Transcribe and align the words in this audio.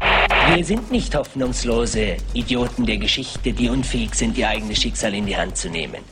Wir 0.00 0.64
sind 0.64 0.90
nicht 0.90 1.14
hoffnungslose 1.14 2.16
Idioten 2.32 2.86
der 2.86 2.98
Geschichte, 2.98 3.52
die 3.52 3.68
unfähig 3.68 4.14
sind, 4.14 4.38
ihr 4.38 4.48
eigenes 4.48 4.78
Schicksal 4.78 5.14
in 5.14 5.26
die 5.26 5.36
Hand 5.36 5.56
zu 5.56 5.68
nehmen. 5.68 6.02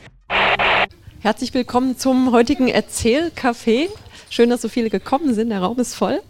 Herzlich 1.20 1.54
willkommen 1.54 1.96
zum 1.98 2.32
heutigen 2.32 2.68
Erzählcafé. 2.68 3.88
Schön, 4.30 4.50
dass 4.50 4.62
so 4.62 4.68
viele 4.68 4.90
gekommen 4.90 5.34
sind. 5.34 5.50
Der 5.50 5.60
Raum 5.60 5.78
ist 5.78 5.94
voll. 5.94 6.20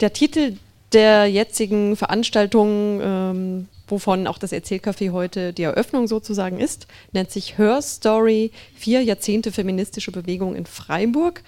Der 0.00 0.12
Titel 0.12 0.56
der 0.92 1.26
jetzigen 1.26 1.96
Veranstaltung, 1.96 3.00
ähm, 3.02 3.68
wovon 3.86 4.26
auch 4.26 4.38
das 4.38 4.52
Erzählcafé 4.52 5.12
heute 5.12 5.52
die 5.52 5.62
Eröffnung 5.62 6.08
sozusagen 6.08 6.58
ist, 6.58 6.86
nennt 7.12 7.30
sich 7.30 7.58
Her 7.58 7.80
Story, 7.82 8.50
vier 8.74 9.02
Jahrzehnte 9.02 9.52
feministische 9.52 10.12
Bewegung 10.12 10.54
in 10.54 10.66
Freiburg. 10.66 11.42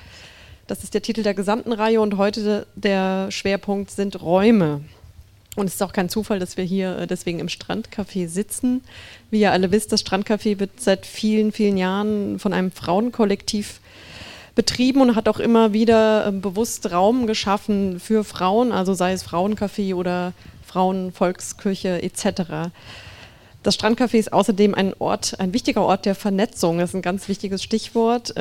Das 0.67 0.85
ist 0.85 0.95
der 0.95 1.03
Titel 1.03 1.23
der 1.23 1.35
gesamten 1.35 1.73
Reihe 1.73 2.01
und 2.01 2.17
heute 2.17 2.67
der 2.75 3.31
Schwerpunkt 3.31 3.91
sind 3.91 4.23
Räume. 4.23 4.83
Und 5.55 5.67
es 5.67 5.75
ist 5.75 5.83
auch 5.83 5.93
kein 5.93 6.09
Zufall, 6.09 6.39
dass 6.39 6.57
wir 6.57 6.65
hier 6.65 6.99
äh, 6.99 7.07
deswegen 7.07 7.39
im 7.39 7.49
Strandcafé 7.49 8.27
sitzen. 8.27 8.83
Wie 9.31 9.41
ihr 9.41 9.53
alle 9.53 9.71
wisst, 9.71 9.93
das 9.93 10.05
Strandcafé 10.05 10.59
wird 10.59 10.81
seit 10.81 11.05
vielen, 11.05 11.53
vielen 11.53 11.77
Jahren 11.77 12.39
von 12.39 12.55
einem 12.55 12.71
Frauenkollektiv 12.71 13.81
betrieben 14.55 15.01
und 15.01 15.15
hat 15.15 15.29
auch 15.29 15.41
immer 15.41 15.73
wieder 15.73 16.27
äh, 16.27 16.33
bewusst 16.33 16.91
Raum 16.91 17.27
geschaffen 17.27 18.01
für 18.01 18.25
Frauen, 18.25 18.73
also 18.73 18.95
sei 18.95 19.13
es 19.13 19.27
Frauencafé 19.27 19.95
oder 19.95 20.33
Frauenvolkskirche 20.67 22.03
etc. 22.03 22.71
Das 23.63 23.79
Strandcafé 23.79 24.17
ist 24.17 24.33
außerdem 24.33 24.75
ein 24.75 24.95
Ort, 24.99 25.39
ein 25.39 25.53
wichtiger 25.53 25.83
Ort 25.83 26.07
der 26.07 26.15
Vernetzung. 26.15 26.79
Das 26.79 26.91
ist 26.91 26.97
ein 26.97 27.03
ganz 27.03 27.29
wichtiges 27.29 27.63
Stichwort. 27.63 28.33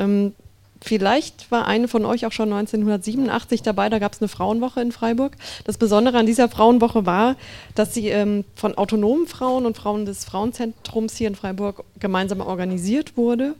Vielleicht 0.84 1.50
war 1.52 1.66
eine 1.66 1.86
von 1.86 2.04
euch 2.04 2.26
auch 2.26 2.32
schon 2.32 2.52
1987 2.52 3.62
dabei, 3.62 3.88
da 3.88 4.00
gab 4.00 4.14
es 4.14 4.20
eine 4.20 4.28
Frauenwoche 4.28 4.80
in 4.80 4.90
Freiburg. 4.90 5.36
Das 5.64 5.78
Besondere 5.78 6.18
an 6.18 6.26
dieser 6.26 6.48
Frauenwoche 6.48 7.06
war, 7.06 7.36
dass 7.76 7.94
sie 7.94 8.08
ähm, 8.08 8.44
von 8.56 8.76
autonomen 8.76 9.28
Frauen 9.28 9.64
und 9.64 9.76
Frauen 9.76 10.06
des 10.06 10.24
Frauenzentrums 10.24 11.16
hier 11.16 11.28
in 11.28 11.36
Freiburg 11.36 11.84
gemeinsam 12.00 12.40
organisiert 12.40 13.16
wurde. 13.16 13.54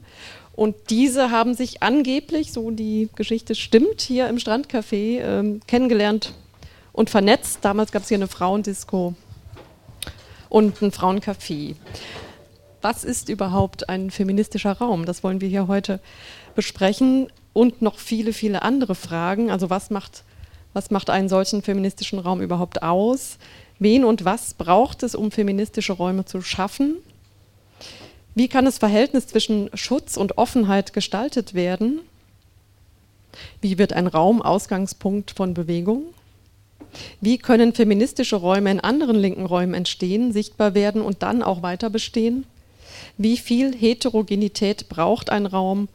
Und 0.55 0.75
diese 0.89 1.31
haben 1.31 1.53
sich 1.55 1.81
angeblich, 1.81 2.51
so 2.51 2.71
die 2.71 3.09
Geschichte 3.15 3.55
stimmt, 3.55 4.01
hier 4.01 4.27
im 4.27 4.37
Strandcafé 4.37 5.21
ähm, 5.21 5.61
kennengelernt 5.65 6.33
und 6.91 7.09
vernetzt. 7.09 7.59
Damals 7.61 7.93
gab 7.93 8.03
es 8.03 8.09
hier 8.09 8.17
eine 8.17 8.27
Frauendisco 8.27 9.15
und 10.49 10.81
ein 10.81 10.91
Frauencafé. 10.91 11.75
Was 12.83 13.05
ist 13.05 13.29
überhaupt 13.29 13.87
ein 13.87 14.11
feministischer 14.11 14.73
Raum? 14.73 15.05
Das 15.05 15.23
wollen 15.23 15.39
wir 15.39 15.47
hier 15.47 15.67
heute 15.67 16.01
besprechen 16.55 17.27
und 17.53 17.81
noch 17.81 17.99
viele, 17.99 18.33
viele 18.33 18.61
andere 18.61 18.95
Fragen. 18.95 19.51
Also 19.51 19.69
was 19.69 19.89
macht, 19.89 20.23
was 20.73 20.91
macht 20.91 21.09
einen 21.09 21.29
solchen 21.29 21.61
feministischen 21.61 22.19
Raum 22.19 22.41
überhaupt 22.41 22.83
aus? 22.83 23.37
Wen 23.79 24.03
und 24.03 24.25
was 24.25 24.53
braucht 24.53 25.03
es, 25.03 25.15
um 25.15 25.31
feministische 25.31 25.93
Räume 25.93 26.25
zu 26.25 26.41
schaffen? 26.41 26.95
Wie 28.35 28.47
kann 28.47 28.65
das 28.65 28.79
Verhältnis 28.79 29.27
zwischen 29.27 29.69
Schutz 29.75 30.17
und 30.17 30.37
Offenheit 30.37 30.93
gestaltet 30.93 31.53
werden? 31.53 31.99
Wie 33.61 33.77
wird 33.77 33.93
ein 33.93 34.07
Raum 34.07 34.41
Ausgangspunkt 34.41 35.31
von 35.31 35.53
Bewegung? 35.53 36.03
Wie 37.21 37.37
können 37.37 37.73
feministische 37.73 38.35
Räume 38.35 38.71
in 38.71 38.79
anderen 38.79 39.15
linken 39.15 39.45
Räumen 39.45 39.73
entstehen, 39.73 40.31
sichtbar 40.31 40.73
werden 40.75 41.01
und 41.01 41.23
dann 41.23 41.41
auch 41.41 41.61
weiter 41.61 41.89
bestehen? 41.89 42.45
Wie 43.17 43.37
viel 43.37 43.75
Heterogenität 43.75 44.89
braucht 44.89 45.29
ein 45.29 45.45
Raum, 45.45 45.87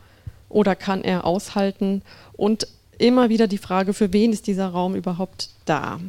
oder 0.48 0.76
kann 0.76 1.02
er 1.02 1.24
aushalten? 1.24 2.02
Und 2.32 2.66
immer 2.98 3.28
wieder 3.28 3.46
die 3.46 3.58
Frage, 3.58 3.94
für 3.94 4.12
wen 4.12 4.32
ist 4.32 4.46
dieser 4.46 4.68
Raum 4.68 4.94
überhaupt 4.94 5.50
da? 5.64 6.00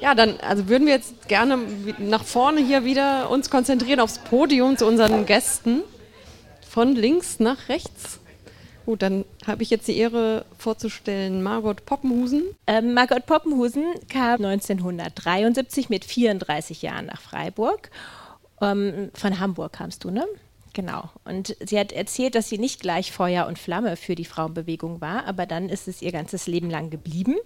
Ja, 0.00 0.14
dann 0.14 0.38
also 0.40 0.68
würden 0.68 0.86
wir 0.86 0.94
jetzt 0.94 1.28
gerne 1.28 1.58
nach 1.98 2.24
vorne 2.24 2.64
hier 2.64 2.84
wieder 2.84 3.30
uns 3.30 3.50
konzentrieren 3.50 4.00
aufs 4.00 4.18
Podium 4.18 4.76
zu 4.76 4.86
unseren 4.86 5.26
Gästen. 5.26 5.82
Von 6.68 6.94
links 6.94 7.38
nach 7.40 7.68
rechts. 7.68 8.20
Gut, 8.84 9.00
dann 9.00 9.24
habe 9.46 9.62
ich 9.62 9.70
jetzt 9.70 9.88
die 9.88 9.96
Ehre 9.96 10.44
vorzustellen 10.58 11.42
Margot 11.42 11.86
Poppenhusen. 11.86 12.42
Ähm, 12.66 12.92
Margot 12.92 13.24
Poppenhusen 13.24 13.84
kam 14.10 14.44
1973 14.44 15.88
mit 15.88 16.04
34 16.04 16.82
Jahren 16.82 17.06
nach 17.06 17.20
Freiburg. 17.20 17.90
Ähm, 18.60 19.10
von 19.14 19.40
Hamburg 19.40 19.72
kamst 19.72 20.04
du, 20.04 20.10
ne? 20.10 20.26
Genau. 20.74 21.08
Und 21.24 21.56
sie 21.64 21.78
hat 21.78 21.92
erzählt, 21.92 22.34
dass 22.34 22.48
sie 22.48 22.58
nicht 22.58 22.80
gleich 22.80 23.12
Feuer 23.12 23.46
und 23.46 23.58
Flamme 23.58 23.96
für 23.96 24.16
die 24.16 24.24
Frauenbewegung 24.24 25.00
war, 25.00 25.24
aber 25.24 25.46
dann 25.46 25.68
ist 25.68 25.86
es 25.86 26.02
ihr 26.02 26.10
ganzes 26.12 26.48
Leben 26.48 26.68
lang 26.68 26.90
geblieben. 26.90 27.36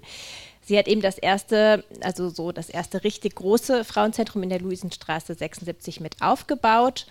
Sie 0.64 0.78
hat 0.78 0.88
eben 0.88 1.02
das 1.02 1.18
erste, 1.18 1.84
also 2.00 2.30
so 2.30 2.52
das 2.52 2.70
erste 2.70 3.04
richtig 3.04 3.36
große 3.36 3.84
Frauenzentrum 3.84 4.42
in 4.42 4.48
der 4.48 4.60
Luisenstraße 4.60 5.34
76 5.34 6.00
mit 6.00 6.20
aufgebaut. 6.20 7.06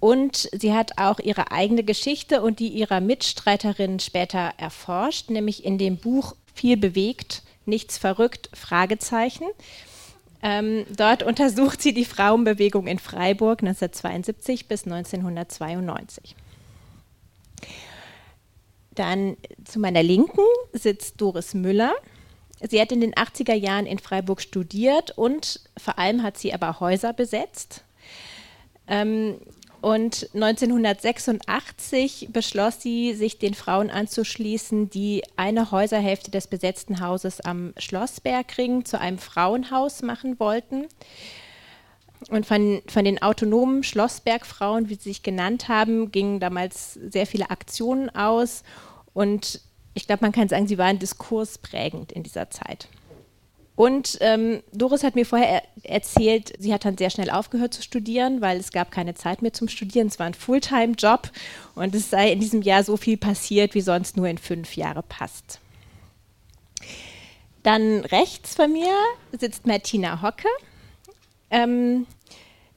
Und 0.00 0.48
sie 0.52 0.74
hat 0.74 0.98
auch 0.98 1.20
ihre 1.20 1.52
eigene 1.52 1.84
Geschichte 1.84 2.42
und 2.42 2.58
die 2.58 2.68
ihrer 2.68 3.00
Mitstreiterinnen 3.00 4.00
später 4.00 4.52
erforscht, 4.56 5.30
nämlich 5.30 5.64
in 5.64 5.78
dem 5.78 5.96
Buch 5.96 6.34
Viel 6.54 6.76
bewegt, 6.76 7.42
nichts 7.66 7.98
verrückt, 7.98 8.50
Fragezeichen. 8.52 9.44
Ähm, 10.42 10.84
dort 10.96 11.22
untersucht 11.22 11.80
sie 11.80 11.94
die 11.94 12.04
Frauenbewegung 12.04 12.88
in 12.88 12.98
Freiburg 12.98 13.62
1972 13.62 14.66
bis 14.66 14.84
1992. 14.84 16.34
Dann 18.94 19.36
zu 19.64 19.78
meiner 19.78 20.02
Linken 20.02 20.44
sitzt 20.72 21.20
Doris 21.20 21.54
Müller. 21.54 21.94
Sie 22.68 22.80
hat 22.80 22.92
in 22.92 23.00
den 23.00 23.14
80er 23.14 23.54
Jahren 23.54 23.86
in 23.86 23.98
Freiburg 23.98 24.40
studiert 24.40 25.16
und 25.16 25.60
vor 25.78 25.98
allem 25.98 26.22
hat 26.22 26.38
sie 26.38 26.52
aber 26.52 26.80
Häuser 26.80 27.12
besetzt. 27.12 27.84
Ähm, 28.88 29.36
und 29.82 30.28
1986 30.32 32.28
beschloss 32.32 32.80
sie, 32.80 33.14
sich 33.14 33.38
den 33.40 33.54
Frauen 33.54 33.90
anzuschließen, 33.90 34.90
die 34.90 35.24
eine 35.34 35.72
Häuserhälfte 35.72 36.30
des 36.30 36.46
besetzten 36.46 37.00
Hauses 37.00 37.40
am 37.40 37.74
Schlossbergring 37.76 38.84
zu 38.84 39.00
einem 39.00 39.18
Frauenhaus 39.18 40.02
machen 40.02 40.38
wollten. 40.38 40.86
Und 42.30 42.46
von, 42.46 42.80
von 42.86 43.04
den 43.04 43.20
autonomen 43.20 43.82
Schlossbergfrauen, 43.82 44.88
wie 44.88 44.94
sie 44.94 45.10
sich 45.10 45.24
genannt 45.24 45.66
haben, 45.68 46.12
gingen 46.12 46.38
damals 46.38 46.94
sehr 46.94 47.26
viele 47.26 47.50
Aktionen 47.50 48.08
aus. 48.08 48.62
Und 49.14 49.60
ich 49.94 50.06
glaube, 50.06 50.24
man 50.24 50.30
kann 50.30 50.48
sagen, 50.48 50.68
sie 50.68 50.78
waren 50.78 51.00
diskursprägend 51.00 52.12
in 52.12 52.22
dieser 52.22 52.50
Zeit. 52.50 52.86
Und 53.74 54.18
ähm, 54.20 54.62
Doris 54.72 55.02
hat 55.02 55.14
mir 55.14 55.24
vorher 55.24 55.48
er 55.48 55.62
erzählt, 55.82 56.52
sie 56.58 56.74
hat 56.74 56.84
dann 56.84 56.98
sehr 56.98 57.08
schnell 57.08 57.30
aufgehört 57.30 57.72
zu 57.72 57.82
studieren, 57.82 58.42
weil 58.42 58.58
es 58.58 58.70
gab 58.70 58.90
keine 58.90 59.14
Zeit 59.14 59.40
mehr 59.40 59.54
zum 59.54 59.68
Studieren. 59.68 60.08
Es 60.08 60.18
war 60.18 60.26
ein 60.26 60.34
Fulltime-Job 60.34 61.30
und 61.74 61.94
es 61.94 62.10
sei 62.10 62.32
in 62.32 62.40
diesem 62.40 62.62
Jahr 62.62 62.84
so 62.84 62.96
viel 62.96 63.16
passiert, 63.16 63.74
wie 63.74 63.80
sonst 63.80 64.16
nur 64.16 64.28
in 64.28 64.38
fünf 64.38 64.76
Jahre 64.76 65.02
passt. 65.02 65.58
Dann 67.62 68.00
rechts 68.00 68.54
von 68.54 68.72
mir 68.72 68.92
sitzt 69.38 69.66
Martina 69.66 70.20
Hocke. 70.20 70.48
Ähm, 71.50 72.06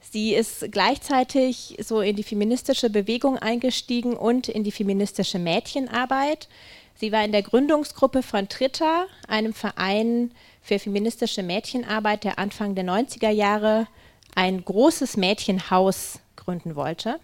sie 0.00 0.34
ist 0.34 0.70
gleichzeitig 0.70 1.76
so 1.80 2.00
in 2.00 2.16
die 2.16 2.22
feministische 2.22 2.88
Bewegung 2.88 3.38
eingestiegen 3.38 4.14
und 4.14 4.48
in 4.48 4.64
die 4.64 4.72
feministische 4.72 5.38
Mädchenarbeit. 5.38 6.48
Sie 6.94 7.12
war 7.12 7.24
in 7.24 7.32
der 7.32 7.42
Gründungsgruppe 7.42 8.22
von 8.22 8.48
Tritta, 8.48 9.06
einem 9.28 9.52
Verein 9.52 10.30
für 10.66 10.80
feministische 10.80 11.44
Mädchenarbeit, 11.44 12.24
der 12.24 12.40
Anfang 12.40 12.74
der 12.74 12.84
90er 12.84 13.30
Jahre 13.30 13.86
ein 14.34 14.64
großes 14.64 15.16
Mädchenhaus 15.16 16.18
gründen 16.34 16.74
wollte. 16.74 17.20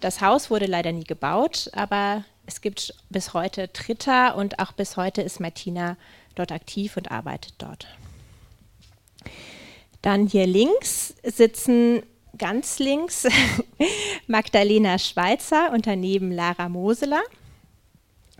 Das 0.00 0.20
Haus 0.20 0.50
wurde 0.50 0.66
leider 0.66 0.90
nie 0.90 1.04
gebaut, 1.04 1.70
aber 1.74 2.24
es 2.44 2.60
gibt 2.60 2.92
bis 3.08 3.34
heute 3.34 3.72
Tritta 3.72 4.30
und 4.30 4.58
auch 4.58 4.72
bis 4.72 4.96
heute 4.96 5.22
ist 5.22 5.38
Martina 5.38 5.96
dort 6.34 6.50
aktiv 6.50 6.96
und 6.96 7.12
arbeitet 7.12 7.54
dort. 7.58 7.86
Dann 10.02 10.26
hier 10.26 10.48
links 10.48 11.14
sitzen 11.22 12.02
ganz 12.36 12.80
links 12.80 13.28
Magdalena 14.26 14.98
Schweizer 14.98 15.70
und 15.72 15.86
daneben 15.86 16.32
Lara 16.32 16.68
Moseler. 16.68 17.22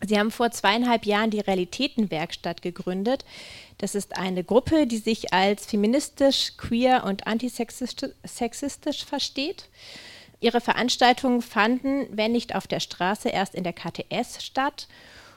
Sie 0.06 0.18
haben 0.18 0.30
vor 0.30 0.50
zweieinhalb 0.50 1.06
Jahren 1.06 1.30
die 1.30 1.40
Realitätenwerkstatt 1.40 2.60
gegründet. 2.60 3.24
Das 3.78 3.94
ist 3.94 4.16
eine 4.16 4.42
Gruppe, 4.42 4.86
die 4.86 4.98
sich 4.98 5.34
als 5.34 5.66
feministisch, 5.66 6.56
queer 6.56 7.04
und 7.04 7.26
antisexistisch 7.26 9.04
versteht. 9.04 9.68
Ihre 10.40 10.60
Veranstaltungen 10.60 11.42
fanden, 11.42 12.06
wenn 12.10 12.32
nicht 12.32 12.54
auf 12.54 12.66
der 12.66 12.80
Straße, 12.80 13.28
erst 13.28 13.54
in 13.54 13.64
der 13.64 13.72
KTS 13.72 14.44
statt. 14.44 14.88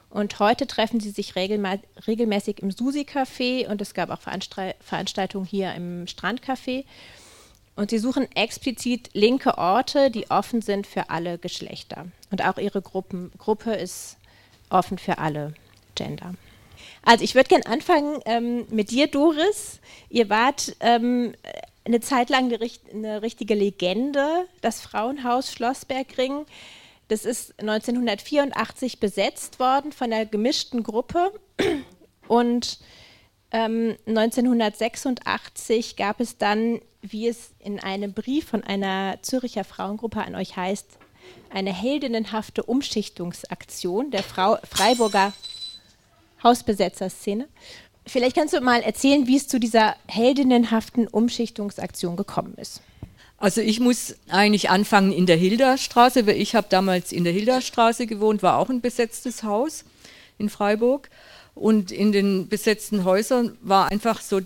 Und 0.08 0.38
heute 0.40 0.66
treffen 0.66 1.00
sie 1.00 1.10
sich 1.10 1.34
regelmäßig 1.36 2.60
im 2.60 2.70
Susi-Café 2.70 3.68
und 3.68 3.80
es 3.80 3.94
gab 3.94 4.10
auch 4.10 4.20
Veranstaltungen 4.20 5.46
hier 5.46 5.74
im 5.74 6.06
Strandcafé. 6.06 6.84
Und 7.76 7.90
sie 7.90 7.98
suchen 7.98 8.30
explizit 8.34 9.10
linke 9.12 9.56
Orte, 9.56 10.10
die 10.10 10.30
offen 10.30 10.62
sind 10.62 10.86
für 10.86 11.10
alle 11.10 11.38
Geschlechter. 11.38 12.06
Und 12.30 12.44
auch 12.44 12.58
ihre 12.58 12.82
Gruppen, 12.82 13.30
Gruppe 13.38 13.72
ist 13.72 14.16
offen 14.68 14.98
für 14.98 15.18
alle 15.18 15.54
Gender. 15.94 16.34
Also 17.02 17.24
ich 17.24 17.34
würde 17.34 17.48
gerne 17.48 17.66
anfangen 17.66 18.20
ähm, 18.26 18.66
mit 18.70 18.90
dir, 18.90 19.06
Doris. 19.06 19.80
Ihr 20.08 20.28
wart 20.28 20.76
ähm, 20.80 21.34
eine 21.84 22.00
Zeit 22.00 22.30
lang 22.30 22.52
eine, 22.52 22.58
eine, 22.92 23.22
richtige 23.22 23.54
Legende, 23.54 24.46
das 24.60 24.80
Frauenhaus 24.80 25.52
Schlossbergring. 25.52 26.44
Das 27.08 27.24
ist 27.24 27.58
1984 27.60 29.00
besetzt 29.00 29.58
worden 29.58 29.92
von 29.92 30.12
einer 30.12 30.26
gemischten 30.26 30.82
Gruppe 30.82 31.32
und 32.28 32.78
ähm, 33.52 33.96
1986 34.06 35.96
gab 35.96 36.20
es 36.20 36.38
dann, 36.38 36.80
wie 37.02 37.26
es 37.26 37.50
in 37.58 37.80
einem 37.80 38.12
Brief 38.12 38.48
von 38.48 38.62
einer 38.62 39.18
Züricher 39.22 39.64
Frauengruppe 39.64 40.20
an 40.20 40.36
euch 40.36 40.56
heißt, 40.56 40.98
eine 41.52 41.72
heldinnenhafte 41.72 42.62
Umschichtungsaktion 42.62 44.12
der 44.12 44.22
Frau 44.22 44.58
Freiburger 44.68 45.32
Hausbesetzerszene. 46.42 47.48
Vielleicht 48.06 48.36
kannst 48.36 48.54
du 48.54 48.60
mal 48.60 48.80
erzählen, 48.82 49.26
wie 49.26 49.36
es 49.36 49.46
zu 49.46 49.60
dieser 49.60 49.94
heldinnenhaften 50.06 51.06
Umschichtungsaktion 51.06 52.16
gekommen 52.16 52.54
ist. 52.56 52.80
Also 53.38 53.60
ich 53.60 53.80
muss 53.80 54.16
eigentlich 54.28 54.68
anfangen 54.68 55.12
in 55.12 55.26
der 55.26 55.36
Hilderstraße, 55.36 56.26
weil 56.26 56.36
ich 56.36 56.54
habe 56.54 56.66
damals 56.68 57.12
in 57.12 57.24
der 57.24 57.32
Hilderstraße 57.32 58.06
gewohnt, 58.06 58.42
war 58.42 58.58
auch 58.58 58.68
ein 58.68 58.80
besetztes 58.80 59.42
Haus 59.42 59.84
in 60.38 60.48
Freiburg. 60.48 61.08
Und 61.54 61.90
in 61.90 62.12
den 62.12 62.48
besetzten 62.48 63.04
Häusern 63.04 63.56
war 63.62 63.90
einfach 63.90 64.20
so 64.20 64.40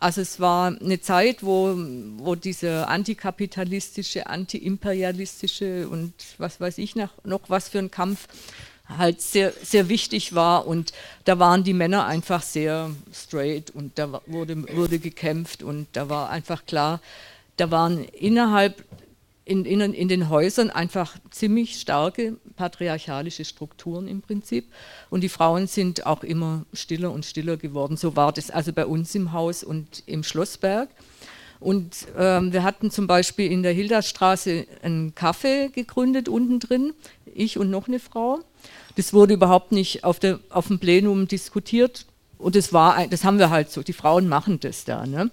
also 0.00 0.20
es 0.20 0.38
war 0.38 0.78
eine 0.78 1.00
Zeit, 1.00 1.42
wo, 1.42 1.74
wo 2.18 2.34
diese 2.34 2.88
antikapitalistische, 2.88 4.26
antiimperialistische 4.26 5.88
und 5.88 6.12
was 6.36 6.60
weiß 6.60 6.76
ich 6.76 6.94
noch, 6.94 7.08
noch 7.24 7.48
was 7.48 7.70
für 7.70 7.78
ein 7.78 7.90
Kampf 7.90 8.28
halt 8.88 9.20
sehr, 9.20 9.52
sehr 9.62 9.88
wichtig 9.88 10.34
war. 10.34 10.66
Und 10.66 10.92
da 11.24 11.38
waren 11.38 11.64
die 11.64 11.72
Männer 11.72 12.06
einfach 12.06 12.42
sehr 12.42 12.90
straight 13.12 13.70
und 13.70 13.98
da 13.98 14.20
wurde, 14.26 14.76
wurde 14.76 14.98
gekämpft 14.98 15.62
und 15.62 15.86
da 15.92 16.08
war 16.08 16.30
einfach 16.30 16.66
klar, 16.66 17.00
da 17.56 17.70
waren 17.70 18.04
innerhalb 18.04 18.84
in, 19.44 19.64
in, 19.64 19.80
in 19.80 20.08
den 20.08 20.30
Häusern 20.30 20.70
einfach 20.70 21.16
ziemlich 21.30 21.78
starke 21.78 22.38
patriarchalische 22.56 23.44
Strukturen 23.44 24.08
im 24.08 24.22
Prinzip. 24.22 24.66
Und 25.10 25.20
die 25.20 25.28
Frauen 25.28 25.66
sind 25.66 26.06
auch 26.06 26.24
immer 26.24 26.64
stiller 26.72 27.12
und 27.12 27.26
stiller 27.26 27.56
geworden. 27.56 27.96
So 27.96 28.16
war 28.16 28.32
das 28.32 28.50
also 28.50 28.72
bei 28.72 28.86
uns 28.86 29.14
im 29.14 29.32
Haus 29.32 29.62
und 29.62 30.02
im 30.06 30.22
Schlossberg. 30.22 30.88
Und 31.60 32.06
ähm, 32.18 32.52
wir 32.52 32.62
hatten 32.62 32.90
zum 32.90 33.06
Beispiel 33.06 33.50
in 33.50 33.62
der 33.62 33.72
Hildastraße 33.72 34.66
einen 34.82 35.14
Café 35.14 35.70
gegründet 35.70 36.28
unten 36.28 36.60
drin, 36.60 36.92
ich 37.34 37.58
und 37.58 37.70
noch 37.70 37.86
eine 37.86 38.00
Frau. 38.00 38.40
Das 38.96 39.12
wurde 39.12 39.34
überhaupt 39.34 39.72
nicht 39.72 40.04
auf, 40.04 40.18
der, 40.18 40.40
auf 40.50 40.68
dem 40.68 40.78
Plenum 40.78 41.28
diskutiert. 41.28 42.06
Und 42.38 42.56
das, 42.56 42.72
war, 42.72 43.06
das 43.06 43.24
haben 43.24 43.38
wir 43.38 43.50
halt 43.50 43.70
so, 43.70 43.82
die 43.82 43.92
Frauen 43.92 44.28
machen 44.28 44.60
das 44.60 44.84
da. 44.84 45.06
Ne? 45.06 45.30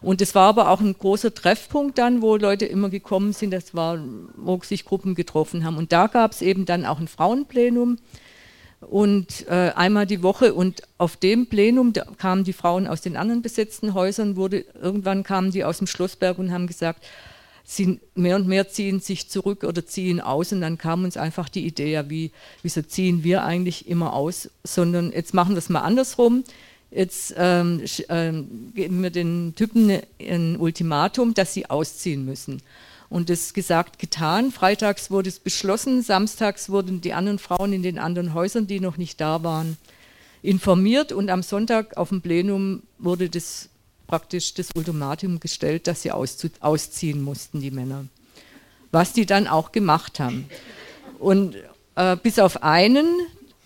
Und 0.00 0.20
es 0.20 0.34
war 0.34 0.48
aber 0.48 0.70
auch 0.70 0.80
ein 0.80 0.96
großer 0.96 1.34
Treffpunkt 1.34 1.98
dann, 1.98 2.22
wo 2.22 2.36
Leute 2.36 2.66
immer 2.66 2.88
gekommen 2.88 3.32
sind, 3.32 3.52
das 3.52 3.74
war, 3.74 3.98
wo 4.36 4.60
sich 4.62 4.84
Gruppen 4.84 5.14
getroffen 5.14 5.64
haben. 5.64 5.76
Und 5.76 5.92
da 5.92 6.06
gab 6.06 6.32
es 6.32 6.42
eben 6.42 6.64
dann 6.64 6.84
auch 6.84 6.98
ein 6.98 7.08
Frauenplenum 7.08 7.98
und 8.80 9.46
äh, 9.48 9.72
einmal 9.76 10.06
die 10.06 10.22
Woche 10.22 10.54
und 10.54 10.82
auf 10.98 11.16
dem 11.16 11.46
Plenum 11.46 11.92
kamen 12.18 12.44
die 12.44 12.52
Frauen 12.52 12.86
aus 12.86 13.00
den 13.00 13.16
anderen 13.16 13.42
besetzten 13.42 13.94
Häusern, 13.94 14.36
wurde, 14.36 14.64
irgendwann 14.80 15.22
kamen 15.22 15.52
die 15.52 15.64
aus 15.64 15.78
dem 15.78 15.86
Schlossberg 15.86 16.38
und 16.38 16.52
haben 16.52 16.66
gesagt, 16.66 17.04
sie 17.64 18.00
mehr 18.14 18.36
und 18.36 18.48
mehr 18.48 18.68
ziehen 18.68 19.00
sich 19.00 19.28
zurück 19.28 19.64
oder 19.64 19.86
ziehen 19.86 20.20
aus 20.20 20.52
und 20.52 20.60
dann 20.60 20.78
kam 20.78 21.04
uns 21.04 21.16
einfach 21.16 21.48
die 21.48 21.66
Idee, 21.66 21.92
ja, 21.92 22.10
wie, 22.10 22.30
wieso 22.62 22.82
ziehen 22.82 23.24
wir 23.24 23.44
eigentlich 23.44 23.88
immer 23.88 24.12
aus, 24.12 24.50
sondern 24.64 25.12
jetzt 25.12 25.34
machen 25.34 25.54
wir 25.54 25.58
es 25.58 25.68
mal 25.68 25.80
andersrum 25.80 26.44
Jetzt 26.94 27.34
ähm, 27.38 27.82
ähm, 28.10 28.72
geben 28.74 29.02
wir 29.02 29.10
den 29.10 29.54
Typen 29.56 29.98
ein 30.20 30.56
Ultimatum, 30.58 31.32
dass 31.32 31.54
sie 31.54 31.70
ausziehen 31.70 32.24
müssen. 32.26 32.60
Und 33.08 33.30
das 33.30 33.54
gesagt, 33.54 33.98
getan. 33.98 34.52
Freitags 34.52 35.10
wurde 35.10 35.30
es 35.30 35.38
beschlossen, 35.38 36.02
samstags 36.02 36.68
wurden 36.68 37.00
die 37.00 37.14
anderen 37.14 37.38
Frauen 37.38 37.72
in 37.72 37.82
den 37.82 37.98
anderen 37.98 38.34
Häusern, 38.34 38.66
die 38.66 38.80
noch 38.80 38.98
nicht 38.98 39.20
da 39.20 39.42
waren, 39.42 39.78
informiert 40.42 41.12
und 41.12 41.30
am 41.30 41.42
Sonntag 41.42 41.96
auf 41.96 42.10
dem 42.10 42.20
Plenum 42.20 42.82
wurde 42.98 43.30
das 43.30 43.68
praktisch 44.06 44.54
das 44.54 44.68
Ultimatum 44.74 45.40
gestellt, 45.40 45.86
dass 45.86 46.02
sie 46.02 46.12
ausziehen 46.12 47.22
mussten, 47.22 47.60
die 47.60 47.70
Männer. 47.70 48.06
Was 48.90 49.12
die 49.12 49.26
dann 49.26 49.46
auch 49.46 49.72
gemacht 49.72 50.20
haben. 50.20 50.48
Und 51.18 51.56
äh, 51.94 52.16
bis 52.16 52.38
auf 52.38 52.62
einen, 52.62 53.06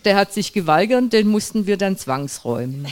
der 0.04 0.16
hat 0.16 0.32
sich 0.32 0.52
geweigert, 0.52 1.12
den 1.12 1.28
mussten 1.28 1.66
wir 1.66 1.76
dann 1.76 1.96
zwangsräumen. 1.96 2.86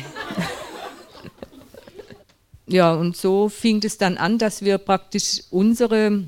ja, 2.66 2.92
und 2.92 3.16
so 3.16 3.48
fing 3.48 3.82
es 3.84 3.98
dann 3.98 4.16
an, 4.16 4.38
dass 4.38 4.62
wir 4.62 4.78
praktisch 4.78 5.42
unsere 5.50 6.24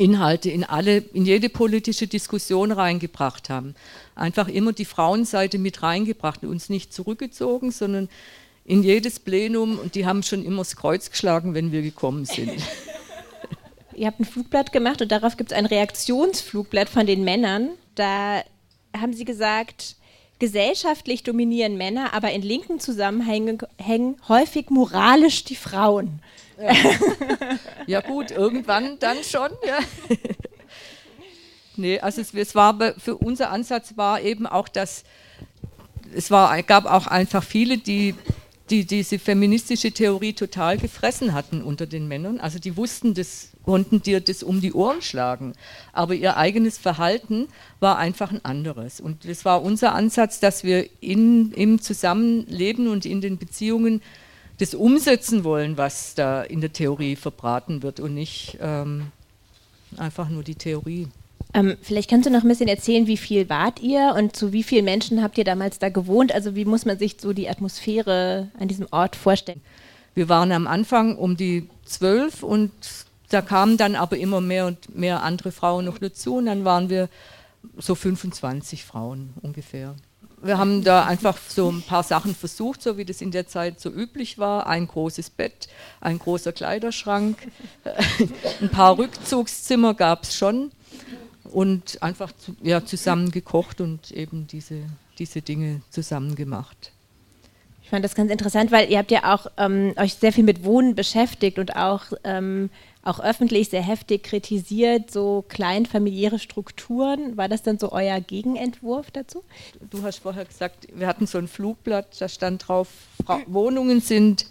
Inhalte 0.00 0.50
in 0.50 0.64
alle, 0.64 0.98
in 0.98 1.26
jede 1.26 1.50
politische 1.50 2.06
Diskussion 2.06 2.72
reingebracht 2.72 3.50
haben. 3.50 3.74
Einfach 4.14 4.48
immer 4.48 4.72
die 4.72 4.86
Frauenseite 4.86 5.58
mit 5.58 5.82
reingebracht, 5.82 6.42
uns 6.44 6.70
nicht 6.70 6.94
zurückgezogen, 6.94 7.70
sondern 7.70 8.08
in 8.70 8.84
jedes 8.84 9.18
Plenum 9.18 9.80
und 9.80 9.96
die 9.96 10.06
haben 10.06 10.22
schon 10.22 10.44
immer 10.44 10.58
das 10.58 10.76
Kreuz 10.76 11.10
geschlagen, 11.10 11.54
wenn 11.54 11.72
wir 11.72 11.82
gekommen 11.82 12.24
sind. 12.24 12.52
Ihr 13.96 14.06
habt 14.06 14.20
ein 14.20 14.24
Flugblatt 14.24 14.70
gemacht 14.70 15.02
und 15.02 15.10
darauf 15.10 15.36
gibt 15.36 15.50
es 15.50 15.58
ein 15.58 15.66
Reaktionsflugblatt 15.66 16.88
von 16.88 17.04
den 17.04 17.24
Männern. 17.24 17.70
Da 17.96 18.44
haben 18.96 19.12
Sie 19.12 19.24
gesagt, 19.24 19.96
gesellschaftlich 20.38 21.24
dominieren 21.24 21.78
Männer, 21.78 22.14
aber 22.14 22.30
in 22.30 22.42
linken 22.42 22.78
Zusammenhängen 22.78 23.58
häufig 24.28 24.70
moralisch 24.70 25.42
die 25.42 25.56
Frauen. 25.56 26.22
Ja, 26.56 26.72
ja 27.88 28.00
gut, 28.02 28.30
irgendwann 28.30 29.00
dann 29.00 29.16
schon. 29.24 29.50
Ja. 29.66 29.78
nee, 31.74 31.98
also 31.98 32.20
es, 32.20 32.32
es, 32.34 32.54
war 32.54 32.78
für 32.98 33.16
unser 33.16 33.50
Ansatz 33.50 33.96
war 33.96 34.20
eben 34.20 34.46
auch, 34.46 34.68
dass 34.68 35.02
es 36.14 36.30
war, 36.30 36.62
gab 36.62 36.86
auch 36.86 37.08
einfach 37.08 37.42
viele, 37.42 37.76
die 37.76 38.14
die 38.70 38.84
diese 38.84 39.18
feministische 39.18 39.90
Theorie 39.90 40.32
total 40.32 40.78
gefressen 40.78 41.32
hatten 41.34 41.62
unter 41.62 41.86
den 41.86 42.06
Männern. 42.06 42.38
Also 42.38 42.58
die 42.58 42.76
wussten 42.76 43.14
das 43.14 43.50
konnten 43.64 44.02
dir 44.02 44.20
das 44.20 44.42
um 44.42 44.60
die 44.60 44.72
Ohren 44.72 45.02
schlagen. 45.02 45.54
Aber 45.92 46.14
ihr 46.14 46.36
eigenes 46.36 46.78
Verhalten 46.78 47.48
war 47.80 47.98
einfach 47.98 48.30
ein 48.30 48.44
anderes. 48.44 49.00
Und 49.00 49.28
das 49.28 49.44
war 49.44 49.62
unser 49.62 49.94
Ansatz, 49.94 50.40
dass 50.40 50.64
wir 50.64 50.88
in, 51.00 51.52
im 51.52 51.80
Zusammenleben 51.80 52.88
und 52.88 53.04
in 53.04 53.20
den 53.20 53.38
Beziehungen 53.38 54.02
das 54.58 54.74
umsetzen 54.74 55.44
wollen, 55.44 55.76
was 55.76 56.14
da 56.14 56.42
in 56.42 56.60
der 56.60 56.72
Theorie 56.72 57.16
verbraten 57.16 57.82
wird 57.82 57.98
und 57.98 58.14
nicht 58.14 58.58
ähm, 58.60 59.12
einfach 59.96 60.28
nur 60.28 60.42
die 60.42 60.54
Theorie. 60.54 61.08
Ähm, 61.52 61.76
vielleicht 61.82 62.08
kannst 62.08 62.26
du 62.26 62.30
noch 62.30 62.42
ein 62.42 62.48
bisschen 62.48 62.68
erzählen, 62.68 63.06
wie 63.06 63.16
viel 63.16 63.48
wart 63.48 63.80
ihr 63.80 64.14
und 64.16 64.36
zu 64.36 64.52
wie 64.52 64.62
vielen 64.62 64.84
Menschen 64.84 65.22
habt 65.22 65.36
ihr 65.36 65.44
damals 65.44 65.78
da 65.78 65.88
gewohnt? 65.88 66.32
Also 66.32 66.54
wie 66.54 66.64
muss 66.64 66.84
man 66.84 66.98
sich 66.98 67.16
so 67.20 67.32
die 67.32 67.48
Atmosphäre 67.48 68.48
an 68.58 68.68
diesem 68.68 68.86
Ort 68.90 69.16
vorstellen? 69.16 69.60
Wir 70.14 70.28
waren 70.28 70.52
am 70.52 70.66
Anfang 70.66 71.16
um 71.16 71.36
die 71.36 71.68
zwölf 71.84 72.42
und 72.42 72.70
da 73.30 73.42
kamen 73.42 73.76
dann 73.76 73.94
aber 73.96 74.16
immer 74.16 74.40
mehr 74.40 74.66
und 74.66 74.96
mehr 74.96 75.22
andere 75.22 75.52
Frauen 75.52 75.84
noch 75.84 75.98
dazu 75.98 76.36
und 76.36 76.46
dann 76.46 76.64
waren 76.64 76.88
wir 76.88 77.08
so 77.78 77.94
25 77.94 78.84
Frauen 78.84 79.30
ungefähr. 79.42 79.94
Wir 80.42 80.56
haben 80.56 80.82
da 80.84 81.04
einfach 81.04 81.36
so 81.48 81.70
ein 81.70 81.82
paar 81.82 82.02
Sachen 82.02 82.34
versucht, 82.34 82.80
so 82.82 82.96
wie 82.96 83.04
das 83.04 83.20
in 83.20 83.30
der 83.30 83.46
Zeit 83.46 83.78
so 83.78 83.90
üblich 83.90 84.38
war. 84.38 84.66
Ein 84.66 84.86
großes 84.86 85.30
Bett, 85.30 85.68
ein 86.00 86.18
großer 86.18 86.52
Kleiderschrank, 86.52 87.36
ein 88.60 88.70
paar 88.70 88.96
Rückzugszimmer 88.96 89.94
gab 89.94 90.22
es 90.22 90.34
schon 90.36 90.70
und 91.52 92.02
einfach 92.02 92.32
ja, 92.62 92.84
zusammen 92.84 93.30
gekocht 93.30 93.80
und 93.80 94.10
eben 94.12 94.46
diese, 94.46 94.82
diese 95.18 95.42
Dinge 95.42 95.82
zusammen 95.90 96.34
gemacht. 96.34 96.92
Ich 97.82 97.92
fand 97.92 98.04
das 98.04 98.14
ganz 98.14 98.30
interessant, 98.30 98.70
weil 98.70 98.88
ihr 98.88 98.98
habt 98.98 99.10
ja 99.10 99.34
auch 99.34 99.46
ähm, 99.56 99.94
euch 99.96 100.14
sehr 100.14 100.32
viel 100.32 100.44
mit 100.44 100.62
Wohnen 100.62 100.94
beschäftigt 100.94 101.58
und 101.58 101.74
auch, 101.74 102.04
ähm, 102.22 102.70
auch 103.02 103.18
öffentlich 103.18 103.68
sehr 103.68 103.82
heftig 103.82 104.22
kritisiert, 104.22 105.10
so 105.10 105.44
kleinfamiliäre 105.48 106.38
Strukturen. 106.38 107.36
War 107.36 107.48
das 107.48 107.64
dann 107.64 107.80
so 107.80 107.90
euer 107.90 108.20
Gegenentwurf 108.20 109.10
dazu? 109.10 109.42
Du 109.90 110.04
hast 110.04 110.18
vorher 110.18 110.44
gesagt, 110.44 110.86
wir 110.94 111.08
hatten 111.08 111.26
so 111.26 111.38
ein 111.38 111.48
Flugblatt, 111.48 112.20
da 112.20 112.28
stand 112.28 112.68
drauf, 112.68 112.86
Wohnungen 113.46 114.00
sind 114.00 114.46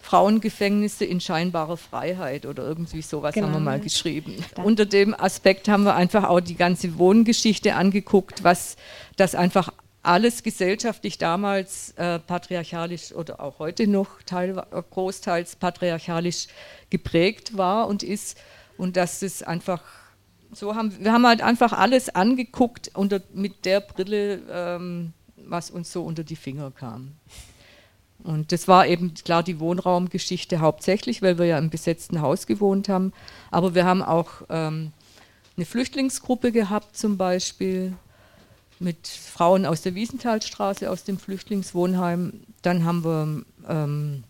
Frauengefängnisse 0.00 1.04
in 1.04 1.20
scheinbarer 1.20 1.76
Freiheit 1.76 2.46
oder 2.46 2.64
irgendwie 2.64 3.02
sowas 3.02 3.34
Genau. 3.34 3.46
haben 3.48 3.52
wir 3.54 3.60
mal 3.60 3.80
geschrieben. 3.80 4.36
Da- 4.54 4.62
Unter 4.62 4.86
dem 4.86 5.14
Aspekt 5.18 5.68
haben 5.68 5.84
wir 5.84 5.94
einfach 5.94 6.24
auch 6.24 6.40
die 6.40 6.56
ganze 6.56 6.98
Wohngeschichte 6.98 7.74
angeguckt, 7.74 8.42
was 8.44 8.76
das 9.16 9.34
einfach 9.34 9.72
alles 10.02 10.42
gesellschaftlich 10.42 11.18
damals 11.18 11.92
äh, 11.96 12.18
patriarchalisch 12.18 13.12
oder 13.12 13.40
auch 13.40 13.58
heute 13.58 13.86
noch 13.86 14.22
teil, 14.24 14.54
großteils 14.90 15.56
patriarchalisch 15.56 16.46
geprägt 16.88 17.56
war 17.58 17.86
und 17.86 18.02
ist 18.02 18.38
und 18.78 18.96
dass 18.96 19.20
es 19.22 19.42
einfach 19.42 19.82
so 20.52 20.74
haben 20.74 20.92
wir 20.98 21.12
haben 21.12 21.26
halt 21.26 21.42
einfach 21.42 21.72
alles 21.72 22.08
angeguckt 22.08 22.90
unter, 22.94 23.20
mit 23.34 23.64
der 23.66 23.80
Brille, 23.80 24.40
ähm, 24.50 25.12
was 25.36 25.70
uns 25.70 25.92
so 25.92 26.02
unter 26.02 26.24
die 26.24 26.34
Finger 26.34 26.70
kam. 26.72 27.12
Und 28.22 28.52
das 28.52 28.68
war 28.68 28.86
eben 28.86 29.14
klar 29.14 29.42
die 29.42 29.60
Wohnraumgeschichte 29.60 30.60
hauptsächlich, 30.60 31.22
weil 31.22 31.38
wir 31.38 31.46
ja 31.46 31.58
im 31.58 31.70
besetzten 31.70 32.20
Haus 32.20 32.46
gewohnt 32.46 32.88
haben. 32.88 33.12
Aber 33.50 33.74
wir 33.74 33.84
haben 33.84 34.02
auch 34.02 34.42
ähm, 34.50 34.92
eine 35.56 35.66
Flüchtlingsgruppe 35.66 36.52
gehabt, 36.52 36.96
zum 36.96 37.16
Beispiel 37.16 37.94
mit 38.78 39.08
Frauen 39.08 39.66
aus 39.66 39.82
der 39.82 39.94
Wiesenthalstraße, 39.94 40.90
aus 40.90 41.04
dem 41.04 41.18
Flüchtlingswohnheim. 41.18 42.40
Dann 42.62 42.84
haben 42.84 43.04
wir 43.04 43.44
ähm, 43.68 44.24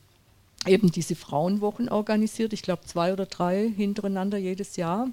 eben 0.67 0.91
diese 0.91 1.15
Frauenwochen 1.15 1.89
organisiert, 1.89 2.53
ich 2.53 2.63
glaube 2.63 2.85
zwei 2.85 3.13
oder 3.13 3.27
drei 3.27 3.69
hintereinander 3.77 4.39
jedes 4.39 4.77
Jahr. 4.77 5.09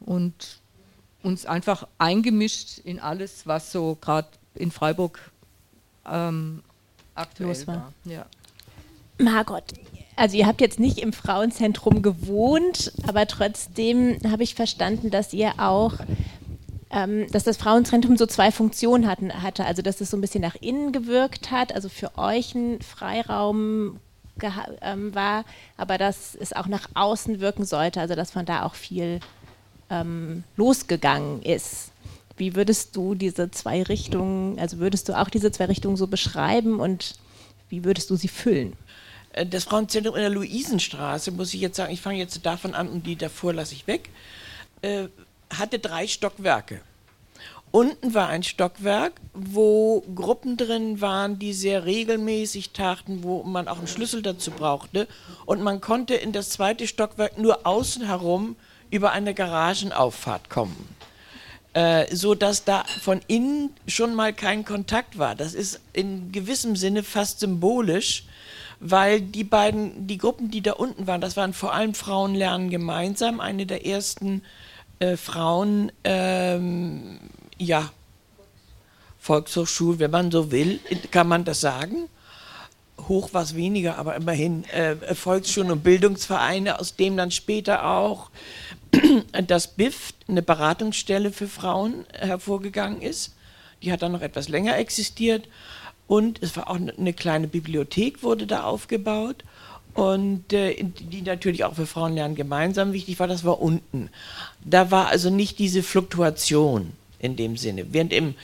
Und 0.00 0.60
uns 1.22 1.44
einfach 1.44 1.86
eingemischt 1.98 2.78
in 2.78 2.98
alles, 2.98 3.46
was 3.46 3.72
so 3.72 3.96
gerade 4.00 4.28
in 4.54 4.70
Freiburg 4.70 5.30
ähm, 6.06 6.62
aktuell 7.20 7.48
Los 7.48 7.66
war. 7.66 7.76
war. 7.76 7.92
Ja. 8.04 8.26
Margot, 9.18 9.64
also 10.16 10.36
ihr 10.36 10.46
habt 10.46 10.60
jetzt 10.60 10.78
nicht 10.78 10.98
im 10.98 11.12
Frauenzentrum 11.12 12.02
gewohnt, 12.02 12.92
aber 13.06 13.26
trotzdem 13.26 14.18
habe 14.28 14.42
ich 14.42 14.54
verstanden, 14.54 15.10
dass 15.10 15.32
ihr 15.32 15.54
auch, 15.58 15.94
ähm, 16.90 17.26
dass 17.32 17.44
das 17.44 17.56
Frauenzentrum 17.56 18.16
so 18.16 18.26
zwei 18.26 18.50
Funktionen 18.50 19.06
hatten, 19.06 19.42
hatte. 19.42 19.64
Also 19.64 19.82
dass 19.82 20.00
es 20.00 20.10
so 20.10 20.16
ein 20.16 20.20
bisschen 20.20 20.42
nach 20.42 20.56
innen 20.56 20.92
gewirkt 20.92 21.50
hat, 21.50 21.74
also 21.74 21.88
für 21.88 22.18
euch 22.18 22.54
ein 22.54 22.82
Freiraum 22.82 23.98
ähm, 24.82 25.14
war, 25.14 25.44
aber 25.76 25.98
dass 25.98 26.34
es 26.34 26.52
auch 26.52 26.66
nach 26.66 26.88
außen 26.94 27.40
wirken 27.40 27.64
sollte, 27.64 28.00
also 28.00 28.14
dass 28.14 28.30
von 28.30 28.44
da 28.46 28.64
auch 28.64 28.74
viel 28.74 29.20
ähm, 29.90 30.44
losgegangen 30.56 31.42
ist. 31.42 31.92
Wie 32.40 32.56
würdest 32.56 32.96
du 32.96 33.14
diese 33.14 33.50
zwei 33.50 33.82
Richtungen, 33.82 34.58
also 34.58 34.78
würdest 34.78 35.10
du 35.10 35.18
auch 35.18 35.28
diese 35.28 35.52
zwei 35.52 35.66
Richtungen 35.66 35.98
so 35.98 36.06
beschreiben 36.06 36.80
und 36.80 37.16
wie 37.68 37.84
würdest 37.84 38.08
du 38.08 38.16
sie 38.16 38.28
füllen? 38.28 38.72
Äh, 39.34 39.44
Das 39.44 39.64
Frauenzentrum 39.64 40.14
in 40.14 40.22
der 40.22 40.30
Luisenstraße, 40.30 41.32
muss 41.32 41.52
ich 41.52 41.60
jetzt 41.60 41.76
sagen, 41.76 41.92
ich 41.92 42.00
fange 42.00 42.16
jetzt 42.16 42.46
davon 42.46 42.74
an 42.74 42.88
und 42.88 43.06
die 43.06 43.16
davor 43.16 43.52
lasse 43.52 43.74
ich 43.74 43.86
weg, 43.86 44.08
äh, 44.80 45.08
hatte 45.54 45.80
drei 45.80 46.06
Stockwerke. 46.06 46.80
Unten 47.72 48.14
war 48.14 48.28
ein 48.30 48.42
Stockwerk, 48.42 49.12
wo 49.34 50.00
Gruppen 50.14 50.56
drin 50.56 51.02
waren, 51.02 51.38
die 51.38 51.52
sehr 51.52 51.84
regelmäßig 51.84 52.70
taten, 52.70 53.22
wo 53.22 53.42
man 53.42 53.68
auch 53.68 53.78
einen 53.78 53.86
Schlüssel 53.86 54.22
dazu 54.22 54.50
brauchte. 54.50 55.06
Und 55.44 55.60
man 55.60 55.82
konnte 55.82 56.14
in 56.14 56.32
das 56.32 56.48
zweite 56.48 56.86
Stockwerk 56.86 57.36
nur 57.36 57.66
außen 57.66 58.06
herum 58.06 58.56
über 58.90 59.12
eine 59.12 59.34
Garagenauffahrt 59.34 60.48
kommen 60.48 60.99
äh, 61.74 62.14
so 62.14 62.34
dass 62.34 62.64
da 62.64 62.84
von 63.00 63.20
innen 63.26 63.70
schon 63.86 64.14
mal 64.14 64.32
kein 64.32 64.64
Kontakt 64.64 65.18
war. 65.18 65.34
Das 65.34 65.54
ist 65.54 65.80
in 65.92 66.32
gewissem 66.32 66.76
Sinne 66.76 67.02
fast 67.02 67.40
symbolisch, 67.40 68.24
weil 68.80 69.20
die 69.20 69.44
beiden, 69.44 70.06
die 70.06 70.18
Gruppen, 70.18 70.50
die 70.50 70.62
da 70.62 70.72
unten 70.72 71.06
waren, 71.06 71.20
das 71.20 71.36
waren 71.36 71.52
vor 71.52 71.72
allem 71.74 71.94
Frauen 71.94 72.34
lernen 72.34 72.70
gemeinsam, 72.70 73.40
eine 73.40 73.66
der 73.66 73.86
ersten 73.86 74.42
äh, 74.98 75.16
Frauen, 75.16 75.92
ähm, 76.04 77.20
ja, 77.58 77.90
Volkshochschule, 79.18 79.98
wenn 79.98 80.10
man 80.10 80.30
so 80.30 80.50
will, 80.50 80.80
kann 81.10 81.28
man 81.28 81.44
das 81.44 81.60
sagen. 81.60 82.08
Hoch 83.08 83.32
war 83.32 83.42
es 83.42 83.54
weniger, 83.54 83.98
aber 83.98 84.16
immerhin 84.16 84.64
äh, 84.70 85.14
Volksschulen 85.14 85.70
und 85.70 85.82
Bildungsvereine, 85.82 86.78
aus 86.78 86.96
dem 86.96 87.16
dann 87.16 87.30
später 87.30 87.86
auch 87.86 88.30
das 89.46 89.68
BIF, 89.68 90.12
eine 90.28 90.42
Beratungsstelle 90.42 91.32
für 91.32 91.48
Frauen, 91.48 92.04
hervorgegangen 92.12 93.02
ist. 93.02 93.34
Die 93.82 93.92
hat 93.92 94.02
dann 94.02 94.12
noch 94.12 94.22
etwas 94.22 94.48
länger 94.48 94.76
existiert. 94.78 95.48
Und 96.06 96.42
es 96.42 96.56
war 96.56 96.68
auch 96.68 96.74
eine- 96.76 96.96
eine 96.96 97.12
kleine 97.12 97.46
Bibliothek, 97.48 98.22
wurde 98.22 98.46
da 98.46 98.64
aufgebaut. 98.64 99.44
Und 99.94 100.52
äh, 100.52 100.76
die 100.82 101.22
natürlich 101.22 101.64
auch 101.64 101.74
für 101.74 101.86
Frauenlernen 101.86 102.36
gemeinsam 102.36 102.92
wichtig 102.92 103.18
war, 103.18 103.26
das 103.26 103.44
war 103.44 103.60
unten. 103.60 104.08
Da 104.64 104.90
war 104.90 105.08
also 105.08 105.30
nicht 105.30 105.58
diese 105.58 105.82
Fluktuation 105.82 106.92
in 107.18 107.36
dem 107.36 107.56
Sinne. 107.56 107.92
Während 107.92 108.12
im, 108.12 108.34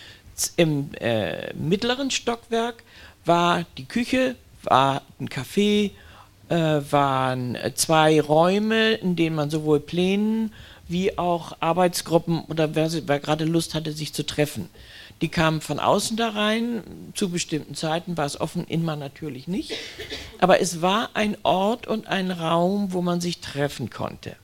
im 0.56 0.90
äh, 0.94 1.52
mittleren 1.54 2.10
Stockwerk 2.10 2.82
war 3.24 3.64
die 3.78 3.84
Küche, 3.84 4.34
war 4.64 5.02
ein 5.20 5.28
Café, 5.28 5.92
waren 6.54 7.54
äh, 7.56 7.74
zwei 7.74 8.20
Räume, 8.20 8.94
in 8.94 9.16
denen 9.16 9.36
man 9.36 9.50
sowohl 9.50 9.80
Plänen 9.80 10.52
wie 10.88 11.18
auch 11.18 11.56
Arbeitsgruppen 11.60 12.44
oder 12.44 12.74
wer, 12.74 12.90
wer 13.08 13.18
gerade 13.18 13.44
Lust 13.44 13.74
hatte, 13.74 13.92
sich 13.92 14.12
zu 14.12 14.24
treffen. 14.24 14.68
Die 15.22 15.28
kamen 15.28 15.60
von 15.60 15.80
außen 15.80 16.16
da 16.16 16.28
rein, 16.28 16.82
zu 17.14 17.30
bestimmten 17.30 17.74
Zeiten 17.74 18.16
war 18.16 18.26
es 18.26 18.38
offen, 18.38 18.64
innen 18.66 18.98
natürlich 18.98 19.48
nicht. 19.48 19.72
Aber 20.38 20.60
es 20.60 20.82
war 20.82 21.10
ein 21.14 21.36
Ort 21.42 21.86
und 21.86 22.06
ein 22.06 22.30
Raum, 22.30 22.92
wo 22.92 23.00
man 23.00 23.20
sich 23.20 23.40
treffen 23.40 23.88
konnte. 23.88 24.36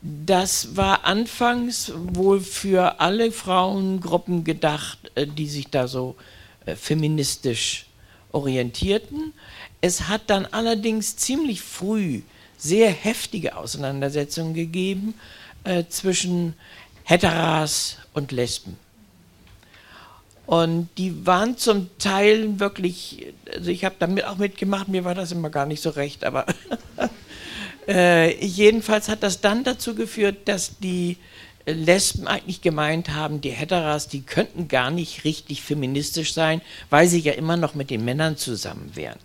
Das 0.00 0.76
war 0.76 1.04
anfangs 1.04 1.92
wohl 1.94 2.40
für 2.40 3.00
alle 3.00 3.32
Frauengruppen 3.32 4.44
gedacht, 4.44 4.98
äh, 5.14 5.26
die 5.26 5.46
sich 5.46 5.68
da 5.68 5.88
so 5.88 6.16
äh, 6.64 6.74
feministisch 6.76 7.86
orientierten. 8.32 9.34
Es 9.80 10.08
hat 10.08 10.22
dann 10.28 10.46
allerdings 10.46 11.16
ziemlich 11.16 11.62
früh 11.62 12.22
sehr 12.58 12.90
heftige 12.90 13.56
Auseinandersetzungen 13.56 14.54
gegeben 14.54 15.14
äh, 15.64 15.84
zwischen 15.88 16.54
Heteras 17.04 17.96
und 18.12 18.32
Lesben. 18.32 18.76
Und 20.46 20.88
die 20.98 21.26
waren 21.26 21.56
zum 21.56 21.96
Teil 21.98 22.58
wirklich, 22.58 23.32
also 23.54 23.70
ich 23.70 23.84
habe 23.84 23.94
damit 23.98 24.24
auch 24.24 24.36
mitgemacht, 24.36 24.88
mir 24.88 25.04
war 25.04 25.14
das 25.14 25.32
immer 25.32 25.48
gar 25.48 25.64
nicht 25.64 25.80
so 25.80 25.90
recht, 25.90 26.24
aber 26.24 26.44
äh, 27.88 28.34
jedenfalls 28.44 29.08
hat 29.08 29.22
das 29.22 29.40
dann 29.40 29.62
dazu 29.62 29.94
geführt, 29.94 30.48
dass 30.48 30.78
die 30.78 31.18
Lesben 31.66 32.26
eigentlich 32.26 32.62
gemeint 32.62 33.10
haben, 33.10 33.40
die 33.40 33.50
Heteras, 33.50 34.08
die 34.08 34.22
könnten 34.22 34.66
gar 34.66 34.90
nicht 34.90 35.24
richtig 35.24 35.62
feministisch 35.62 36.32
sein, 36.32 36.62
weil 36.90 37.06
sie 37.06 37.20
ja 37.20 37.32
immer 37.34 37.56
noch 37.56 37.74
mit 37.74 37.90
den 37.90 38.04
Männern 38.04 38.36
zusammen 38.36 38.90
wären. 38.94 39.18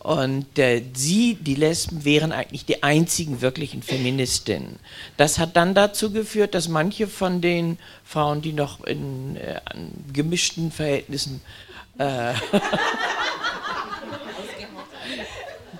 Und 0.00 0.58
äh, 0.58 0.82
sie, 0.94 1.34
die 1.34 1.54
Lesben, 1.54 2.06
wären 2.06 2.32
eigentlich 2.32 2.64
die 2.64 2.82
einzigen 2.82 3.42
wirklichen 3.42 3.82
Feministinnen. 3.82 4.78
Das 5.18 5.38
hat 5.38 5.56
dann 5.56 5.74
dazu 5.74 6.10
geführt, 6.10 6.54
dass 6.54 6.68
manche 6.68 7.06
von 7.06 7.42
den 7.42 7.78
Frauen, 8.02 8.40
die 8.40 8.54
noch 8.54 8.82
in 8.84 9.36
äh, 9.36 9.60
gemischten 10.10 10.72
Verhältnissen 10.72 11.42
äh, 11.98 12.32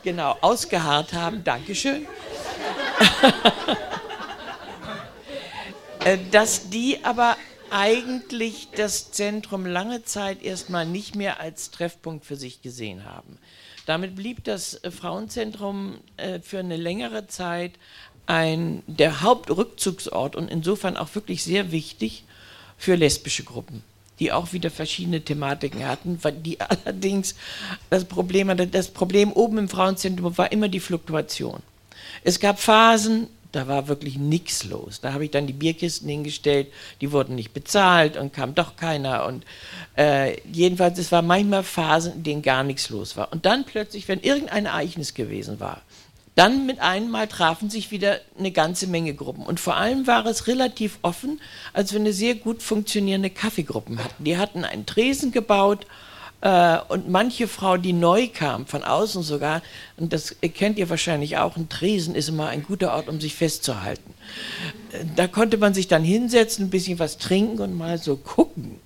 genau 0.03 0.37
ausgeharrt 0.43 1.15
haben, 1.15 1.43
Dankeschön, 1.43 2.07
äh, 6.05 6.19
dass 6.31 6.69
die 6.69 7.03
aber 7.05 7.39
eigentlich 7.71 8.69
das 8.77 9.13
Zentrum 9.13 9.65
lange 9.65 10.05
Zeit 10.05 10.43
erstmal 10.43 10.85
nicht 10.85 11.15
mehr 11.15 11.41
als 11.41 11.71
Treffpunkt 11.71 12.27
für 12.27 12.37
sich 12.37 12.61
gesehen 12.61 13.07
haben. 13.07 13.39
Damit 13.87 14.17
blieb 14.17 14.45
das 14.45 14.75
äh, 14.85 14.91
Frauenzentrum 14.91 15.99
äh, 16.17 16.41
für 16.41 16.59
eine 16.59 16.77
längere 16.77 17.27
Zeit 17.27 17.73
ein, 18.27 18.83
der 18.87 19.23
Hauptrückzugsort 19.23 20.37
und 20.37 20.51
insofern 20.51 20.97
auch 20.97 21.15
wirklich 21.15 21.43
sehr 21.43 21.73
wichtig 21.73 22.25
für 22.79 22.95
lesbische 22.95 23.45
Gruppen, 23.45 23.83
die 24.21 24.33
auch 24.33 24.53
wieder 24.53 24.71
verschiedene 24.71 25.21
Thematiken 25.21 25.87
hatten, 25.87 26.19
weil 26.23 26.33
die 26.33 26.61
allerdings 26.85 27.35
das 27.91 28.05
Problem. 28.05 28.55
Das 28.71 28.89
Problem 28.89 29.33
oben 29.33 29.59
im 29.59 29.69
Frauenzentrum 29.69 30.39
war 30.39 30.53
immer 30.53 30.69
die 30.69 30.81
Fluktuation. 30.81 31.63
Es 32.23 32.39
gab 32.41 32.61
Phasen, 32.61 33.29
da 33.53 33.69
war 33.69 33.89
wirklich 33.89 34.17
nichts 34.17 34.65
los. 34.65 35.01
Da 35.01 35.13
habe 35.13 35.25
ich 35.25 35.31
dann 35.31 35.47
die 35.47 35.53
Bierkisten 35.53 36.09
hingestellt, 36.09 36.69
die 37.01 37.13
wurden 37.13 37.35
nicht 37.35 37.53
bezahlt 37.53 38.17
und 38.17 38.33
kam 38.33 38.55
doch 38.55 38.77
keiner. 38.77 39.27
Und 39.27 39.45
äh, 39.97 40.41
jedenfalls, 40.51 40.99
es 40.99 41.13
war 41.13 41.23
manchmal 41.23 41.63
Phasen, 41.63 42.15
in 42.15 42.23
denen 42.23 42.43
gar 42.43 42.63
nichts 42.63 42.91
los 42.91 43.17
war. 43.17 43.33
Und 43.33 43.47
dann 43.47 43.65
plötzlich, 43.65 44.09
wenn 44.09 44.21
irgendein 44.21 44.67
Ereignis 44.67 45.15
gewesen 45.15 45.61
war, 45.61 45.83
dann 46.37 46.65
mit 46.65 46.81
einmal 46.81 47.27
trafen 47.27 47.71
sich 47.71 47.91
wieder 47.91 48.21
eine 48.39 48.53
ganze 48.53 48.87
Menge 48.87 49.15
Gruppen. 49.15 49.45
Und 49.45 49.61
vor 49.61 49.77
allem 49.77 50.07
war 50.07 50.25
es 50.27 50.47
relativ 50.47 50.99
offen, 51.03 51.41
als 51.73 51.93
wir 51.93 52.01
eine 52.01 52.13
sehr 52.13 52.35
gut 52.35 52.63
funktionierende 52.63 53.31
Kaffeegruppen 53.31 54.03
hatten. 54.03 54.25
Die 54.25 54.39
hatten 54.39 54.65
einen 54.65 54.87
Tresen 54.87 55.33
gebaut 55.33 55.87
äh, 56.43 56.79
und 56.89 57.09
manche 57.09 57.49
Frau, 57.49 57.77
die 57.77 57.93
neu 57.93 58.29
kam, 58.29 58.67
von 58.67 58.83
außen 58.83 59.23
sogar, 59.23 59.63
und 59.99 60.13
das 60.13 60.37
kennt 60.55 60.79
ihr 60.79 60.89
wahrscheinlich 60.89 61.37
auch, 61.37 61.57
ein 61.57 61.69
Tresen 61.69 62.15
ist 62.15 62.29
immer 62.29 62.49
ein 62.49 62.63
guter 62.63 62.95
Ort, 62.95 63.09
um 63.09 63.21
sich 63.21 63.35
festzuhalten. 63.35 64.15
Äh, 64.93 65.05
da 65.17 65.27
konnte 65.27 65.59
man 65.59 65.75
sich 65.75 65.89
dann 65.89 66.03
hinsetzen, 66.03 66.67
ein 66.67 66.71
bisschen 66.71 66.99
was 66.99 67.19
trinken 67.19 67.61
und 67.61 67.77
mal 67.77 67.99
so 67.99 68.17
gucken, 68.17 68.81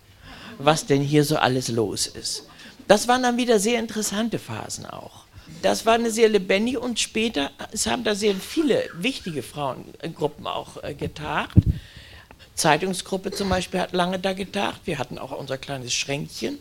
was 0.58 0.86
denn 0.86 1.02
hier 1.02 1.24
so 1.24 1.36
alles 1.36 1.68
los 1.68 2.06
ist. 2.06 2.46
Das 2.88 3.08
waren 3.08 3.22
dann 3.22 3.36
wieder 3.36 3.58
sehr 3.58 3.78
interessante 3.78 4.38
Phasen 4.38 4.86
auch. 4.86 5.24
Das 5.62 5.86
war 5.86 5.94
eine 5.94 6.10
sehr 6.10 6.28
lebendige 6.28 6.80
und 6.80 6.98
später, 6.98 7.50
es 7.72 7.86
haben 7.86 8.04
da 8.04 8.14
sehr 8.14 8.34
viele 8.34 8.84
wichtige 8.94 9.42
Frauengruppen 9.42 10.46
auch 10.46 10.82
äh, 10.82 10.94
getagt. 10.94 11.56
Zeitungsgruppe 12.54 13.30
zum 13.30 13.48
Beispiel 13.48 13.80
hat 13.80 13.92
lange 13.92 14.18
da 14.18 14.32
getagt. 14.32 14.80
Wir 14.84 14.98
hatten 14.98 15.18
auch 15.18 15.32
unser 15.32 15.58
kleines 15.58 15.92
Schränkchen 15.92 16.58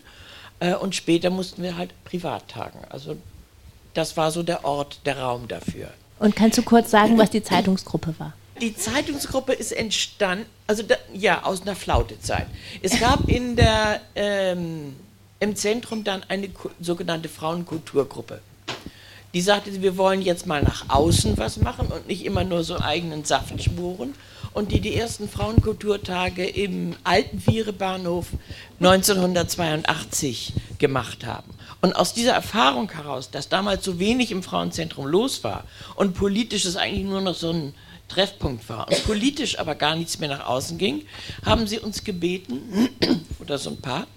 äh, 0.63 0.75
und 0.75 0.96
später 0.96 1.29
mussten 1.29 1.62
wir 1.62 1.77
halt 1.77 1.91
privat 2.05 2.48
tagen. 2.48 2.79
Also 2.89 3.17
das 3.93 4.15
war 4.15 4.32
so 4.32 4.43
der 4.43 4.63
Ort, 4.63 5.01
der 5.05 5.20
Raum 5.20 5.48
dafür. 5.48 5.89
Und 6.20 6.36
kannst 6.36 6.58
du 6.58 6.63
kurz 6.63 6.89
sagen, 6.89 7.17
was 7.17 7.29
die 7.32 7.43
Zeitungsgruppe 7.43 8.15
war? 8.17 8.34
Die 8.62 8.75
Zeitungsgruppe 8.75 9.51
ist 9.51 9.74
entstanden, 9.74 10.46
also 10.67 10.84
da, 10.84 10.96
ja, 11.13 11.43
aus 11.43 11.63
einer 11.63 11.75
Flautezeit. 11.75 12.48
Es 12.82 12.98
gab 13.00 13.27
in 13.27 13.55
der, 13.55 14.00
ähm, 14.15 14.96
im 15.39 15.55
Zentrum 15.55 16.03
dann 16.03 16.24
eine 16.29 16.50
sogenannte 16.79 17.27
Frauenkulturgruppe. 17.27 18.39
Die 19.34 19.41
sagte, 19.41 19.82
wir 19.82 19.98
wollen 19.98 20.22
jetzt 20.22 20.46
mal 20.46 20.62
nach 20.62 20.86
außen 20.88 21.38
was 21.38 21.58
machen 21.58 21.88
und 21.88 22.08
nicht 22.08 22.24
immer 22.24 22.43
nur 22.43 22.63
so 22.63 22.79
eigenen 22.79 23.25
Saft 23.25 23.62
spuren 23.62 24.13
und 24.53 24.72
die 24.72 24.79
die 24.79 24.95
ersten 24.95 25.27
Frauenkulturtage 25.27 26.45
im 26.45 26.95
alten 27.03 27.39
Viere-Bahnhof 27.39 28.27
1982 28.79 30.53
gemacht 30.77 31.25
haben. 31.25 31.53
Und 31.81 31.95
aus 31.95 32.13
dieser 32.13 32.33
Erfahrung 32.33 32.91
heraus, 32.91 33.29
dass 33.29 33.50
damals 33.50 33.83
so 33.83 34.00
wenig 34.00 34.31
im 34.31 34.43
Frauenzentrum 34.43 35.05
los 35.05 35.43
war 35.43 35.65
und 35.95 36.13
politisch 36.13 36.65
es 36.65 36.75
eigentlich 36.75 37.05
nur 37.05 37.22
noch 37.22 37.36
so 37.36 37.51
ein 37.51 37.74
Treffpunkt 38.07 38.67
war 38.69 38.88
und 38.89 39.03
politisch 39.05 39.60
aber 39.60 39.75
gar 39.75 39.95
nichts 39.95 40.19
mehr 40.19 40.29
nach 40.29 40.45
außen 40.45 40.77
ging, 40.77 41.05
haben 41.45 41.67
sie 41.67 41.79
uns 41.79 42.03
gebeten, 42.03 42.89
oder 43.39 43.57
so 43.57 43.72
ein 43.72 43.81
paar, 43.81 44.07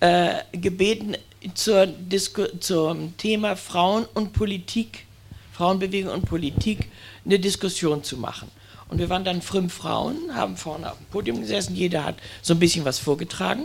äh, 0.00 0.36
gebeten 0.52 1.16
zur 1.54 1.86
Disku 1.86 2.46
zum 2.58 3.16
Thema 3.16 3.54
Frauen 3.56 4.06
und 4.14 4.32
Politik, 4.32 5.06
Frauenbewegung 5.52 6.12
und 6.12 6.24
Politik, 6.24 6.90
eine 7.24 7.38
Diskussion 7.38 8.02
zu 8.02 8.16
machen. 8.16 8.50
Und 8.94 9.00
wir 9.00 9.10
waren 9.10 9.24
dann 9.24 9.42
fünf 9.42 9.74
Frauen, 9.74 10.36
haben 10.36 10.56
vorne 10.56 10.88
auf 10.88 10.96
dem 10.96 11.06
Podium 11.06 11.40
gesessen, 11.40 11.74
jeder 11.74 12.04
hat 12.04 12.14
so 12.42 12.54
ein 12.54 12.60
bisschen 12.60 12.84
was 12.84 13.00
vorgetragen. 13.00 13.64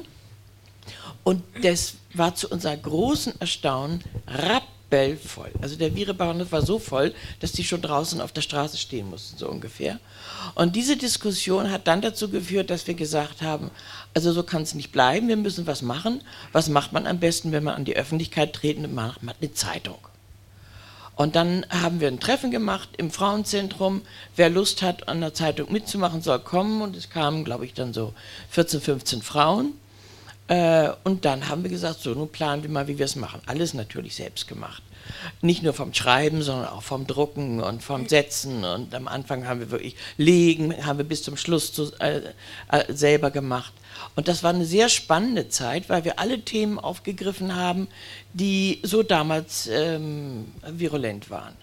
Und 1.23 1.43
das 1.61 1.97
war 2.15 2.33
zu 2.33 2.49
unserem 2.49 2.81
großen 2.81 3.39
Erstaunen 3.39 4.03
rappelvoll. 4.25 5.51
Also 5.61 5.75
der 5.75 5.93
Vierebahnhof 5.93 6.51
war 6.51 6.65
so 6.65 6.79
voll, 6.79 7.13
dass 7.41 7.51
die 7.51 7.63
schon 7.63 7.83
draußen 7.83 8.19
auf 8.21 8.31
der 8.31 8.41
Straße 8.41 8.77
stehen 8.77 9.07
mussten, 9.07 9.37
so 9.37 9.47
ungefähr. 9.47 9.99
Und 10.55 10.75
diese 10.75 10.97
Diskussion 10.97 11.69
hat 11.69 11.87
dann 11.87 12.01
dazu 12.01 12.31
geführt, 12.31 12.71
dass 12.71 12.87
wir 12.87 12.95
gesagt 12.95 13.43
haben, 13.43 13.69
also 14.15 14.33
so 14.33 14.41
kann 14.41 14.63
es 14.63 14.73
nicht 14.73 14.91
bleiben, 14.91 15.27
wir 15.27 15.37
müssen 15.37 15.67
was 15.67 15.83
machen. 15.83 16.21
Was 16.53 16.69
macht 16.69 16.91
man 16.91 17.05
am 17.05 17.19
besten, 17.19 17.51
wenn 17.51 17.65
man 17.65 17.75
an 17.75 17.85
die 17.85 17.95
Öffentlichkeit 17.95 18.53
treten 18.53 18.83
und 18.83 18.95
macht 18.95 19.19
eine 19.21 19.53
Zeitung? 19.53 20.08
Und 21.19 21.35
dann 21.35 21.65
haben 21.69 21.99
wir 21.99 22.07
ein 22.07 22.21
Treffen 22.21 22.49
gemacht 22.49 22.91
im 22.95 23.11
Frauenzentrum. 23.11 24.03
Wer 24.37 24.49
Lust 24.49 24.81
hat, 24.81 25.09
an 25.09 25.19
der 25.19 25.33
Zeitung 25.33 25.69
mitzumachen, 25.69 26.21
soll 26.21 26.39
kommen. 26.39 26.81
Und 26.81 26.95
es 26.95 27.09
kamen, 27.09 27.43
glaube 27.43 27.65
ich, 27.65 27.73
dann 27.73 27.91
so 27.91 28.13
14, 28.51 28.79
15 28.79 29.21
Frauen. 29.21 29.73
Äh, 30.49 30.89
und 31.03 31.25
dann 31.25 31.47
haben 31.47 31.61
wir 31.61 31.69
gesagt, 31.69 32.01
so, 32.01 32.09
nun 32.15 32.29
planen 32.29 32.63
wir 32.63 32.71
mal, 32.71 32.87
wie 32.87 32.97
wir 32.97 33.05
es 33.05 33.15
machen. 33.15 33.39
Alles 33.45 33.75
natürlich 33.75 34.15
selbst 34.15 34.47
gemacht. 34.47 34.81
Nicht 35.41 35.61
nur 35.61 35.73
vom 35.73 35.93
Schreiben, 35.93 36.41
sondern 36.41 36.69
auch 36.69 36.81
vom 36.81 37.05
Drucken 37.05 37.61
und 37.61 37.83
vom 37.83 38.07
Setzen. 38.07 38.63
Und 38.63 38.93
am 38.95 39.07
Anfang 39.07 39.47
haben 39.47 39.59
wir 39.59 39.69
wirklich 39.69 39.95
Legen, 40.17 40.85
haben 40.85 40.97
wir 40.97 41.05
bis 41.05 41.21
zum 41.21 41.37
Schluss 41.37 41.71
zu, 41.71 41.91
äh, 41.99 42.21
äh, 42.71 42.83
selber 42.91 43.29
gemacht. 43.29 43.73
Und 44.15 44.27
das 44.27 44.41
war 44.41 44.49
eine 44.49 44.65
sehr 44.65 44.89
spannende 44.89 45.49
Zeit, 45.49 45.87
weil 45.87 46.03
wir 46.03 46.17
alle 46.17 46.41
Themen 46.41 46.79
aufgegriffen 46.79 47.55
haben, 47.55 47.87
die 48.33 48.79
so 48.81 49.03
damals 49.03 49.67
ähm, 49.71 50.51
virulent 50.67 51.29
waren. 51.29 51.55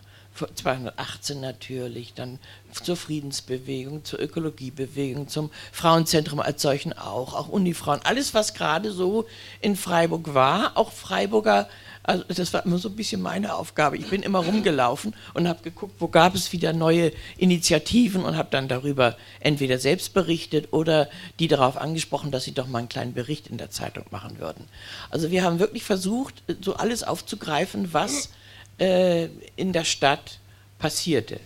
218 0.55 1.41
natürlich, 1.41 2.15
dann 2.15 2.39
zur 2.73 2.97
Friedensbewegung, 2.97 4.05
zur 4.05 4.21
Ökologiebewegung, 4.21 5.29
zum 5.29 5.51
Frauenzentrum 5.73 6.41
als 6.41 6.63
solchen 6.63 6.93
auch, 6.93 7.35
auch 7.35 7.49
Unifrauen, 7.49 8.01
alles 8.05 8.35
was 8.35 8.55
gerade 8.55 8.93
so 8.93 9.27
in 9.61 9.77
Freiburg 9.77 10.35
war, 10.35 10.77
auch 10.77 10.93
Freiburger 10.93 11.69
also 12.07 12.25
das 12.29 12.53
war 12.53 12.65
immer 12.65 12.79
so 12.79 12.89
ein 12.89 12.97
bisschen 12.97 13.21
meine 13.21 13.55
Aufgabe. 13.55 13.97
Ich 13.97 14.09
bin 14.09 14.23
immer 14.23 14.39
rumgelaufen 14.39 15.13
und 15.35 15.49
habe 15.49 15.63
geguckt, 15.63 15.97
wo 15.99 16.07
gab 16.07 16.37
es 16.37 16.53
wieder 16.53 16.73
neue 16.73 17.13
Initiativen 17.37 18.25
und 18.25 18.37
habe 18.37 18.49
dann 18.53 18.69
darüber 18.69 19.17
entweder 19.41 19.79
selbst 19.79 20.15
berichtet 20.15 20.73
oder 20.73 21.09
die 21.41 21.49
darauf 21.49 21.77
angesprochen, 21.77 22.31
dass 22.31 22.45
sie 22.45 22.55
doch 22.55 22.69
mal 22.69 22.79
einen 22.79 22.89
kleinen 22.89 23.13
Bericht 23.13 23.49
in 23.49 23.59
der 23.59 23.71
Zeitung 23.71 24.05
machen 24.11 24.39
würden. 24.39 24.67
Also 25.11 25.33
wir 25.33 25.43
haben 25.43 25.59
wirklich 25.59 25.83
versucht, 25.83 26.45
so 26.61 26.77
alles 26.77 27.03
aufzugreifen, 27.03 27.93
was 27.93 28.31
äh, 28.79 29.29
in 29.57 29.73
der 29.73 29.85
Stadt 29.85 30.39
passierte. 30.79 31.41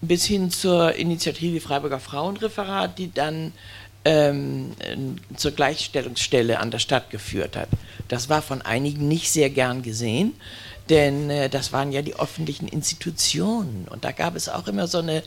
Bis 0.00 0.24
hin 0.24 0.50
zur 0.50 0.94
Initiative 0.94 1.60
Freiburger 1.60 2.00
Frauenreferat, 2.00 2.98
die 2.98 3.12
dann 3.12 3.52
ähm, 4.04 4.72
zur 5.36 5.50
Gleichstellungsstelle 5.52 6.58
an 6.58 6.70
der 6.70 6.78
Stadt 6.78 7.10
geführt 7.10 7.56
hat. 7.56 7.68
Das 8.08 8.28
war 8.28 8.40
von 8.40 8.62
einigen 8.62 9.08
nicht 9.08 9.30
sehr 9.30 9.50
gern 9.50 9.82
gesehen, 9.82 10.34
denn 10.88 11.28
äh, 11.28 11.50
das 11.50 11.72
waren 11.72 11.92
ja 11.92 12.02
die 12.02 12.16
öffentlichen 12.16 12.66
Institutionen. 12.66 13.86
Und 13.88 14.04
da 14.04 14.12
gab 14.12 14.36
es 14.36 14.48
auch 14.48 14.66
immer 14.68 14.86
so 14.86 14.98
eine 14.98 15.22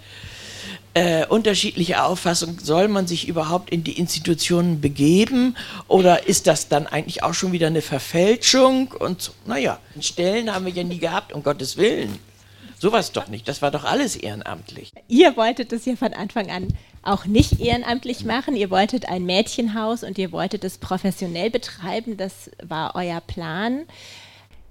äh, 0.93 1.25
unterschiedliche 1.25 2.03
Auffassung, 2.03 2.59
soll 2.59 2.87
man 2.87 3.07
sich 3.07 3.27
überhaupt 3.27 3.69
in 3.69 3.83
die 3.83 3.97
Institutionen 3.97 4.81
begeben 4.81 5.55
oder 5.87 6.27
ist 6.27 6.47
das 6.47 6.67
dann 6.67 6.87
eigentlich 6.87 7.23
auch 7.23 7.33
schon 7.33 7.51
wieder 7.51 7.67
eine 7.67 7.81
Verfälschung? 7.81 8.91
Und 8.91 9.21
so, 9.21 9.31
naja, 9.45 9.79
Stellen 9.99 10.53
haben 10.53 10.65
wir 10.65 10.73
ja 10.73 10.83
nie 10.83 10.99
gehabt, 10.99 11.33
um 11.33 11.43
Gottes 11.43 11.77
Willen. 11.77 12.19
Sowas 12.79 13.13
doch 13.13 13.27
nicht, 13.27 13.47
das 13.47 13.61
war 13.61 13.71
doch 13.71 13.85
alles 13.85 14.15
ehrenamtlich. 14.15 14.91
Ihr 15.07 15.37
wolltet 15.37 15.71
es 15.71 15.85
ja 15.85 15.95
von 15.95 16.13
Anfang 16.13 16.51
an 16.51 16.67
auch 17.03 17.25
nicht 17.25 17.59
ehrenamtlich 17.59 18.25
machen. 18.25 18.55
Ihr 18.55 18.69
wolltet 18.69 19.07
ein 19.09 19.25
Mädchenhaus 19.25 20.03
und 20.03 20.17
ihr 20.17 20.31
wolltet 20.31 20.63
es 20.63 20.77
professionell 20.77 21.49
betreiben. 21.49 22.17
Das 22.17 22.49
war 22.61 22.95
euer 22.95 23.21
Plan. 23.21 23.83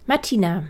Martina, 0.07 0.65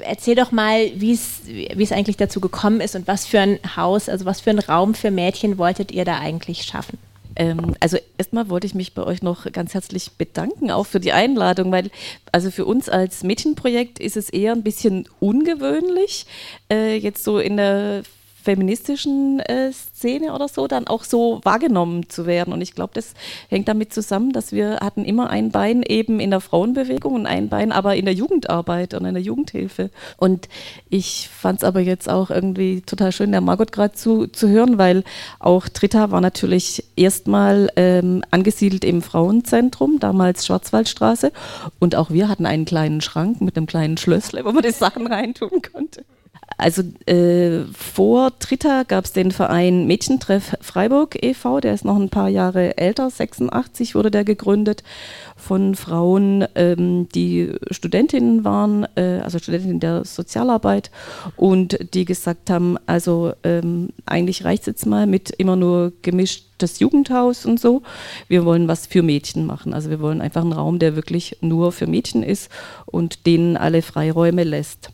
erzähl 0.00 0.34
doch 0.34 0.52
mal, 0.52 0.90
wie 0.94 1.12
es 1.12 1.92
eigentlich 1.92 2.16
dazu 2.16 2.40
gekommen 2.40 2.80
ist 2.80 2.96
und 2.96 3.06
was 3.06 3.26
für 3.26 3.40
ein 3.40 3.58
Haus, 3.76 4.08
also 4.08 4.24
was 4.24 4.40
für 4.40 4.50
einen 4.50 4.60
Raum 4.60 4.94
für 4.94 5.10
Mädchen 5.10 5.58
wolltet 5.58 5.92
ihr 5.92 6.04
da 6.04 6.18
eigentlich 6.18 6.62
schaffen? 6.62 6.98
Ähm, 7.36 7.74
also 7.80 7.98
erstmal 8.18 8.48
wollte 8.48 8.66
ich 8.66 8.74
mich 8.74 8.94
bei 8.94 9.02
euch 9.02 9.22
noch 9.22 9.50
ganz 9.52 9.74
herzlich 9.74 10.12
bedanken, 10.12 10.70
auch 10.70 10.86
für 10.86 11.00
die 11.00 11.12
Einladung, 11.12 11.72
weil 11.72 11.90
also 12.32 12.50
für 12.50 12.64
uns 12.64 12.88
als 12.88 13.22
Mädchenprojekt 13.24 13.98
ist 13.98 14.16
es 14.16 14.30
eher 14.30 14.52
ein 14.52 14.62
bisschen 14.62 15.08
ungewöhnlich, 15.20 16.26
äh, 16.70 16.96
jetzt 16.96 17.24
so 17.24 17.38
in 17.38 17.56
der 17.56 18.02
feministischen 18.44 19.40
äh, 19.40 19.72
Szene 19.72 20.34
oder 20.34 20.48
so 20.48 20.68
dann 20.68 20.86
auch 20.86 21.04
so 21.04 21.40
wahrgenommen 21.44 22.10
zu 22.10 22.26
werden. 22.26 22.52
Und 22.52 22.60
ich 22.60 22.74
glaube, 22.74 22.92
das 22.94 23.14
hängt 23.48 23.68
damit 23.68 23.94
zusammen, 23.94 24.32
dass 24.32 24.52
wir 24.52 24.80
hatten 24.80 25.04
immer 25.06 25.30
ein 25.30 25.50
Bein 25.50 25.82
eben 25.82 26.20
in 26.20 26.30
der 26.30 26.40
Frauenbewegung 26.40 27.14
und 27.14 27.26
ein 27.26 27.48
Bein 27.48 27.72
aber 27.72 27.96
in 27.96 28.04
der 28.04 28.14
Jugendarbeit 28.14 28.92
und 28.92 29.06
in 29.06 29.14
der 29.14 29.22
Jugendhilfe. 29.22 29.90
Und 30.18 30.48
ich 30.90 31.30
fand 31.30 31.60
es 31.60 31.64
aber 31.64 31.80
jetzt 31.80 32.08
auch 32.08 32.30
irgendwie 32.30 32.82
total 32.82 33.12
schön, 33.12 33.32
der 33.32 33.40
Margot 33.40 33.72
gerade 33.72 33.94
zu, 33.94 34.26
zu 34.26 34.48
hören, 34.48 34.76
weil 34.76 35.04
auch 35.38 35.66
Tritta 35.68 36.10
war 36.10 36.20
natürlich 36.20 36.84
erstmal 36.96 37.70
ähm, 37.76 38.22
angesiedelt 38.30 38.84
im 38.84 39.00
Frauenzentrum, 39.00 40.00
damals 40.00 40.44
Schwarzwaldstraße. 40.44 41.32
Und 41.78 41.96
auch 41.96 42.10
wir 42.10 42.28
hatten 42.28 42.44
einen 42.44 42.66
kleinen 42.66 43.00
Schrank 43.00 43.40
mit 43.40 43.56
einem 43.56 43.66
kleinen 43.66 43.96
Schlössle, 43.96 44.44
wo 44.44 44.52
man 44.52 44.62
die 44.62 44.70
Sachen 44.70 45.06
reintun 45.06 45.62
konnte. 45.72 46.04
Also 46.56 46.82
äh, 47.06 47.64
vor 47.76 48.38
Tritta 48.38 48.84
gab 48.84 49.04
es 49.04 49.12
den 49.12 49.30
Verein 49.30 49.86
Mädchentreff 49.86 50.56
Freiburg 50.60 51.22
e.V., 51.22 51.60
der 51.60 51.74
ist 51.74 51.84
noch 51.84 51.96
ein 51.96 52.10
paar 52.10 52.28
Jahre 52.28 52.78
älter, 52.78 53.10
86 53.10 53.94
wurde 53.94 54.10
der 54.10 54.24
gegründet 54.24 54.82
von 55.36 55.74
Frauen, 55.74 56.46
ähm, 56.54 57.08
die 57.14 57.52
Studentinnen 57.70 58.44
waren, 58.44 58.86
äh, 58.96 59.20
also 59.22 59.38
Studentinnen 59.38 59.80
der 59.80 60.04
Sozialarbeit 60.04 60.90
und 61.36 61.78
die 61.94 62.04
gesagt 62.04 62.50
haben, 62.50 62.78
also 62.86 63.32
ähm, 63.42 63.90
eigentlich 64.06 64.44
reicht 64.44 64.62
es 64.62 64.66
jetzt 64.66 64.86
mal 64.86 65.06
mit 65.06 65.30
immer 65.30 65.56
nur 65.56 65.92
gemischtes 66.02 66.78
Jugendhaus 66.78 67.46
und 67.46 67.58
so. 67.58 67.82
Wir 68.28 68.44
wollen 68.44 68.68
was 68.68 68.86
für 68.86 69.02
Mädchen 69.02 69.46
machen. 69.46 69.74
Also 69.74 69.90
wir 69.90 70.00
wollen 70.00 70.20
einfach 70.20 70.42
einen 70.42 70.52
Raum, 70.52 70.78
der 70.78 70.96
wirklich 70.96 71.38
nur 71.40 71.72
für 71.72 71.86
Mädchen 71.86 72.22
ist 72.22 72.50
und 72.86 73.26
denen 73.26 73.56
alle 73.56 73.82
Freiräume 73.82 74.44
lässt. 74.44 74.90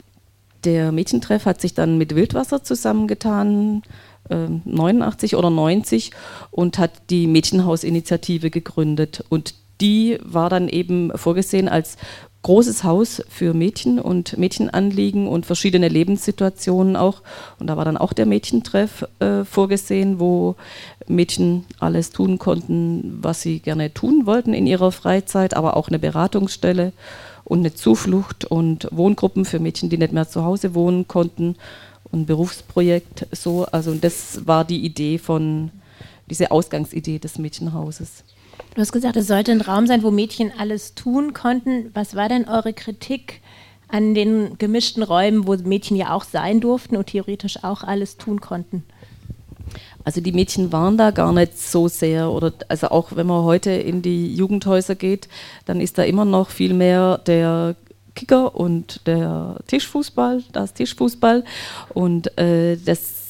Der 0.65 0.93
Mädchentreff 0.93 1.47
hat 1.47 1.61
sich 1.61 1.75
dann 1.75 1.99
mit 1.99 2.15
Wildwasser 2.15 2.63
zusammengetan, 2.63 3.83
äh, 4.29 4.49
89 4.65 5.37
oder 5.37 5.51
90 5.51 6.11
und 6.51 6.79
hat 6.79 6.93
die 7.11 7.27
Mädchenhausinitiative 7.27 8.51
gegründet. 8.51 9.25
Und 9.29 9.55
die 9.81 10.19
war 10.23 10.51
dann 10.51 10.69
eben 10.69 11.11
vorgesehen 11.17 11.69
als 11.69 11.97
großes 12.43 12.85
Haus 12.85 13.23
für 13.29 13.53
Mädchen 13.53 13.99
und 13.99 14.39
Mädchenanliegen 14.39 15.29
und 15.29 15.45
verschiedene 15.45 15.89
Lebenssituationen 15.89 16.97
auch. 16.97 17.23
Und 17.59 17.67
da 17.67 17.77
war 17.77 17.85
dann 17.85 17.99
auch 17.99 18.13
der 18.13 18.27
Mädchentreff 18.27 19.07
äh, 19.19 19.45
vorgesehen, 19.45 20.21
wo 20.21 20.57
Mädchen 21.07 21.67
alles 21.79 22.11
tun 22.11 22.39
konnten, 22.39 23.19
was 23.21 23.43
sie 23.43 23.61
gerne 23.61 23.93
tun 23.93 24.25
wollten 24.25 24.55
in 24.55 24.67
ihrer 24.67 24.93
Freizeit, 24.93 25.55
aber 25.55 25.77
auch 25.77 25.89
eine 25.89 25.99
Beratungsstelle 25.99 26.93
und 27.51 27.59
eine 27.59 27.75
Zuflucht 27.75 28.45
und 28.45 28.87
Wohngruppen 28.93 29.45
für 29.45 29.59
Mädchen, 29.59 29.91
die 29.91 29.99
nicht 29.99 30.13
mehr 30.13 30.29
zu 30.29 30.45
Hause 30.45 30.73
wohnen 30.73 31.09
konnten 31.09 31.57
und 32.13 32.21
ein 32.21 32.27
Berufsprojekt 32.27 33.27
so. 33.33 33.65
Also 33.67 33.93
das 33.95 34.47
war 34.47 34.65
die 34.65 34.85
Idee 34.85 35.19
von, 35.19 35.73
diese 36.31 36.53
Ausgangsidee 36.53 37.19
des 37.19 37.39
Mädchenhauses. 37.39 38.23
Du 38.75 38.81
hast 38.81 38.93
gesagt, 38.93 39.17
es 39.17 39.27
sollte 39.27 39.51
ein 39.51 39.63
Raum 39.63 39.89
sein, 39.89 40.05
wo 40.05 40.13
Mädchen 40.13 40.53
alles 40.57 40.95
tun 40.95 41.33
konnten. 41.35 41.91
Was 41.93 42.15
war 42.15 42.29
denn 42.29 42.47
eure 42.49 42.73
Kritik 42.73 43.41
an 43.89 44.15
den 44.15 44.57
gemischten 44.59 45.03
Räumen, 45.03 45.49
wo 45.49 45.57
Mädchen 45.57 45.97
ja 45.97 46.15
auch 46.15 46.23
sein 46.23 46.61
durften 46.61 46.97
und 46.97 47.09
theoretisch 47.09 47.65
auch 47.65 47.83
alles 47.83 48.17
tun 48.17 48.41
konnten? 48.41 48.85
Also 50.05 50.21
die 50.21 50.33
Mädchen 50.33 50.73
waren 50.73 50.97
da 50.97 51.11
gar 51.11 51.33
nicht 51.33 51.59
so 51.59 51.89
sehr 51.89 52.31
oder 52.31 52.53
also 52.69 52.89
auch 52.89 53.17
wenn 53.17 53.27
man 53.27 53.45
heute 53.45 53.71
in 53.71 54.03
die 54.03 54.35
Jugendhäuser 54.35 54.95
geht, 54.95 55.29
dann 55.67 55.81
ist 55.81 55.99
da 55.99 56.03
immer 56.03 56.25
noch 56.25 56.51
viel 56.51 56.75
mehr 56.75 57.19
der 57.19 57.77
Kicker 58.15 58.55
und 58.57 59.07
der 59.07 59.57
Tischfußball, 59.67 60.43
das 60.53 60.75
Tischfußball 60.75 61.45
und 61.95 62.37
äh, 62.39 62.77
das 62.77 63.21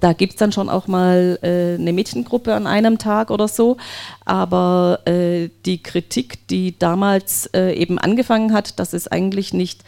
da 0.00 0.14
gibt 0.14 0.32
es 0.32 0.38
dann 0.38 0.50
schon 0.50 0.70
auch 0.70 0.86
mal 0.86 1.38
äh, 1.42 1.74
eine 1.74 1.92
Mädchengruppe 1.92 2.54
an 2.54 2.66
einem 2.66 2.96
Tag 2.96 3.30
oder 3.30 3.48
so. 3.48 3.76
Aber 4.24 5.00
äh, 5.04 5.50
die 5.66 5.82
Kritik, 5.82 6.48
die 6.48 6.78
damals 6.78 7.46
äh, 7.52 7.74
eben 7.74 7.98
angefangen 7.98 8.54
hat, 8.54 8.78
dass 8.78 8.94
es 8.94 9.08
eigentlich 9.08 9.52
nicht 9.52 9.84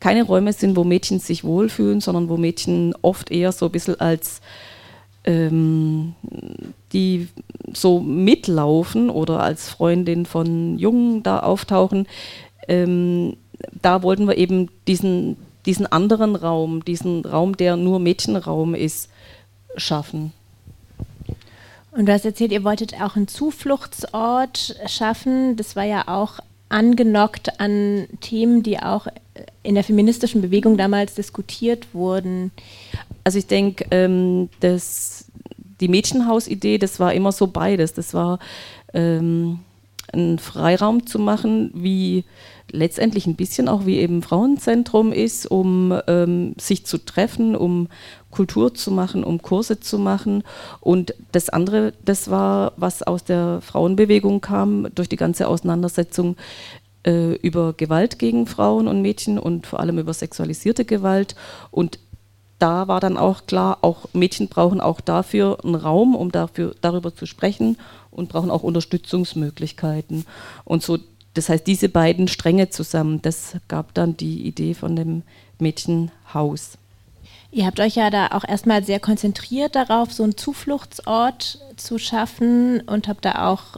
keine 0.00 0.24
Räume 0.24 0.52
sind, 0.52 0.76
wo 0.76 0.82
Mädchen 0.82 1.20
sich 1.20 1.44
wohlfühlen, 1.44 2.00
sondern 2.00 2.28
wo 2.28 2.36
Mädchen 2.36 2.92
oft 3.02 3.30
eher 3.30 3.52
so 3.52 3.66
ein 3.66 3.72
bisschen 3.72 4.00
als 4.00 4.40
ähm, 5.24 6.14
die 6.92 7.28
so 7.72 8.00
mitlaufen 8.00 9.10
oder 9.10 9.40
als 9.40 9.68
Freundin 9.68 10.26
von 10.26 10.78
Jungen 10.78 11.22
da 11.22 11.40
auftauchen, 11.40 12.06
ähm, 12.68 13.36
da 13.80 14.02
wollten 14.02 14.26
wir 14.26 14.36
eben 14.36 14.68
diesen, 14.86 15.36
diesen 15.66 15.86
anderen 15.86 16.36
Raum, 16.36 16.84
diesen 16.84 17.24
Raum, 17.24 17.56
der 17.56 17.76
nur 17.76 18.00
Mädchenraum 18.00 18.74
ist, 18.74 19.08
schaffen. 19.76 20.32
Und 21.92 22.06
du 22.06 22.12
hast 22.12 22.24
erzählt, 22.24 22.52
ihr 22.52 22.64
wolltet 22.64 23.00
auch 23.00 23.16
einen 23.16 23.28
Zufluchtsort 23.28 24.76
schaffen. 24.86 25.56
Das 25.56 25.76
war 25.76 25.84
ja 25.84 26.08
auch 26.08 26.40
angenockt 26.70 27.60
an 27.60 28.06
Themen, 28.20 28.62
die 28.62 28.78
auch 28.78 29.06
in 29.62 29.74
der 29.74 29.84
feministischen 29.84 30.40
Bewegung 30.40 30.78
damals 30.78 31.14
diskutiert 31.14 31.94
wurden. 31.94 32.50
Also 33.24 33.38
ich 33.38 33.46
denke, 33.46 33.86
ähm, 33.90 34.48
die 34.60 35.88
Mädchenhausidee, 35.88 36.78
das 36.78 37.00
war 37.00 37.12
immer 37.12 37.32
so 37.32 37.46
beides. 37.46 37.92
Das 37.92 38.14
war 38.14 38.38
ähm, 38.92 39.60
einen 40.12 40.38
Freiraum 40.38 41.06
zu 41.06 41.18
machen, 41.18 41.70
wie 41.74 42.24
letztendlich 42.70 43.26
ein 43.26 43.36
bisschen 43.36 43.68
auch 43.68 43.86
wie 43.86 43.98
eben 43.98 44.22
Frauenzentrum 44.22 45.12
ist, 45.12 45.46
um 45.46 45.98
ähm, 46.06 46.54
sich 46.58 46.86
zu 46.86 46.98
treffen, 46.98 47.54
um 47.54 47.88
Kultur 48.30 48.74
zu 48.74 48.90
machen, 48.90 49.24
um 49.24 49.42
Kurse 49.42 49.80
zu 49.80 49.98
machen. 49.98 50.42
Und 50.80 51.14
das 51.32 51.48
andere, 51.48 51.92
das 52.04 52.30
war, 52.30 52.72
was 52.76 53.02
aus 53.02 53.24
der 53.24 53.60
Frauenbewegung 53.60 54.40
kam, 54.40 54.88
durch 54.94 55.08
die 55.08 55.16
ganze 55.16 55.48
Auseinandersetzung 55.48 56.36
äh, 57.04 57.34
über 57.36 57.74
Gewalt 57.74 58.18
gegen 58.18 58.46
Frauen 58.46 58.88
und 58.88 59.02
Mädchen 59.02 59.38
und 59.38 59.66
vor 59.66 59.80
allem 59.80 59.98
über 59.98 60.14
sexualisierte 60.14 60.84
Gewalt. 60.84 61.34
Und 61.70 61.98
da 62.62 62.86
war 62.86 63.00
dann 63.00 63.16
auch 63.16 63.46
klar, 63.46 63.78
auch 63.82 64.08
Mädchen 64.12 64.46
brauchen 64.46 64.80
auch 64.80 65.00
dafür 65.00 65.58
einen 65.64 65.74
Raum, 65.74 66.14
um 66.14 66.30
dafür, 66.30 66.76
darüber 66.80 67.12
zu 67.12 67.26
sprechen 67.26 67.76
und 68.12 68.28
brauchen 68.28 68.52
auch 68.52 68.62
Unterstützungsmöglichkeiten. 68.62 70.24
Und 70.64 70.84
so, 70.84 70.98
das 71.34 71.48
heißt, 71.48 71.66
diese 71.66 71.88
beiden 71.88 72.28
Stränge 72.28 72.70
zusammen, 72.70 73.20
das 73.20 73.56
gab 73.66 73.94
dann 73.94 74.16
die 74.16 74.46
Idee 74.46 74.74
von 74.74 74.94
dem 74.94 75.22
Mädchenhaus. 75.58 76.78
Ihr 77.50 77.66
habt 77.66 77.80
euch 77.80 77.96
ja 77.96 78.10
da 78.10 78.28
auch 78.28 78.44
erstmal 78.48 78.84
sehr 78.84 79.00
konzentriert 79.00 79.74
darauf, 79.74 80.12
so 80.12 80.22
einen 80.22 80.36
Zufluchtsort 80.36 81.58
zu 81.76 81.98
schaffen 81.98 82.80
und 82.82 83.08
habt 83.08 83.24
da 83.24 83.48
auch 83.48 83.76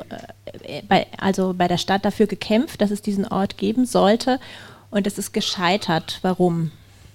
äh, 0.62 0.82
bei, 0.86 1.06
also 1.18 1.54
bei 1.56 1.68
der 1.68 1.78
Stadt 1.78 2.04
dafür 2.04 2.26
gekämpft, 2.26 2.82
dass 2.82 2.90
es 2.90 3.00
diesen 3.00 3.26
Ort 3.26 3.56
geben 3.56 3.86
sollte. 3.86 4.38
Und 4.90 5.06
es 5.06 5.16
ist 5.16 5.32
gescheitert. 5.32 6.18
Warum? 6.20 6.70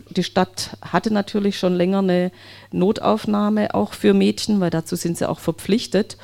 Die 0.09 0.23
Stadt 0.23 0.77
hatte 0.81 1.13
natürlich 1.13 1.57
schon 1.57 1.75
länger 1.75 1.99
eine 1.99 2.31
Notaufnahme 2.71 3.73
auch 3.73 3.93
für 3.93 4.13
Mädchen, 4.13 4.59
weil 4.59 4.69
dazu 4.69 4.95
sind 4.95 5.17
sie 5.17 5.29
auch 5.29 5.39
verpflichtet. 5.39 6.17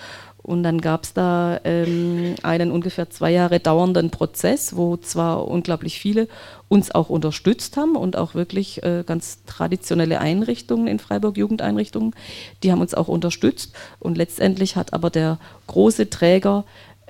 Und 0.46 0.62
dann 0.62 0.80
gab 0.80 1.06
es 1.06 1.14
da 1.14 1.60
ähm, 1.64 2.36
einen 2.44 2.70
ungefähr 2.70 3.10
zwei 3.10 3.32
Jahre 3.32 3.60
dauernden 3.60 4.12
Prozess, 4.12 4.76
wo 4.76 4.96
zwar 4.96 5.48
unglaublich 5.48 6.00
viele 6.00 6.28
uns 6.68 6.94
auch 6.94 7.10
unterstützt 7.10 7.78
haben 7.78 7.96
und 7.96 8.16
auch 8.16 8.36
wirklich 8.36 8.84
äh, 8.84 9.04
ganz 9.08 9.40
traditionelle 9.48 10.20
Einrichtungen 10.20 10.86
in 10.86 11.00
Freiburg, 11.00 11.38
Jugendeinrichtungen, 11.38 12.14
die 12.62 12.72
haben 12.72 12.82
uns 12.82 12.94
auch 12.94 13.08
unterstützt. 13.08 13.74
Und 14.00 14.18
letztendlich 14.18 14.76
hat 14.76 14.94
aber 14.94 15.10
der 15.10 15.40
große 15.66 16.12
Träger 16.12 16.64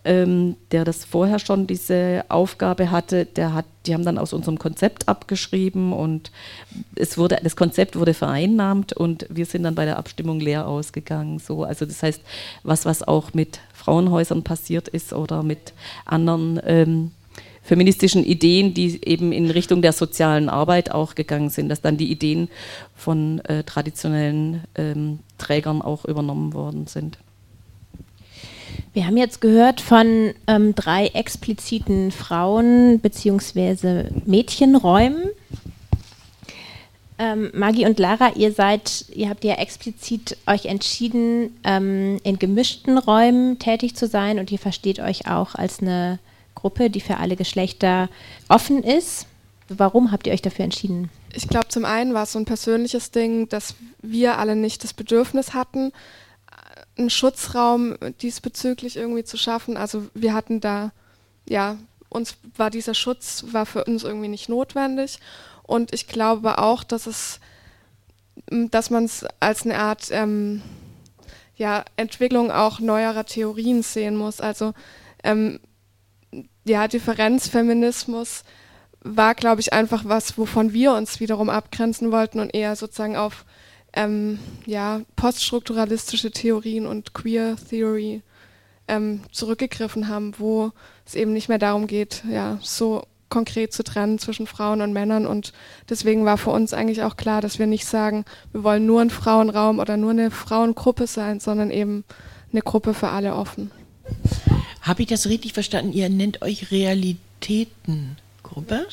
ähm, 0.06 0.56
der 0.72 0.86
das 0.86 1.04
vorher 1.04 1.40
schon 1.40 1.68
diese 1.68 2.24
Aufgabe 2.30 2.92
hatte, 2.92 3.26
der 3.26 3.54
hat, 3.54 3.66
die 3.86 3.94
haben 3.94 4.06
dann 4.06 4.18
aus 4.18 4.34
unserem 4.34 4.60
Konzept 4.60 5.08
abgeschrieben 5.08 5.94
und 5.94 6.32
es 6.96 7.18
wurde, 7.18 7.40
das 7.44 7.56
Konzept 7.56 7.98
wurde 7.98 8.14
vereinnahmt 8.14 8.94
und 8.94 9.26
wir 9.30 9.46
sind 9.46 9.64
dann 9.64 9.76
bei 9.76 9.86
der 9.86 9.98
Abstimmung 9.98 10.40
leer 10.40 10.68
ausgegangen. 10.68 11.40
So, 11.40 11.64
also 11.64 11.86
das 11.86 12.04
heißt, 12.04 12.22
was, 12.64 12.86
was 12.86 13.04
auch 13.04 13.34
mit 13.34 13.60
Frauenhäusern 13.74 14.44
passiert 14.44 14.88
ist 14.88 15.12
oder 15.12 15.44
mit 15.44 15.74
anderen 16.06 16.62
ähm, 16.66 17.12
feministischen 17.66 18.24
Ideen, 18.24 18.76
die 18.76 19.04
eben 19.06 19.32
in 19.32 19.50
Richtung 19.50 19.82
der 19.82 19.92
sozialen 19.92 20.50
Arbeit 20.50 20.92
auch 20.92 21.16
gegangen 21.16 21.50
sind, 21.50 21.70
dass 21.70 21.82
dann 21.82 21.98
die 21.98 22.12
Ideen 22.12 22.48
von 22.96 23.44
äh, 23.46 23.64
traditionellen 23.64 24.64
ähm, 24.76 25.20
Trägern 25.40 25.82
auch 25.82 26.06
übernommen 26.06 26.54
worden 26.54 26.86
sind. 26.86 27.18
Wir 28.96 29.08
haben 29.08 29.18
jetzt 29.18 29.42
gehört 29.42 29.82
von 29.82 30.34
ähm, 30.48 30.74
drei 30.74 31.08
expliziten 31.08 32.14
Frauen- 32.14 33.00
bzw. 33.02 34.06
Mädchenräumen. 34.26 35.32
Ähm, 37.20 37.52
Maggie 37.54 37.86
und 37.86 38.00
Lara, 38.00 38.32
ihr 38.36 38.54
seid, 38.54 39.04
ihr 39.14 39.28
habt 39.28 39.44
ja 39.44 39.56
explizit 39.56 40.38
euch 40.48 40.68
entschieden, 40.68 41.58
ähm, 41.66 42.22
in 42.24 42.40
gemischten 42.40 42.98
Räumen 42.98 43.60
tätig 43.60 43.98
zu 43.98 44.08
sein 44.08 44.40
und 44.40 44.50
ihr 44.50 44.60
versteht 44.60 45.02
euch 45.02 45.28
auch 45.28 45.56
als 45.56 45.82
eine 45.82 46.18
Gruppe, 46.56 46.90
die 46.90 47.02
für 47.02 47.18
alle 47.18 47.36
Geschlechter 47.36 48.08
offen 48.48 48.82
ist. 48.82 49.28
Warum 49.68 50.14
habt 50.14 50.26
ihr 50.26 50.32
euch 50.32 50.42
dafür 50.42 50.64
entschieden? 50.64 51.10
Ich 51.34 51.50
glaube, 51.50 51.68
zum 51.68 51.84
einen 51.84 52.14
war 52.14 52.24
es 52.24 52.32
so 52.32 52.40
ein 52.40 52.46
persönliches 52.46 53.12
Ding, 53.12 53.50
dass 53.50 53.76
wir 54.02 54.38
alle 54.38 54.56
nicht 54.56 54.86
das 54.86 54.94
Bedürfnis 54.94 55.54
hatten, 55.54 55.92
einen 56.98 57.10
Schutzraum 57.10 57.96
diesbezüglich 58.22 58.98
irgendwie 58.98 59.24
zu 59.24 59.38
schaffen. 59.38 59.78
Also 59.78 60.08
wir 60.14 60.34
hatten 60.34 60.62
da, 60.62 60.92
ja, 61.48 61.78
uns 62.10 62.38
war 62.56 62.70
dieser 62.70 62.94
Schutz, 62.94 63.46
war 63.52 63.66
für 63.66 63.84
uns 63.84 64.04
irgendwie 64.04 64.30
nicht 64.30 64.50
notwendig. 64.50 65.20
Und 65.64 65.94
ich 65.94 66.08
glaube 66.08 66.60
auch, 66.60 66.84
dass 66.84 67.08
es, 67.08 67.40
dass 68.50 68.90
man 68.90 69.06
es 69.06 69.26
als 69.40 69.64
eine 69.64 69.78
Art 69.78 70.08
ähm, 70.12 70.62
ja, 71.56 71.84
Entwicklung 71.98 72.52
auch 72.52 72.80
neuerer 72.80 73.26
Theorien 73.26 73.82
sehen 73.82 74.16
muss. 74.16 74.42
Also 74.42 74.74
ähm, 75.24 75.60
ja, 76.66 76.88
Differenzfeminismus 76.88 78.44
war, 79.02 79.36
glaube 79.36 79.62
ich, 79.62 79.72
einfach 79.72 80.04
was, 80.06 80.38
wovon 80.38 80.74
wir 80.74 80.94
uns 80.94 81.20
wiederum 81.20 81.50
abgrenzen 81.50 82.12
wollten 82.12 82.40
und 82.40 82.54
eher 82.54 82.76
sozusagen 82.76 83.16
auf 83.16 83.46
ähm, 83.96 84.40
ja, 84.66 85.02
poststrukturalistische 85.16 86.32
Theorien 86.32 86.86
und 86.86 87.14
Queer 87.14 87.56
Theory 87.70 88.22
ähm, 88.88 89.22
zurückgegriffen 89.32 90.08
haben, 90.08 90.34
wo 90.38 90.72
es 91.06 91.16
eben 91.16 91.34
nicht 91.34 91.50
mehr 91.50 91.58
darum 91.58 91.88
geht, 91.88 92.24
ja, 92.30 92.60
so 92.62 93.04
konkret 93.30 93.74
zu 93.74 93.84
trennen 93.84 94.20
zwischen 94.20 94.46
Frauen 94.48 94.82
und 94.82 94.94
Männern. 94.94 95.26
Und 95.26 95.54
deswegen 95.90 96.26
war 96.26 96.38
für 96.38 96.52
uns 96.52 96.74
eigentlich 96.74 97.04
auch 97.04 97.18
klar, 97.18 97.42
dass 97.42 97.60
wir 97.60 97.68
nicht 97.68 97.86
sagen, 97.86 98.26
wir 98.52 98.64
wollen 98.64 98.86
nur 98.86 99.02
ein 99.02 99.10
Frauenraum 99.10 99.80
oder 99.80 99.98
nur 99.98 100.12
eine 100.12 100.32
Frauengruppe 100.32 101.08
sein, 101.08 101.40
sondern 101.40 101.72
eben 101.72 102.04
eine 102.52 102.62
Gruppe 102.62 102.94
für 102.94 103.10
alle 103.10 103.36
offen. 103.36 103.72
Habe 104.82 105.02
ich 105.02 105.08
das 105.08 105.28
richtig 105.28 105.54
verstanden? 105.54 105.94
Ihr 105.94 106.10
nennt 106.10 106.44
euch 106.44 106.72
Realitätengruppe? 106.72 108.86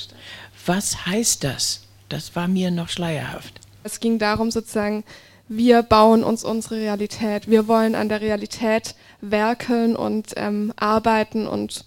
Was 0.65 1.07
heißt 1.07 1.45
das? 1.45 1.83
Das 2.09 2.35
war 2.35 2.49
mir 2.49 2.71
noch 2.71 2.89
schleierhaft. 2.89 3.62
Es 3.83 4.01
ging 4.01 4.19
darum 4.19 4.51
sozusagen, 4.51 5.05
wir 5.49 5.83
bauen 5.83 6.25
uns 6.25 6.45
unsere 6.45 6.77
Realität. 6.77 7.49
Wir 7.49 7.69
wollen 7.69 7.95
an 7.95 8.09
der 8.09 8.21
Realität 8.21 8.95
werkeln 9.21 9.97
und 9.97 10.33
ähm, 10.37 10.73
arbeiten 10.77 11.47
und 11.47 11.85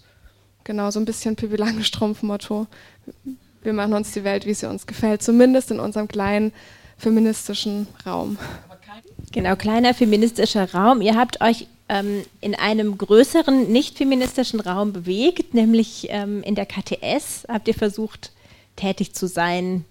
genau 0.64 0.90
so 0.90 1.00
ein 1.00 1.04
bisschen 1.04 1.36
Pippi 1.36 1.56
Langstrumpf-Motto. 1.56 2.66
Wir 3.62 3.72
machen 3.72 3.94
uns 3.94 4.12
die 4.12 4.24
Welt, 4.24 4.46
wie 4.46 4.54
sie 4.54 4.68
uns 4.68 4.86
gefällt, 4.86 5.22
zumindest 5.22 5.70
in 5.70 5.80
unserem 5.80 6.06
kleinen 6.06 6.52
feministischen 6.98 7.88
Raum. 8.04 8.38
Genau, 9.32 9.56
kleiner 9.56 9.94
feministischer 9.94 10.72
Raum. 10.72 11.02
Ihr 11.02 11.16
habt 11.16 11.40
euch 11.40 11.66
ähm, 11.88 12.22
in 12.40 12.54
einem 12.54 12.96
größeren, 12.96 13.70
nicht 13.70 13.96
feministischen 13.96 14.60
Raum 14.60 14.92
bewegt, 14.92 15.54
nämlich 15.54 16.06
ähm, 16.10 16.42
in 16.42 16.54
der 16.54 16.66
KTS. 16.66 17.46
Habt 17.48 17.68
ihr 17.68 17.74
versucht, 17.74 18.32
tätig 18.76 19.14
zu 19.14 19.26
sein? 19.26 19.84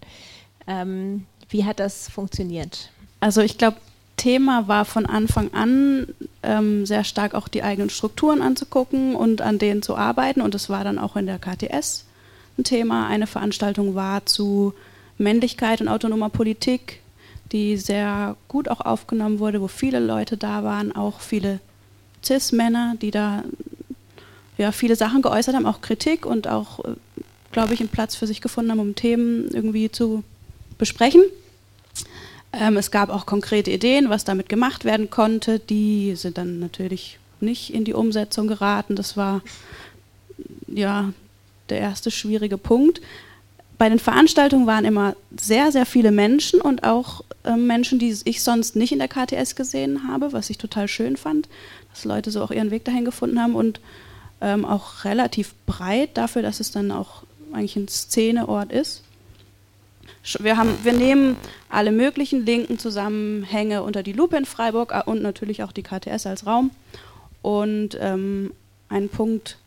Ähm, 0.68 1.26
wie 1.50 1.66
hat 1.66 1.80
das 1.80 2.10
funktioniert? 2.10 2.90
Also 3.20 3.42
ich 3.42 3.58
glaube, 3.58 3.78
Thema 4.18 4.68
war 4.68 4.86
von 4.86 5.06
Anfang 5.06 5.54
an 5.54 6.08
ähm, 6.42 6.86
sehr 6.86 7.04
stark 7.04 7.34
auch 7.34 7.48
die 7.48 7.64
eigenen 7.64 7.90
Strukturen 7.90 8.42
anzugucken 8.42 9.16
und 9.16 9.42
an 9.42 9.60
denen 9.60 9.82
zu 9.82 9.96
arbeiten. 9.96 10.42
Und 10.42 10.54
das 10.54 10.70
war 10.70 10.84
dann 10.84 11.00
auch 11.00 11.16
in 11.16 11.26
der 11.26 11.40
KTS 11.40 12.06
ein 12.58 12.64
Thema. 12.64 13.08
Eine 13.08 13.28
Veranstaltung 13.28 13.96
war 13.96 14.26
zu 14.26 14.74
Männlichkeit 15.18 15.82
und 15.82 15.88
autonomer 15.88 16.30
Politik, 16.30 17.02
die 17.52 17.78
sehr 17.78 18.36
gut 18.48 18.70
auch 18.70 18.82
aufgenommen 18.82 19.40
wurde, 19.40 19.62
wo 19.62 19.68
viele 19.68 20.00
Leute 20.00 20.38
da 20.38 20.64
waren, 20.64 20.96
auch 20.96 21.20
viele 21.20 21.60
CIS-Männer, 22.24 22.96
die 23.02 23.12
da 23.12 23.44
ja, 24.58 24.72
viele 24.72 24.96
Sachen 24.96 25.22
geäußert 25.22 25.56
haben, 25.56 25.66
auch 25.66 25.82
Kritik 25.82 26.26
und 26.26 26.48
auch, 26.48 26.80
äh, 26.86 26.96
glaube 27.52 27.74
ich, 27.74 27.82
einen 27.82 27.90
Platz 27.90 28.16
für 28.16 28.28
sich 28.28 28.42
gefunden 28.42 28.72
haben, 28.72 28.80
um 28.80 28.96
Themen 28.96 29.50
irgendwie 29.50 29.92
zu 29.92 30.24
besprechen. 30.78 31.24
Ähm, 32.54 32.78
es 32.78 32.92
gab 32.92 33.10
auch 33.10 33.26
konkrete 33.26 33.72
Ideen, 33.72 34.10
was 34.10 34.24
damit 34.24 34.50
gemacht 34.50 34.86
werden 34.86 35.10
konnte. 35.10 35.60
Die 35.60 36.16
sind 36.16 36.38
dann 36.38 36.60
natürlich 36.60 37.20
nicht 37.40 37.74
in 37.74 37.84
die 37.84 37.94
Umsetzung 37.94 38.48
geraten. 38.48 38.96
Das 38.96 39.18
war 39.18 39.42
ja 40.68 41.12
der 41.70 41.80
erste 41.80 42.12
schwierige 42.12 42.58
Punkt. 42.58 43.02
Bei 43.78 43.90
den 43.90 44.00
Veranstaltungen 44.00 44.68
waren 44.68 44.86
immer 44.86 45.16
sehr, 45.38 45.72
sehr 45.72 45.86
viele 45.86 46.12
Menschen 46.12 46.62
und 46.62 46.84
auch 46.84 47.24
äh, 47.44 47.58
Menschen, 47.58 48.00
die 48.00 48.16
ich 48.24 48.42
sonst 48.42 48.76
nicht 48.76 48.94
in 48.94 49.00
der 49.00 49.10
KTS 49.10 49.56
gesehen 49.56 50.08
habe, 50.08 50.32
was 50.32 50.50
ich 50.50 50.58
total 50.58 50.88
schön 50.88 51.18
fand, 51.18 51.50
dass 51.90 52.06
Leute 52.06 52.32
so 52.32 52.42
auch 52.42 52.52
ihren 52.52 52.72
Weg 52.72 52.86
dahin 52.86 53.04
gefunden 53.04 53.42
haben 53.42 53.56
und 53.56 53.82
ähm, 54.40 54.64
auch 54.64 55.04
relativ 55.04 55.54
breit 55.66 56.12
dafür, 56.14 56.42
dass 56.42 56.62
es 56.62 56.72
dann 56.72 56.92
auch 56.92 57.24
eigentlich 57.52 57.76
ein 57.76 57.88
Szeneort 57.88 58.72
ist. 58.72 59.04
Wir, 60.40 60.58
haben, 60.58 60.78
wir 60.84 60.94
nehmen 60.94 61.38
alle 61.70 61.92
möglichen 61.92 62.46
linken 62.46 62.80
Zusammenhänge 62.80 63.84
unter 63.84 64.04
die 64.04 64.14
Lupe 64.14 64.38
in 64.38 64.46
Freiburg 64.46 64.94
und 65.06 65.22
natürlich 65.22 65.64
auch 65.64 65.72
die 65.72 65.84
KTS 65.84 66.26
als 66.26 66.46
Raum. 66.46 66.72
Und 67.42 67.98
ähm, 68.00 68.52
ein 68.90 69.10
Punkt, 69.10 69.58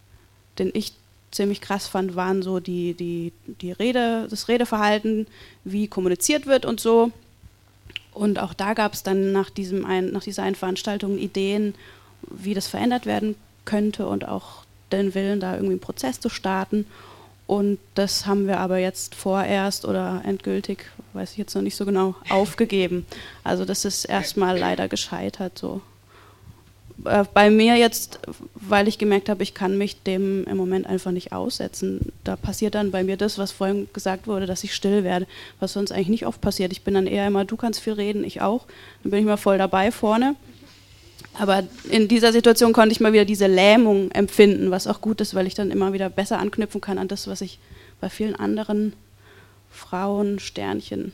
den 0.59 0.71
ich 0.75 0.93
ziemlich 1.31 1.61
krass 1.61 1.87
fand, 1.87 2.17
waren 2.17 2.43
so 2.43 2.59
die, 2.59 2.95
die, 2.95 3.33
die 3.61 3.73
Rede, 3.73 4.27
das 4.29 4.49
Redeverhalten, 4.49 5.27
wie 5.65 5.87
kommuniziert 5.87 6.47
wird 6.47 6.65
und 6.65 6.81
so. 6.81 7.13
Und 8.13 8.41
auch 8.41 8.55
da 8.55 8.75
gab 8.75 8.95
es 8.95 9.03
dann 9.03 9.31
nach, 9.33 9.51
diesem 9.51 9.85
ein, 9.85 10.11
nach 10.11 10.25
dieser 10.25 10.43
einen 10.43 10.57
Veranstaltung 10.57 11.19
Ideen, 11.19 11.75
wie 12.23 12.55
das 12.55 12.67
verändert 12.67 13.07
werden 13.07 13.37
könnte 13.65 14.07
und 14.09 14.27
auch 14.27 14.65
den 14.91 15.15
Willen, 15.15 15.39
da 15.39 15.55
irgendwie 15.55 15.75
einen 15.75 15.81
Prozess 15.81 16.19
zu 16.19 16.29
starten. 16.29 16.87
Und 17.49 17.79
das 17.95 18.27
haben 18.27 18.47
wir 18.47 18.61
aber 18.61 18.77
jetzt 18.77 19.15
vorerst 19.15 19.87
oder 19.87 20.21
endgültig, 20.27 20.85
weiß 21.15 21.33
ich 21.33 21.39
jetzt 21.39 21.55
noch 21.55 21.63
nicht 21.63 21.77
so 21.77 21.87
genau, 21.87 22.15
aufgegeben. 22.29 23.07
Also 23.43 23.65
das 23.65 23.87
ist 23.87 24.05
erstmal 24.05 24.59
leider 24.59 24.87
gescheitert 24.87 25.57
so. 25.57 25.81
Äh, 27.07 27.25
bei 27.33 27.49
mir 27.49 27.77
jetzt, 27.77 28.21
weil 28.55 28.87
ich 28.87 28.99
gemerkt 28.99 29.31
habe, 29.31 29.43
ich 29.43 29.55
kann 29.55 29.79
mich 29.79 30.03
dem 30.03 30.45
im 30.45 30.59
Moment 30.59 30.87
einfach 30.87 31.11
nicht 31.11 31.33
aussetzen. 31.33 32.13
Da 32.23 32.37
passiert 32.37 32.75
dann 32.75 32.91
bei 32.91 33.03
mir 33.03 33.17
das, 33.17 33.39
was 33.39 33.51
vorhin 33.51 33.89
gesagt 33.95 34.27
wurde, 34.27 34.45
dass 34.45 34.63
ich 34.63 34.75
still 34.75 35.03
werde, 35.03 35.27
was 35.59 35.73
sonst 35.73 35.91
eigentlich 35.91 36.09
nicht 36.09 36.27
oft 36.27 36.43
passiert. 36.43 36.71
Ich 36.73 36.83
bin 36.83 36.93
dann 36.93 37.07
eher 37.07 37.27
immer, 37.27 37.47
du 37.47 37.57
kannst 37.57 37.81
viel 37.81 37.95
reden, 37.95 38.25
ich 38.25 38.43
auch. 38.43 38.67
Dann 39.03 39.11
bin 39.11 39.21
ich 39.21 39.27
mal 39.27 39.39
voll 39.39 39.57
dabei 39.57 39.91
vorne. 39.91 40.37
Aber 41.39 41.63
in 41.89 42.09
dieser 42.09 42.33
Situation 42.33 42.73
konnte 42.73 42.93
ich 42.93 43.01
mal 43.01 43.13
wieder 43.13 43.25
diese 43.25 43.47
Lähmung 43.47 44.11
empfinden, 44.11 44.71
was 44.71 44.87
auch 44.87 45.01
gut 45.01 45.21
ist, 45.21 45.35
weil 45.35 45.47
ich 45.47 45.55
dann 45.55 45.71
immer 45.71 45.93
wieder 45.93 46.11
besser 46.11 46.39
anknüpfen 46.39 46.81
kann 46.81 46.99
an 46.99 47.09
das, 47.09 47.29
was 47.29 47.41
ich 47.41 47.59
bei 48.01 48.09
vielen 48.09 48.35
anderen 48.35 48.93
Frauen, 49.71 50.39
Sternchen, 50.39 51.13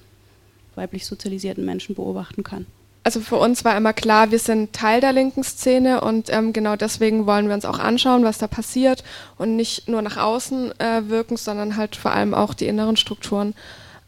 weiblich 0.74 1.06
sozialisierten 1.06 1.64
Menschen 1.64 1.94
beobachten 1.94 2.42
kann. 2.42 2.66
Also 3.02 3.20
für 3.20 3.36
uns 3.36 3.66
war 3.66 3.76
immer 3.76 3.92
klar, 3.92 4.30
wir 4.30 4.38
sind 4.38 4.72
Teil 4.72 5.02
der 5.02 5.12
linken 5.12 5.44
Szene 5.44 6.00
und 6.00 6.32
ähm, 6.32 6.54
genau 6.54 6.74
deswegen 6.74 7.26
wollen 7.26 7.48
wir 7.48 7.54
uns 7.54 7.66
auch 7.66 7.78
anschauen, 7.78 8.24
was 8.24 8.38
da 8.38 8.46
passiert 8.46 9.04
und 9.36 9.56
nicht 9.56 9.90
nur 9.90 10.00
nach 10.00 10.16
außen 10.16 10.80
äh, 10.80 11.02
wirken, 11.08 11.36
sondern 11.36 11.76
halt 11.76 11.96
vor 11.96 12.12
allem 12.12 12.32
auch 12.32 12.54
die 12.54 12.66
inneren 12.66 12.96
Strukturen 12.96 13.54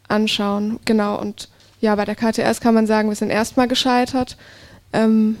anschauen. 0.07 0.79
Genau 0.85 1.19
und 1.21 1.49
ja, 1.79 1.93
bei 1.93 2.05
der 2.05 2.15
KTS 2.15 2.59
kann 2.59 2.73
man 2.73 2.87
sagen, 2.87 3.09
wir 3.09 3.15
sind 3.15 3.29
erstmal 3.29 3.67
gescheitert. 3.67 4.35
Ähm, 4.93 5.37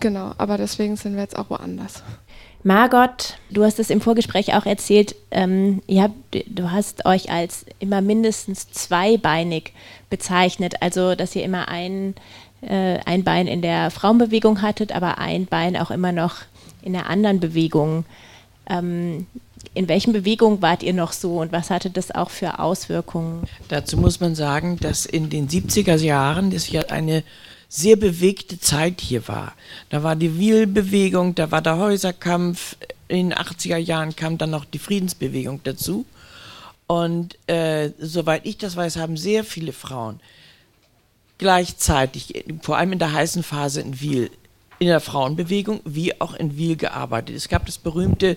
Genau, 0.00 0.32
aber 0.38 0.58
deswegen 0.58 0.96
sind 0.96 1.14
wir 1.14 1.22
jetzt 1.22 1.38
auch 1.38 1.50
woanders. 1.50 2.02
Margot, 2.64 3.38
du 3.50 3.64
hast 3.64 3.78
es 3.78 3.88
im 3.88 4.00
Vorgespräch 4.00 4.54
auch 4.54 4.66
erzählt, 4.66 5.14
ähm, 5.30 5.80
ihr 5.86 6.02
habt, 6.02 6.14
du 6.46 6.70
hast 6.70 7.06
euch 7.06 7.30
als 7.30 7.64
immer 7.78 8.00
mindestens 8.00 8.70
zweibeinig 8.70 9.72
bezeichnet, 10.10 10.82
also 10.82 11.14
dass 11.14 11.36
ihr 11.36 11.44
immer 11.44 11.68
ein, 11.68 12.14
äh, 12.62 12.98
ein 13.06 13.22
Bein 13.22 13.46
in 13.46 13.62
der 13.62 13.90
Frauenbewegung 13.90 14.60
hattet, 14.60 14.92
aber 14.92 15.18
ein 15.18 15.46
Bein 15.46 15.76
auch 15.76 15.92
immer 15.92 16.10
noch 16.10 16.36
in 16.82 16.94
der 16.94 17.08
anderen 17.08 17.38
Bewegung. 17.38 18.04
Ähm, 18.68 19.26
in 19.74 19.88
welchen 19.88 20.12
Bewegungen 20.12 20.60
wart 20.60 20.82
ihr 20.82 20.94
noch 20.94 21.12
so 21.12 21.40
und 21.40 21.52
was 21.52 21.70
hatte 21.70 21.90
das 21.90 22.10
auch 22.10 22.30
für 22.30 22.58
Auswirkungen? 22.58 23.44
Dazu 23.68 23.96
muss 23.96 24.18
man 24.18 24.34
sagen, 24.34 24.78
dass 24.80 25.06
in 25.06 25.30
den 25.30 25.48
70er 25.48 25.96
Jahren 25.96 26.50
das 26.50 26.70
ja 26.70 26.82
eine 26.90 27.22
sehr 27.68 27.96
bewegte 27.96 28.58
Zeit 28.58 29.00
hier 29.00 29.28
war. 29.28 29.54
Da 29.90 30.02
war 30.02 30.16
die 30.16 30.38
Wiel-Bewegung, 30.38 31.34
da 31.34 31.50
war 31.50 31.62
der 31.62 31.76
Häuserkampf, 31.76 32.76
in 33.08 33.30
den 33.30 33.38
80er 33.38 33.76
Jahren 33.76 34.16
kam 34.16 34.38
dann 34.38 34.50
noch 34.50 34.64
die 34.64 34.78
Friedensbewegung 34.78 35.60
dazu. 35.64 36.06
Und 36.86 37.36
äh, 37.48 37.90
soweit 37.98 38.46
ich 38.46 38.56
das 38.58 38.76
weiß, 38.76 38.96
haben 38.96 39.16
sehr 39.16 39.44
viele 39.44 39.72
Frauen 39.72 40.20
gleichzeitig, 41.38 42.44
vor 42.62 42.76
allem 42.76 42.92
in 42.92 42.98
der 42.98 43.12
heißen 43.12 43.42
Phase 43.42 43.80
in 43.80 44.00
Wiel, 44.00 44.30
in 44.78 44.86
der 44.86 45.00
Frauenbewegung 45.00 45.80
wie 45.84 46.20
auch 46.20 46.34
in 46.34 46.56
Wiel 46.56 46.76
gearbeitet. 46.76 47.36
Es 47.36 47.48
gab 47.48 47.66
das 47.66 47.78
berühmte 47.78 48.36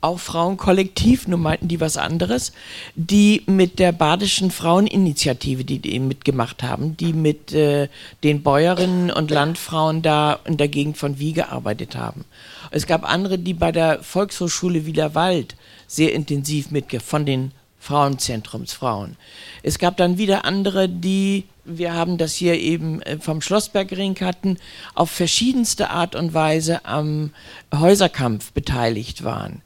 auch 0.00 0.18
Frauenkollektiv, 0.18 1.26
nur 1.26 1.38
meinten 1.38 1.68
die 1.68 1.80
was 1.80 1.96
anderes, 1.96 2.52
die 2.94 3.42
mit 3.46 3.78
der 3.78 3.92
badischen 3.92 4.50
Fraueninitiative, 4.50 5.64
die, 5.64 5.80
die 5.80 5.98
mitgemacht 5.98 6.62
haben, 6.62 6.96
die 6.96 7.12
mit 7.12 7.52
äh, 7.52 7.88
den 8.22 8.42
Bäuerinnen 8.42 9.10
und 9.10 9.30
Landfrauen 9.30 10.02
da 10.02 10.38
in 10.44 10.56
der 10.56 10.68
Gegend 10.68 10.96
von 10.96 11.18
Wie 11.18 11.32
gearbeitet 11.32 11.96
haben. 11.96 12.24
Es 12.70 12.86
gab 12.86 13.08
andere, 13.08 13.38
die 13.38 13.54
bei 13.54 13.72
der 13.72 14.02
Volkshochschule 14.02 14.86
Wielerwald 14.86 15.56
sehr 15.86 16.12
intensiv 16.12 16.70
mitge 16.70 17.00
von 17.00 17.26
den 17.26 17.52
Frauenzentrumsfrauen. 17.78 19.16
Es 19.62 19.78
gab 19.78 19.96
dann 19.96 20.18
wieder 20.18 20.44
andere, 20.44 20.88
die 20.88 21.44
wir 21.68 21.92
haben 21.92 22.16
das 22.18 22.34
hier 22.34 22.58
eben 22.58 23.02
äh, 23.02 23.18
vom 23.18 23.42
Schlossbergring 23.42 24.16
hatten, 24.20 24.56
auf 24.94 25.10
verschiedenste 25.10 25.90
Art 25.90 26.14
und 26.14 26.34
Weise 26.34 26.84
am 26.84 27.32
Häuserkampf 27.74 28.52
beteiligt 28.52 29.22
waren. 29.22 29.62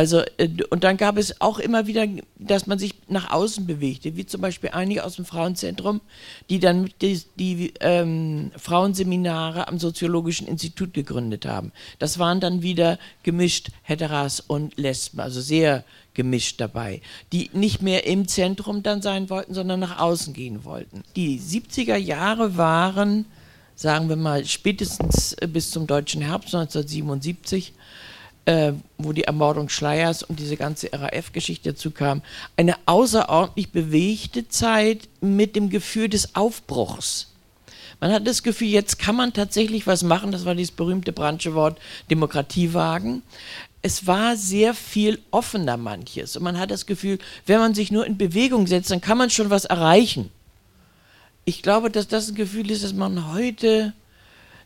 Also, 0.00 0.22
äh, 0.38 0.48
und 0.70 0.82
dann 0.82 0.96
gab 0.96 1.18
es 1.18 1.42
auch 1.42 1.58
immer 1.58 1.86
wieder, 1.86 2.06
dass 2.38 2.66
man 2.66 2.78
sich 2.78 2.94
nach 3.08 3.32
außen 3.32 3.66
bewegte, 3.66 4.16
wie 4.16 4.24
zum 4.24 4.40
Beispiel 4.40 4.70
einige 4.72 5.04
aus 5.04 5.16
dem 5.16 5.26
Frauenzentrum, 5.26 6.00
die 6.48 6.58
dann 6.58 6.88
die, 7.02 7.20
die 7.38 7.74
ähm, 7.80 8.50
Frauenseminare 8.56 9.68
am 9.68 9.78
Soziologischen 9.78 10.48
Institut 10.48 10.94
gegründet 10.94 11.44
haben. 11.44 11.70
Das 11.98 12.18
waren 12.18 12.40
dann 12.40 12.62
wieder 12.62 12.98
gemischt 13.24 13.72
Heteras 13.82 14.40
und 14.40 14.78
Lesben, 14.78 15.20
also 15.20 15.42
sehr 15.42 15.84
gemischt 16.14 16.62
dabei, 16.62 17.02
die 17.34 17.50
nicht 17.52 17.82
mehr 17.82 18.06
im 18.06 18.26
Zentrum 18.26 18.82
dann 18.82 19.02
sein 19.02 19.28
wollten, 19.28 19.52
sondern 19.52 19.80
nach 19.80 19.98
außen 19.98 20.32
gehen 20.32 20.64
wollten. 20.64 21.04
Die 21.14 21.38
70er 21.38 21.96
Jahre 21.96 22.56
waren, 22.56 23.26
sagen 23.76 24.08
wir 24.08 24.16
mal, 24.16 24.46
spätestens 24.46 25.34
äh, 25.34 25.46
bis 25.46 25.70
zum 25.70 25.86
Deutschen 25.86 26.22
Herbst 26.22 26.54
1977, 26.54 27.74
äh, 28.50 28.72
wo 28.98 29.12
die 29.12 29.22
Ermordung 29.22 29.68
Schleiers 29.68 30.24
und 30.24 30.40
diese 30.40 30.56
ganze 30.56 30.92
RAF-Geschichte 30.92 31.70
dazu 31.70 31.92
kam, 31.92 32.20
eine 32.56 32.74
außerordentlich 32.84 33.70
bewegte 33.70 34.48
Zeit 34.48 35.08
mit 35.20 35.54
dem 35.54 35.70
Gefühl 35.70 36.08
des 36.08 36.34
Aufbruchs. 36.34 37.28
Man 38.00 38.10
hat 38.10 38.26
das 38.26 38.42
Gefühl, 38.42 38.66
jetzt 38.66 38.98
kann 38.98 39.14
man 39.14 39.32
tatsächlich 39.32 39.86
was 39.86 40.02
machen. 40.02 40.32
Das 40.32 40.46
war 40.46 40.56
dieses 40.56 40.74
berühmte 40.74 41.12
Brandsche 41.12 41.54
Wort 41.54 41.78
Demokratiewagen. 42.10 43.22
Es 43.82 44.08
war 44.08 44.36
sehr 44.36 44.74
viel 44.74 45.20
offener 45.30 45.76
manches. 45.76 46.36
Und 46.36 46.42
man 46.42 46.58
hat 46.58 46.72
das 46.72 46.86
Gefühl, 46.86 47.18
wenn 47.46 47.60
man 47.60 47.74
sich 47.74 47.92
nur 47.92 48.04
in 48.04 48.18
Bewegung 48.18 48.66
setzt, 48.66 48.90
dann 48.90 49.00
kann 49.00 49.16
man 49.16 49.30
schon 49.30 49.50
was 49.50 49.64
erreichen. 49.64 50.28
Ich 51.44 51.62
glaube, 51.62 51.88
dass 51.88 52.08
das 52.08 52.30
ein 52.30 52.34
Gefühl 52.34 52.68
ist, 52.72 52.82
das 52.82 52.94
man 52.94 53.32
heute 53.32 53.92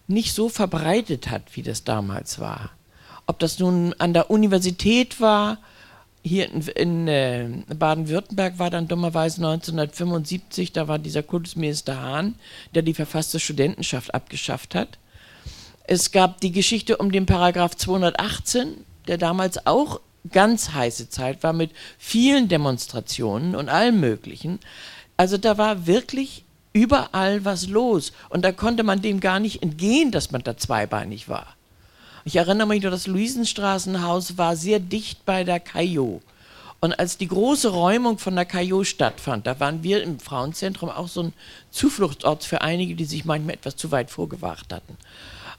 nicht 0.06 0.32
so 0.32 0.48
verbreitet 0.48 1.28
hat, 1.28 1.42
wie 1.54 1.62
das 1.62 1.84
damals 1.84 2.38
war. 2.38 2.70
Ob 3.26 3.38
das 3.38 3.58
nun 3.58 3.94
an 3.98 4.12
der 4.12 4.30
Universität 4.30 5.20
war, 5.20 5.58
hier 6.22 6.50
in, 6.50 6.62
in 6.62 7.08
äh, 7.08 7.48
Baden-Württemberg 7.74 8.58
war 8.58 8.70
dann 8.70 8.88
dummerweise 8.88 9.36
1975, 9.38 10.72
da 10.72 10.88
war 10.88 10.98
dieser 10.98 11.22
Kultusminister 11.22 12.00
Hahn, 12.00 12.36
der 12.74 12.82
die 12.82 12.94
verfasste 12.94 13.38
Studentenschaft 13.38 14.14
abgeschafft 14.14 14.74
hat. 14.74 14.98
Es 15.86 16.12
gab 16.12 16.40
die 16.40 16.52
Geschichte 16.52 16.96
um 16.96 17.12
den 17.12 17.26
Paragraph 17.26 17.76
218, 17.76 18.84
der 19.06 19.18
damals 19.18 19.66
auch 19.66 20.00
ganz 20.32 20.70
heiße 20.72 21.10
Zeit 21.10 21.42
war 21.42 21.52
mit 21.52 21.72
vielen 21.98 22.48
Demonstrationen 22.48 23.54
und 23.54 23.68
allem 23.68 24.00
Möglichen. 24.00 24.60
Also 25.18 25.36
da 25.36 25.58
war 25.58 25.86
wirklich 25.86 26.44
überall 26.72 27.44
was 27.44 27.68
los 27.68 28.12
und 28.30 28.42
da 28.42 28.52
konnte 28.52 28.82
man 28.82 29.02
dem 29.02 29.20
gar 29.20 29.40
nicht 29.40 29.62
entgehen, 29.62 30.10
dass 30.10 30.30
man 30.30 30.42
da 30.42 30.56
zweibeinig 30.56 31.28
war. 31.28 31.54
Ich 32.24 32.36
erinnere 32.36 32.66
mich 32.66 32.82
nur, 32.82 32.90
das 32.90 33.06
Luisenstraßenhaus 33.06 34.38
war 34.38 34.56
sehr 34.56 34.80
dicht 34.80 35.24
bei 35.26 35.44
der 35.44 35.60
Caillot. 35.60 36.22
Und 36.80 36.98
als 36.98 37.16
die 37.16 37.28
große 37.28 37.68
Räumung 37.68 38.18
von 38.18 38.34
der 38.34 38.44
Caillot 38.44 38.86
stattfand, 38.86 39.46
da 39.46 39.58
waren 39.60 39.82
wir 39.82 40.02
im 40.02 40.18
Frauenzentrum 40.18 40.90
auch 40.90 41.08
so 41.08 41.24
ein 41.24 41.32
Zufluchtsort 41.70 42.44
für 42.44 42.60
einige, 42.60 42.94
die 42.94 43.04
sich 43.04 43.24
manchmal 43.24 43.54
etwas 43.54 43.76
zu 43.76 43.90
weit 43.90 44.10
vorgewagt 44.10 44.72
hatten. 44.72 44.96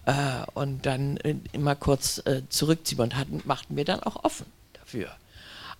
Äh, 0.06 0.46
und 0.54 0.86
dann 0.86 1.18
äh, 1.18 1.36
immer 1.52 1.76
kurz 1.76 2.22
äh, 2.26 2.42
zurückziehen 2.50 3.02
und 3.02 3.16
hatten, 3.16 3.42
machten 3.46 3.76
wir 3.76 3.86
dann 3.86 4.02
auch 4.02 4.24
offen 4.24 4.46
dafür. 4.74 5.10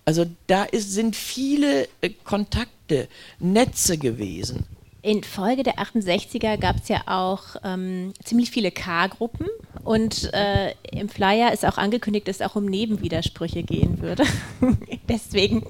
Also 0.04 0.26
da 0.46 0.64
ist, 0.64 0.92
sind 0.92 1.16
viele 1.16 1.88
äh, 2.00 2.10
Kontakte, 2.24 3.08
Netze 3.38 3.98
gewesen. 3.98 4.66
In 5.06 5.22
Folge 5.22 5.62
der 5.62 5.74
68er 5.74 6.56
gab 6.56 6.78
es 6.82 6.88
ja 6.88 7.02
auch 7.06 7.54
ähm, 7.62 8.12
ziemlich 8.24 8.50
viele 8.50 8.72
K-Gruppen 8.72 9.46
und 9.84 10.34
äh, 10.34 10.72
im 10.90 11.08
Flyer 11.08 11.52
ist 11.52 11.64
auch 11.64 11.78
angekündigt, 11.78 12.26
dass 12.26 12.40
es 12.40 12.42
auch 12.42 12.56
um 12.56 12.64
Nebenwidersprüche 12.64 13.62
gehen 13.62 14.02
würde. 14.02 14.24
Deswegen 15.08 15.62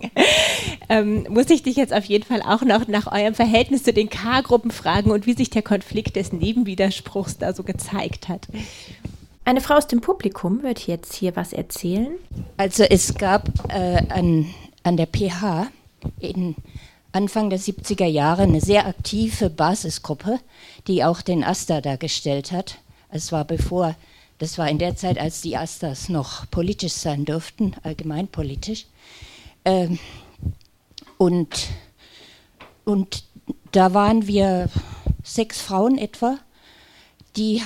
ähm, 0.89 1.27
muss 1.29 1.51
ich 1.51 1.63
dich 1.63 1.77
jetzt 1.77 1.93
auf 1.93 2.07
jeden 2.07 2.25
Fall 2.25 2.41
auch 2.41 2.63
noch 2.63 2.89
nach 2.89 3.13
eurem 3.13 3.35
Verhältnis 3.35 3.83
zu 3.83 3.93
den 3.93 4.09
K-Gruppen 4.09 4.71
fragen 4.71 5.11
und 5.11 5.27
wie 5.27 5.35
sich 5.35 5.51
der 5.51 5.61
Konflikt 5.61 6.17
des 6.17 6.33
Nebenwiderspruchs 6.33 7.37
da 7.37 7.53
so 7.53 7.63
gezeigt 7.63 8.31
hat. 8.31 8.49
Eine 9.45 9.61
Frau 9.61 9.75
aus 9.75 9.87
dem 9.87 10.01
Publikum 10.01 10.63
wird 10.63 10.87
jetzt 10.87 11.13
hier 11.15 11.37
was 11.37 11.53
erzählen. 11.53 12.09
Also 12.57 12.85
es 12.85 13.13
gab 13.17 13.51
äh, 13.69 14.03
an, 14.09 14.47
an 14.83 14.97
der 14.97 15.09
PH 15.09 15.67
in 16.21 16.57
Anfang 17.13 17.51
der 17.51 17.59
70er 17.59 18.07
Jahre 18.07 18.43
eine 18.43 18.61
sehr 18.61 18.87
aktive 18.87 19.51
Basisgruppe, 19.51 20.41
die 20.87 21.05
auch 21.05 21.23
den 21.23 21.45
Asta 21.45 21.81
dargestellt 21.81 22.53
hat. 22.53 22.79
Es 23.09 23.33
war 23.33 23.45
bevor, 23.45 23.95
das 24.39 24.59
war 24.59 24.69
in 24.69 24.79
der 24.79 24.97
Zeit, 24.97 25.19
als 25.19 25.41
die 25.41 25.57
Astas 25.57 26.09
noch 26.09 26.51
politisch 26.51 26.93
sein 26.93 27.25
durften, 27.25 27.75
allgemeinpolitisch. 27.83 28.87
Ähm, 29.65 29.99
und, 31.19 31.69
und 32.85 33.25
da 33.73 33.95
waren 33.95 34.27
wir 34.27 34.69
sechs 35.23 35.61
Frauen 35.61 35.99
etwa, 35.99 36.39
die 37.37 37.63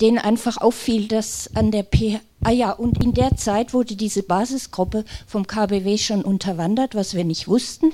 denen 0.00 0.18
einfach 0.18 0.58
auffiel, 0.58 1.08
dass 1.08 1.54
an 1.54 1.70
der 1.70 1.82
P 1.82 2.20
Ah 2.42 2.50
ja, 2.50 2.70
und 2.70 3.02
in 3.02 3.14
der 3.14 3.36
Zeit 3.36 3.74
wurde 3.74 3.96
diese 3.96 4.22
Basisgruppe 4.22 5.04
vom 5.26 5.46
KBW 5.46 5.98
schon 5.98 6.22
unterwandert, 6.22 6.94
was 6.94 7.14
wir 7.14 7.24
nicht 7.24 7.48
wussten. 7.48 7.92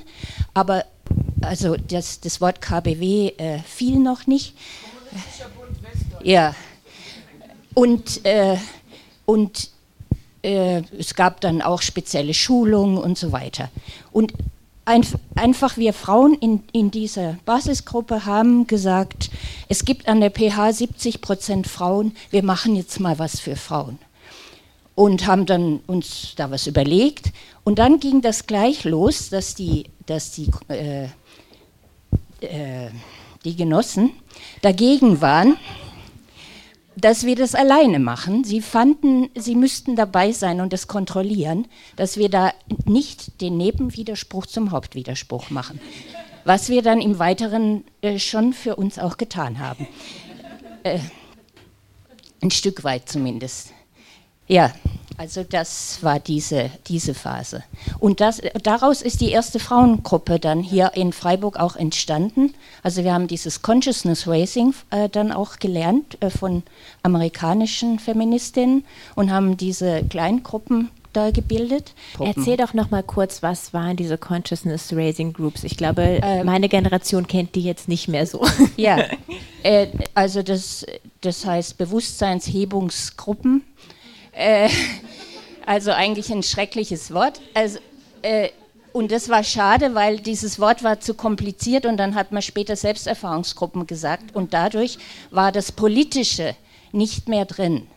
Aber 0.53 0.85
also 1.41 1.75
das, 1.75 2.19
das 2.19 2.41
Wort 2.41 2.61
KBW 2.61 3.33
äh, 3.37 3.59
fiel 3.59 3.99
noch 3.99 4.27
nicht. 4.27 4.55
Ja. 6.23 6.55
Und, 7.73 8.25
äh, 8.25 8.57
und 9.25 9.69
äh, 10.43 10.83
es 10.97 11.15
gab 11.15 11.41
dann 11.41 11.61
auch 11.61 11.81
spezielle 11.81 12.33
Schulungen 12.33 12.97
und 12.97 13.17
so 13.17 13.31
weiter. 13.31 13.69
Und 14.11 14.33
ein, 14.85 15.05
einfach 15.33 15.77
wir 15.77 15.93
Frauen 15.93 16.35
in, 16.35 16.63
in 16.71 16.91
dieser 16.91 17.37
Basisgruppe 17.45 18.25
haben 18.25 18.67
gesagt, 18.67 19.31
es 19.67 19.83
gibt 19.83 20.07
an 20.07 20.21
der 20.21 20.29
PH 20.29 20.73
70 20.73 21.21
Prozent 21.21 21.67
Frauen, 21.67 22.15
wir 22.29 22.43
machen 22.43 22.75
jetzt 22.75 22.99
mal 22.99 23.17
was 23.17 23.39
für 23.39 23.55
Frauen. 23.55 23.97
Und 24.95 25.27
haben 25.27 25.45
dann 25.45 25.81
uns 25.87 26.33
da 26.37 26.51
was 26.51 26.67
überlegt. 26.67 27.33
Und 27.63 27.79
dann 27.79 27.99
ging 27.99 28.21
das 28.21 28.47
gleich 28.47 28.85
los, 28.85 29.29
dass 29.29 29.53
die, 29.53 29.89
dass 30.05 30.31
die, 30.31 30.49
äh, 30.69 31.05
äh, 32.39 32.89
die 33.43 33.55
Genossen 33.55 34.11
dagegen 34.61 35.21
waren, 35.21 35.57
dass 36.95 37.25
wir 37.25 37.35
das 37.35 37.55
alleine 37.55 37.99
machen. 37.99 38.43
Sie 38.43 38.61
fanden, 38.61 39.29
sie 39.35 39.55
müssten 39.55 39.95
dabei 39.95 40.31
sein 40.31 40.61
und 40.61 40.73
es 40.73 40.87
kontrollieren, 40.87 41.67
dass 41.95 42.17
wir 42.17 42.29
da 42.29 42.53
nicht 42.85 43.41
den 43.41 43.57
Nebenwiderspruch 43.57 44.45
zum 44.45 44.71
Hauptwiderspruch 44.71 45.49
machen. 45.49 45.79
Was 46.45 46.69
wir 46.69 46.81
dann 46.81 47.01
im 47.01 47.19
Weiteren 47.19 47.83
äh, 48.01 48.19
schon 48.19 48.53
für 48.53 48.75
uns 48.75 48.99
auch 48.99 49.17
getan 49.17 49.59
haben. 49.59 49.87
Äh, 50.83 50.99
ein 52.41 52.51
Stück 52.51 52.83
weit 52.83 53.09
zumindest. 53.09 53.74
Ja, 54.47 54.71
also 55.17 55.43
das 55.43 55.99
war 56.01 56.19
diese, 56.19 56.69
diese 56.87 57.13
Phase. 57.13 57.63
Und 57.99 58.19
das, 58.19 58.41
daraus 58.63 59.01
ist 59.01 59.21
die 59.21 59.31
erste 59.31 59.59
Frauengruppe 59.59 60.39
dann 60.39 60.61
hier 60.61 60.91
in 60.95 61.13
Freiburg 61.13 61.57
auch 61.57 61.77
entstanden. 61.77 62.53
Also 62.83 63.03
wir 63.03 63.13
haben 63.13 63.27
dieses 63.27 63.61
Consciousness 63.61 64.27
Raising 64.27 64.73
äh, 64.89 65.07
dann 65.07 65.31
auch 65.31 65.57
gelernt 65.57 66.17
äh, 66.21 66.29
von 66.29 66.63
amerikanischen 67.01 67.99
Feministinnen 67.99 68.83
und 69.15 69.31
haben 69.31 69.55
diese 69.55 70.03
Kleingruppen 70.03 70.89
da 71.13 71.31
gebildet. 71.31 71.93
Erzähl 72.19 72.57
doch 72.57 72.73
noch 72.73 72.91
mal 72.91 73.03
kurz, 73.03 73.41
was 73.41 73.73
waren 73.73 73.95
diese 73.95 74.17
Consciousness 74.17 74.91
Raising 74.91 75.31
Groups? 75.31 75.63
Ich 75.63 75.77
glaube, 75.77 76.19
ähm, 76.21 76.45
meine 76.45 76.67
Generation 76.67 77.25
kennt 77.25 77.55
die 77.55 77.63
jetzt 77.63 77.87
nicht 77.87 78.09
mehr 78.09 78.25
so. 78.27 78.45
Ja, 78.75 78.97
äh, 79.63 79.87
also 80.13 80.43
das, 80.43 80.85
das 81.21 81.45
heißt 81.45 81.77
Bewusstseinshebungsgruppen 81.77 83.63
äh, 84.35 84.69
also 85.65 85.91
eigentlich 85.91 86.31
ein 86.31 86.43
schreckliches 86.43 87.13
Wort. 87.13 87.41
Also, 87.53 87.79
äh, 88.21 88.49
und 88.93 89.11
das 89.11 89.27
war 89.27 89.43
schade, 89.43 89.93
weil 89.93 90.19
dieses 90.19 90.59
Wort 90.59 90.83
war 90.83 91.01
zu 91.01 91.15
kompliziert 91.15 91.85
und 91.85 91.97
dann 91.97 92.15
hat 92.15 92.31
man 92.31 92.41
später 92.41 92.77
Selbsterfahrungsgruppen 92.77 93.87
gesagt 93.87 94.33
und 94.33 94.53
dadurch 94.53 94.97
war 95.31 95.51
das 95.51 95.73
Politische 95.73 96.55
nicht 96.93 97.27
mehr 97.27 97.43
drin. 97.43 97.87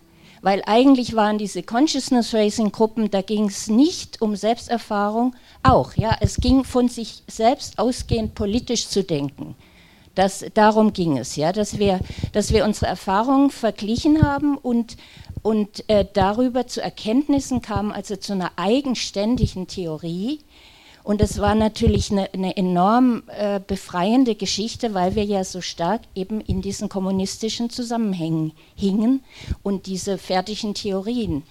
Weil 0.43 0.63
eigentlich 0.67 1.15
waren 1.15 1.39
diese 1.39 1.63
Consciousness 1.63 2.35
Raising 2.35 2.73
Gruppen, 2.73 3.11
da 3.11 3.23
ging 3.23 3.47
es 3.47 3.69
nicht 3.69 4.23
um 4.23 4.35
Selbsterfahrung, 4.37 5.35
auch, 5.63 5.95
ja, 5.95 6.17
es 6.21 6.37
ging 6.37 6.65
von 6.65 6.89
sich 6.89 7.23
selbst 7.29 7.79
ausgehend 7.79 8.35
politisch 8.35 8.89
zu 8.89 9.03
denken. 9.05 9.55
Das, 10.15 10.45
darum 10.55 10.93
ging 10.93 11.17
es, 11.17 11.37
ja, 11.37 11.53
dass 11.53 11.79
wir, 11.79 12.01
dass 12.33 12.53
wir 12.53 12.65
unsere 12.65 12.87
Erfahrungen 12.87 13.51
verglichen 13.51 14.23
haben 14.23 14.57
und 14.59 14.97
und 15.43 15.89
äh, 15.89 16.05
darüber 16.13 16.67
zu 16.67 16.83
Erkenntnissen 16.83 17.63
kam, 17.63 17.93
also 17.93 18.17
zu 18.17 18.33
einer 18.33 18.53
eigenständigen 18.57 19.67
Theorie. 19.67 20.41
Und 21.05 21.23
es 21.23 21.39
war 21.39 21.55
natürlich 21.55 22.11
eine, 22.11 22.33
eine 22.35 22.57
enorm 22.57 23.23
äh, 23.29 23.61
befreiende 23.67 24.35
Geschichte, 24.35 24.93
weil 24.93 25.15
wir 25.15 25.25
ja 25.25 25.43
so 25.43 25.63
stark 25.63 26.03
eben 26.15 26.41
in 26.41 26.61
diesen 26.61 26.89
kommunistischen 26.89 27.71
Zusammenhängen 27.71 28.53
hingen 28.77 29.23
und 29.63 29.87
diese 29.87 30.19
fertigen 30.19 30.75
Theorien 30.75 31.45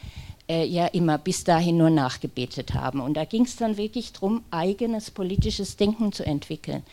äh, 0.47 0.65
ja 0.65 0.85
immer 0.85 1.17
bis 1.17 1.43
dahin 1.43 1.77
nur 1.77 1.89
nachgebetet 1.89 2.73
haben. 2.73 3.01
Und 3.01 3.15
da 3.15 3.25
ging 3.25 3.45
es 3.45 3.55
dann 3.55 3.77
wirklich 3.77 4.13
darum, 4.13 4.43
eigenes 4.51 5.09
politisches 5.09 5.75
Denken 5.75 6.11
zu 6.11 6.23
entwickeln. 6.25 6.83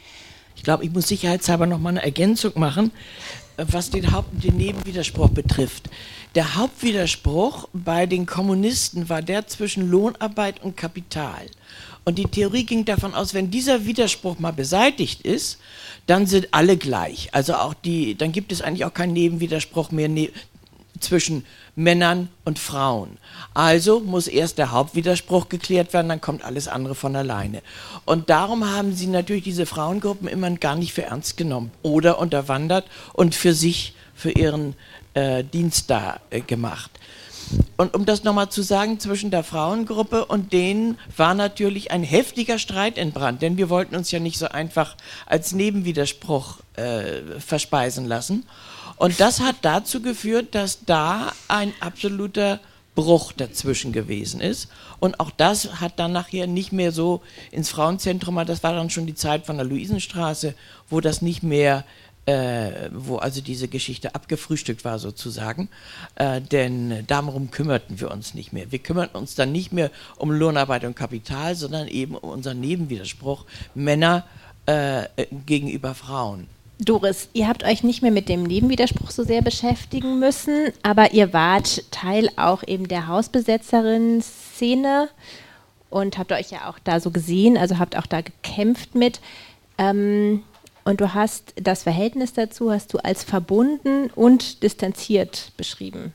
Ich 0.56 0.62
glaube, 0.62 0.84
ich 0.84 0.92
muss 0.92 1.08
sicherheitshalber 1.08 1.66
noch 1.66 1.78
mal 1.80 1.90
eine 1.90 2.02
Ergänzung 2.02 2.52
machen, 2.54 2.92
was 3.56 3.90
den, 3.90 4.12
Haupt 4.12 4.42
den 4.42 4.56
Nebenwiderspruch 4.56 5.30
betrifft. 5.30 5.90
Der 6.34 6.56
Hauptwiderspruch 6.56 7.68
bei 7.72 8.06
den 8.06 8.26
Kommunisten 8.26 9.08
war 9.08 9.22
der 9.22 9.46
zwischen 9.46 9.88
Lohnarbeit 9.88 10.60
und 10.64 10.76
Kapital. 10.76 11.46
Und 12.04 12.18
die 12.18 12.26
Theorie 12.26 12.64
ging 12.64 12.84
davon 12.84 13.14
aus, 13.14 13.34
wenn 13.34 13.52
dieser 13.52 13.86
Widerspruch 13.86 14.40
mal 14.40 14.52
beseitigt 14.52 15.22
ist, 15.22 15.58
dann 16.08 16.26
sind 16.26 16.48
alle 16.50 16.76
gleich. 16.76 17.28
Also 17.32 17.54
auch 17.54 17.72
die, 17.72 18.16
dann 18.16 18.32
gibt 18.32 18.50
es 18.50 18.62
eigentlich 18.62 18.84
auch 18.84 18.92
keinen 18.92 19.12
Nebenwiderspruch 19.12 19.92
mehr 19.92 20.08
ne 20.08 20.30
zwischen 21.00 21.44
Männern 21.76 22.28
und 22.44 22.58
Frauen. 22.58 23.18
Also 23.52 24.00
muss 24.00 24.26
erst 24.26 24.58
der 24.58 24.72
Hauptwiderspruch 24.72 25.48
geklärt 25.48 25.92
werden, 25.92 26.08
dann 26.08 26.20
kommt 26.20 26.44
alles 26.44 26.66
andere 26.66 26.94
von 26.94 27.14
alleine. 27.14 27.62
Und 28.04 28.30
darum 28.30 28.64
haben 28.70 28.94
sie 28.94 29.06
natürlich 29.06 29.44
diese 29.44 29.66
Frauengruppen 29.66 30.28
immer 30.28 30.50
gar 30.52 30.76
nicht 30.76 30.92
für 30.92 31.02
ernst 31.02 31.36
genommen 31.36 31.70
oder 31.82 32.18
unterwandert 32.18 32.86
und 33.12 33.34
für 33.34 33.54
sich, 33.54 33.94
für 34.14 34.30
ihren 34.30 34.74
äh, 35.14 35.44
Dienst 35.44 35.90
da 35.90 36.20
äh, 36.30 36.40
gemacht. 36.40 36.90
Und 37.76 37.94
um 37.94 38.04
das 38.04 38.24
nochmal 38.24 38.48
zu 38.48 38.62
sagen, 38.62 39.00
zwischen 39.00 39.30
der 39.30 39.44
Frauengruppe 39.44 40.24
und 40.24 40.52
denen 40.52 40.98
war 41.16 41.34
natürlich 41.34 41.90
ein 41.90 42.02
heftiger 42.02 42.58
Streit 42.58 42.98
entbrannt, 42.98 43.42
denn 43.42 43.56
wir 43.56 43.68
wollten 43.68 43.96
uns 43.96 44.10
ja 44.10 44.20
nicht 44.20 44.38
so 44.38 44.48
einfach 44.48 44.96
als 45.26 45.52
Nebenwiderspruch 45.52 46.58
äh, 46.76 47.38
verspeisen 47.38 48.06
lassen. 48.06 48.46
Und 48.96 49.20
das 49.20 49.40
hat 49.40 49.56
dazu 49.62 50.00
geführt, 50.00 50.54
dass 50.54 50.84
da 50.84 51.32
ein 51.48 51.72
absoluter 51.80 52.60
Bruch 52.94 53.32
dazwischen 53.32 53.92
gewesen 53.92 54.40
ist. 54.40 54.68
Und 55.00 55.18
auch 55.18 55.30
das 55.30 55.80
hat 55.80 55.98
dann 55.98 56.12
nachher 56.12 56.46
nicht 56.46 56.72
mehr 56.72 56.92
so 56.92 57.22
ins 57.50 57.70
Frauenzentrum, 57.70 58.40
das 58.46 58.62
war 58.62 58.72
dann 58.72 58.90
schon 58.90 59.06
die 59.06 59.16
Zeit 59.16 59.46
von 59.46 59.56
der 59.56 59.66
Luisenstraße, 59.66 60.54
wo 60.88 61.00
das 61.00 61.22
nicht 61.22 61.42
mehr 61.42 61.84
äh, 62.26 62.90
wo 62.92 63.16
also 63.16 63.40
diese 63.40 63.68
Geschichte 63.68 64.14
abgefrühstückt 64.14 64.84
war 64.84 64.98
sozusagen, 64.98 65.68
äh, 66.16 66.40
denn 66.40 67.06
darum 67.06 67.50
kümmerten 67.50 68.00
wir 68.00 68.10
uns 68.10 68.34
nicht 68.34 68.52
mehr. 68.52 68.72
Wir 68.72 68.78
kümmerten 68.78 69.16
uns 69.16 69.34
dann 69.34 69.52
nicht 69.52 69.72
mehr 69.72 69.90
um 70.16 70.30
Lohnarbeit 70.30 70.84
und 70.84 70.96
Kapital, 70.96 71.54
sondern 71.54 71.88
eben 71.88 72.16
um 72.16 72.30
unseren 72.30 72.60
Nebenwiderspruch 72.60 73.44
Männer 73.74 74.24
äh, 74.66 75.04
gegenüber 75.46 75.94
Frauen. 75.94 76.48
Doris, 76.80 77.28
ihr 77.34 77.46
habt 77.46 77.62
euch 77.62 77.84
nicht 77.84 78.02
mehr 78.02 78.10
mit 78.10 78.28
dem 78.28 78.42
Nebenwiderspruch 78.42 79.10
so 79.10 79.22
sehr 79.22 79.42
beschäftigen 79.42 80.18
müssen, 80.18 80.72
aber 80.82 81.12
ihr 81.12 81.32
wart 81.32 81.84
Teil 81.92 82.28
auch 82.36 82.64
eben 82.66 82.88
der 82.88 83.06
Hausbesetzerin-Szene 83.06 85.08
und 85.88 86.18
habt 86.18 86.32
euch 86.32 86.50
ja 86.50 86.68
auch 86.68 86.80
da 86.82 86.98
so 86.98 87.12
gesehen, 87.12 87.56
also 87.56 87.78
habt 87.78 87.96
auch 87.96 88.06
da 88.06 88.22
gekämpft 88.22 88.96
mit. 88.96 89.20
Ähm, 89.78 90.42
und 90.84 91.00
du 91.00 91.14
hast 91.14 91.54
das 91.56 91.82
Verhältnis 91.82 92.32
dazu, 92.32 92.70
hast 92.70 92.92
du 92.92 92.98
als 92.98 93.24
verbunden 93.24 94.10
und 94.14 94.62
distanziert 94.62 95.52
beschrieben. 95.56 96.12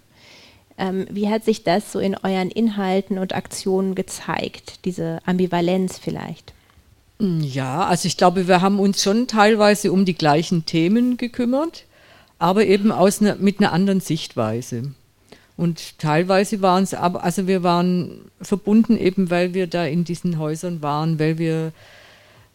Ähm, 0.78 1.08
wie 1.10 1.30
hat 1.30 1.44
sich 1.44 1.64
das 1.64 1.92
so 1.92 2.00
in 2.00 2.16
euren 2.16 2.52
Inhalten 2.52 3.18
und 3.18 3.34
Aktionen 3.34 3.96
gezeigt, 3.96 4.86
diese 4.86 5.20
Ambivalenz 5.26 5.98
vielleicht? 5.98 6.54
Ja, 7.20 7.86
also 7.86 8.08
ich 8.08 8.16
glaube, 8.16 8.48
wir 8.48 8.62
haben 8.62 8.80
uns 8.80 9.04
schon 9.04 9.28
teilweise 9.28 9.92
um 9.92 10.06
die 10.06 10.14
gleichen 10.14 10.66
Themen 10.66 11.18
gekümmert, 11.18 11.84
aber 12.38 12.66
eben 12.66 12.94
aus 12.94 13.20
ne, 13.20 13.36
mit 13.38 13.60
einer 13.60 13.74
anderen 13.74 14.00
Sichtweise. 14.00 14.94
Und 15.58 16.00
teilweise 16.00 16.62
waren 16.62 16.84
es 16.84 16.94
aber, 16.94 17.26
also 17.26 17.46
wir 17.46 17.64
waren 17.64 18.32
verbunden 18.42 18.98
eben, 18.98 19.30
weil 19.30 19.54
wir 19.54 19.68
da 19.68 19.84
in 19.84 20.06
diesen 20.06 20.40
Häusern 20.40 20.82
waren, 20.82 21.20
weil 21.20 21.38
wir 21.38 21.74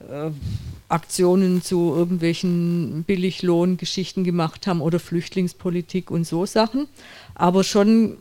äh, 0.00 0.30
Aktionen 0.88 1.62
zu 1.62 1.94
irgendwelchen 1.94 3.04
Billiglohngeschichten 3.04 4.22
gemacht 4.24 4.66
haben 4.66 4.80
oder 4.80 5.00
Flüchtlingspolitik 5.00 6.10
und 6.10 6.26
so 6.26 6.46
Sachen. 6.46 6.86
Aber 7.34 7.64
schon, 7.64 8.18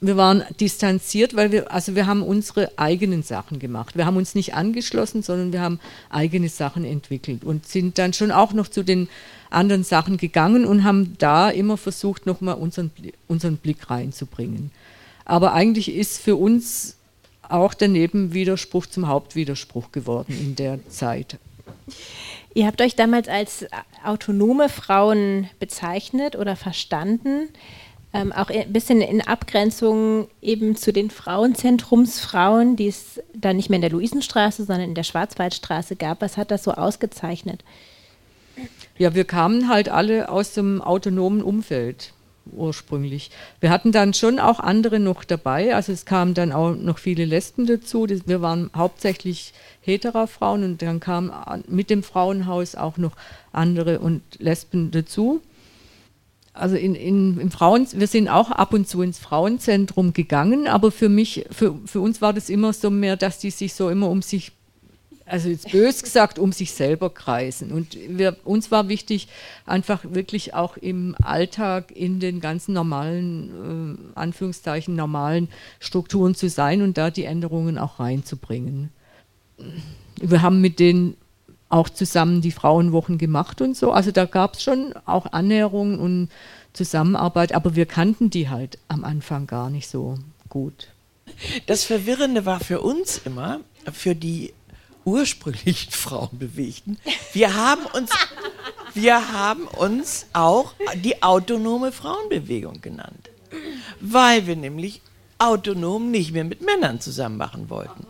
wir 0.00 0.16
waren 0.16 0.44
distanziert, 0.60 1.34
weil 1.34 1.52
wir, 1.52 1.72
also 1.72 1.94
wir 1.94 2.06
haben 2.06 2.22
unsere 2.22 2.70
eigenen 2.78 3.22
Sachen 3.22 3.58
gemacht. 3.58 3.96
Wir 3.96 4.06
haben 4.06 4.16
uns 4.16 4.34
nicht 4.34 4.54
angeschlossen, 4.54 5.22
sondern 5.22 5.52
wir 5.52 5.60
haben 5.60 5.80
eigene 6.08 6.48
Sachen 6.48 6.84
entwickelt 6.84 7.44
und 7.44 7.66
sind 7.66 7.98
dann 7.98 8.12
schon 8.12 8.30
auch 8.30 8.52
noch 8.52 8.68
zu 8.68 8.82
den 8.82 9.08
anderen 9.50 9.84
Sachen 9.84 10.16
gegangen 10.16 10.64
und 10.64 10.84
haben 10.84 11.16
da 11.18 11.50
immer 11.50 11.76
versucht, 11.76 12.26
nochmal 12.26 12.54
unseren, 12.54 12.90
unseren 13.28 13.56
Blick 13.56 13.90
reinzubringen. 13.90 14.70
Aber 15.24 15.52
eigentlich 15.52 15.94
ist 15.94 16.18
für 16.18 16.36
uns 16.36 16.96
auch 17.48 17.74
der 17.74 17.88
Nebenwiderspruch 17.88 18.86
zum 18.86 19.08
Hauptwiderspruch 19.08 19.92
geworden 19.92 20.36
in 20.38 20.56
der 20.56 20.78
Zeit. 20.88 21.38
Ihr 22.54 22.66
habt 22.66 22.80
euch 22.80 22.96
damals 22.96 23.28
als 23.28 23.66
autonome 24.04 24.68
Frauen 24.68 25.48
bezeichnet 25.58 26.36
oder 26.36 26.56
verstanden, 26.56 27.48
ähm, 28.12 28.32
auch 28.32 28.48
ein 28.48 28.72
bisschen 28.72 29.02
in 29.02 29.20
Abgrenzung 29.20 30.28
eben 30.40 30.74
zu 30.74 30.92
den 30.92 31.10
Frauenzentrumsfrauen, 31.10 32.76
die 32.76 32.88
es 32.88 33.20
dann 33.34 33.56
nicht 33.56 33.68
mehr 33.68 33.76
in 33.76 33.82
der 33.82 33.90
Luisenstraße, 33.90 34.64
sondern 34.64 34.88
in 34.88 34.94
der 34.94 35.02
Schwarzwaldstraße 35.02 35.96
gab. 35.96 36.22
Was 36.22 36.36
hat 36.38 36.50
das 36.50 36.64
so 36.64 36.72
ausgezeichnet? 36.72 37.62
Ja, 38.96 39.14
wir 39.14 39.24
kamen 39.24 39.68
halt 39.68 39.90
alle 39.90 40.30
aus 40.30 40.54
dem 40.54 40.80
autonomen 40.80 41.42
Umfeld 41.42 42.14
ursprünglich. 42.52 43.30
Wir 43.60 43.70
hatten 43.70 43.92
dann 43.92 44.14
schon 44.14 44.38
auch 44.38 44.60
andere 44.60 45.00
noch 45.00 45.24
dabei, 45.24 45.74
also 45.74 45.92
es 45.92 46.04
kamen 46.04 46.34
dann 46.34 46.52
auch 46.52 46.74
noch 46.74 46.98
viele 46.98 47.24
Lesben 47.24 47.66
dazu. 47.66 48.06
Wir 48.08 48.42
waren 48.42 48.70
hauptsächlich 48.74 49.52
heterer 49.80 50.26
Frauen 50.26 50.64
und 50.64 50.82
dann 50.82 51.00
kamen 51.00 51.32
mit 51.68 51.90
dem 51.90 52.02
Frauenhaus 52.02 52.74
auch 52.74 52.96
noch 52.96 53.12
andere 53.52 54.00
und 54.00 54.22
Lesben 54.38 54.90
dazu. 54.90 55.40
Also 56.56 56.76
in, 56.76 56.94
in, 56.94 57.38
im 57.38 57.50
Frauen, 57.50 57.86
wir 57.92 58.06
sind 58.06 58.28
auch 58.28 58.50
ab 58.50 58.72
und 58.72 58.88
zu 58.88 59.02
ins 59.02 59.18
Frauenzentrum 59.18 60.14
gegangen, 60.14 60.68
aber 60.68 60.90
für 60.90 61.10
mich, 61.10 61.44
für, 61.50 61.78
für 61.84 62.00
uns 62.00 62.22
war 62.22 62.32
das 62.32 62.48
immer 62.48 62.72
so 62.72 62.88
mehr, 62.88 63.16
dass 63.16 63.38
die 63.38 63.50
sich 63.50 63.74
so 63.74 63.90
immer 63.90 64.08
um 64.08 64.22
sich 64.22 64.52
also 65.26 65.48
jetzt 65.48 65.72
bös 65.72 66.02
gesagt, 66.02 66.38
um 66.38 66.52
sich 66.52 66.72
selber 66.72 67.10
kreisen. 67.10 67.72
Und 67.72 67.98
wir, 68.08 68.36
uns 68.44 68.70
war 68.70 68.88
wichtig, 68.88 69.28
einfach 69.66 70.04
wirklich 70.04 70.54
auch 70.54 70.76
im 70.76 71.16
Alltag 71.20 71.90
in 71.90 72.20
den 72.20 72.40
ganzen 72.40 72.72
normalen, 72.72 73.98
äh, 74.14 74.18
Anführungszeichen, 74.18 74.94
normalen 74.94 75.48
Strukturen 75.80 76.34
zu 76.34 76.48
sein 76.48 76.80
und 76.80 76.96
da 76.96 77.10
die 77.10 77.24
Änderungen 77.24 77.76
auch 77.76 77.98
reinzubringen. 77.98 78.90
Wir 80.20 80.42
haben 80.42 80.60
mit 80.60 80.78
denen 80.78 81.16
auch 81.68 81.88
zusammen 81.88 82.40
die 82.40 82.52
Frauenwochen 82.52 83.18
gemacht 83.18 83.60
und 83.60 83.76
so. 83.76 83.90
Also 83.90 84.12
da 84.12 84.24
gab 84.24 84.54
es 84.54 84.62
schon 84.62 84.94
auch 85.04 85.32
Annäherungen 85.32 85.98
und 85.98 86.28
Zusammenarbeit, 86.72 87.52
aber 87.52 87.74
wir 87.74 87.86
kannten 87.86 88.30
die 88.30 88.48
halt 88.48 88.78
am 88.86 89.02
Anfang 89.02 89.48
gar 89.48 89.70
nicht 89.70 89.88
so 89.88 90.18
gut. 90.48 90.88
Das 91.66 91.82
Verwirrende 91.84 92.46
war 92.46 92.60
für 92.60 92.80
uns 92.80 93.18
immer, 93.24 93.60
für 93.92 94.14
die 94.14 94.52
ursprünglichen 95.06 95.92
Frauenbewegten. 95.92 96.98
Wir 97.32 97.54
haben 97.54 97.86
uns, 97.86 98.10
wir 98.92 99.32
haben 99.32 99.66
uns 99.66 100.26
auch 100.34 100.74
die 100.96 101.22
autonome 101.22 101.92
Frauenbewegung 101.92 102.82
genannt, 102.82 103.30
weil 104.00 104.46
wir 104.46 104.56
nämlich 104.56 105.00
autonom 105.38 106.10
nicht 106.10 106.32
mehr 106.32 106.44
mit 106.44 106.60
Männern 106.60 107.00
zusammen 107.00 107.38
machen 107.38 107.70
wollten. 107.70 108.06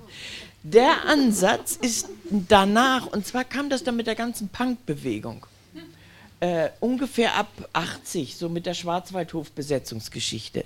Der 0.63 1.05
Ansatz 1.07 1.77
ist 1.81 2.09
danach, 2.31 3.07
und 3.07 3.25
zwar 3.25 3.45
kam 3.45 3.71
das 3.71 3.85
dann 3.85 3.97
mit 3.97 4.09
der 4.09 4.17
ganzen 4.17 4.49
Punkbewegung 4.49 5.47
äh, 6.41 6.69
ungefähr 6.81 7.35
ab 7.35 7.49
80, 7.73 8.37
so 8.37 8.49
mit 8.49 8.67
der 8.67 8.75
Schwarzwaldhof-Besetzungsgeschichte. 8.75 10.65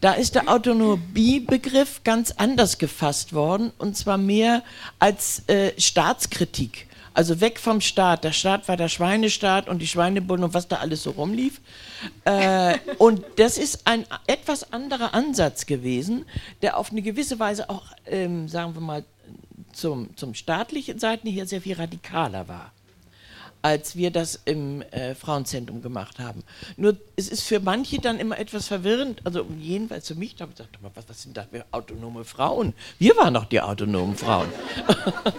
Da 0.00 0.12
ist 0.14 0.34
der 0.34 0.48
Autonomiebegriff 0.48 2.02
ganz 2.02 2.32
anders 2.32 2.78
gefasst 2.78 3.32
worden 3.32 3.72
und 3.78 3.96
zwar 3.96 4.18
mehr 4.18 4.62
als 4.98 5.46
äh, 5.48 5.78
Staatskritik. 5.78 6.86
Also 7.14 7.42
weg 7.42 7.60
vom 7.60 7.82
Staat. 7.82 8.24
Der 8.24 8.32
Staat 8.32 8.68
war 8.68 8.78
der 8.78 8.88
Schweinestaat 8.88 9.68
und 9.68 9.80
die 9.80 9.86
Schweinebullen 9.86 10.44
und 10.44 10.54
was 10.54 10.68
da 10.68 10.76
alles 10.76 11.02
so 11.02 11.10
rumlief. 11.10 11.60
Äh, 12.24 12.78
und 12.96 13.22
das 13.36 13.58
ist 13.58 13.86
ein 13.86 14.06
etwas 14.26 14.72
anderer 14.72 15.12
Ansatz 15.12 15.66
gewesen, 15.66 16.24
der 16.62 16.78
auf 16.78 16.90
eine 16.90 17.02
gewisse 17.02 17.38
Weise 17.38 17.68
auch, 17.68 17.82
ähm, 18.06 18.48
sagen 18.48 18.74
wir 18.74 18.80
mal, 18.80 19.04
zum, 19.74 20.16
zum 20.16 20.34
staatlichen 20.34 20.98
Seiten 20.98 21.28
hier 21.28 21.46
sehr 21.46 21.60
viel 21.60 21.76
radikaler 21.76 22.48
war 22.48 22.72
als 23.62 23.96
wir 23.96 24.10
das 24.10 24.40
im 24.44 24.82
äh, 24.82 25.14
Frauenzentrum 25.14 25.82
gemacht 25.82 26.18
haben. 26.18 26.42
Nur 26.76 26.96
es 27.16 27.28
ist 27.28 27.42
für 27.42 27.60
manche 27.60 27.98
dann 27.98 28.18
immer 28.18 28.38
etwas 28.38 28.68
verwirrend, 28.68 29.20
also 29.24 29.46
jedenfalls 29.58 30.08
für 30.08 30.16
mich, 30.16 30.34
da 30.36 30.42
habe 30.42 30.52
ich 30.52 30.58
gedacht, 30.58 30.78
was, 30.94 31.08
was 31.08 31.22
sind 31.22 31.36
da 31.36 31.46
für 31.50 31.64
autonome 31.70 32.24
Frauen? 32.24 32.74
Wir 32.98 33.16
waren 33.16 33.34
doch 33.34 33.44
die 33.46 33.60
autonomen 33.60 34.16
Frauen. 34.16 34.48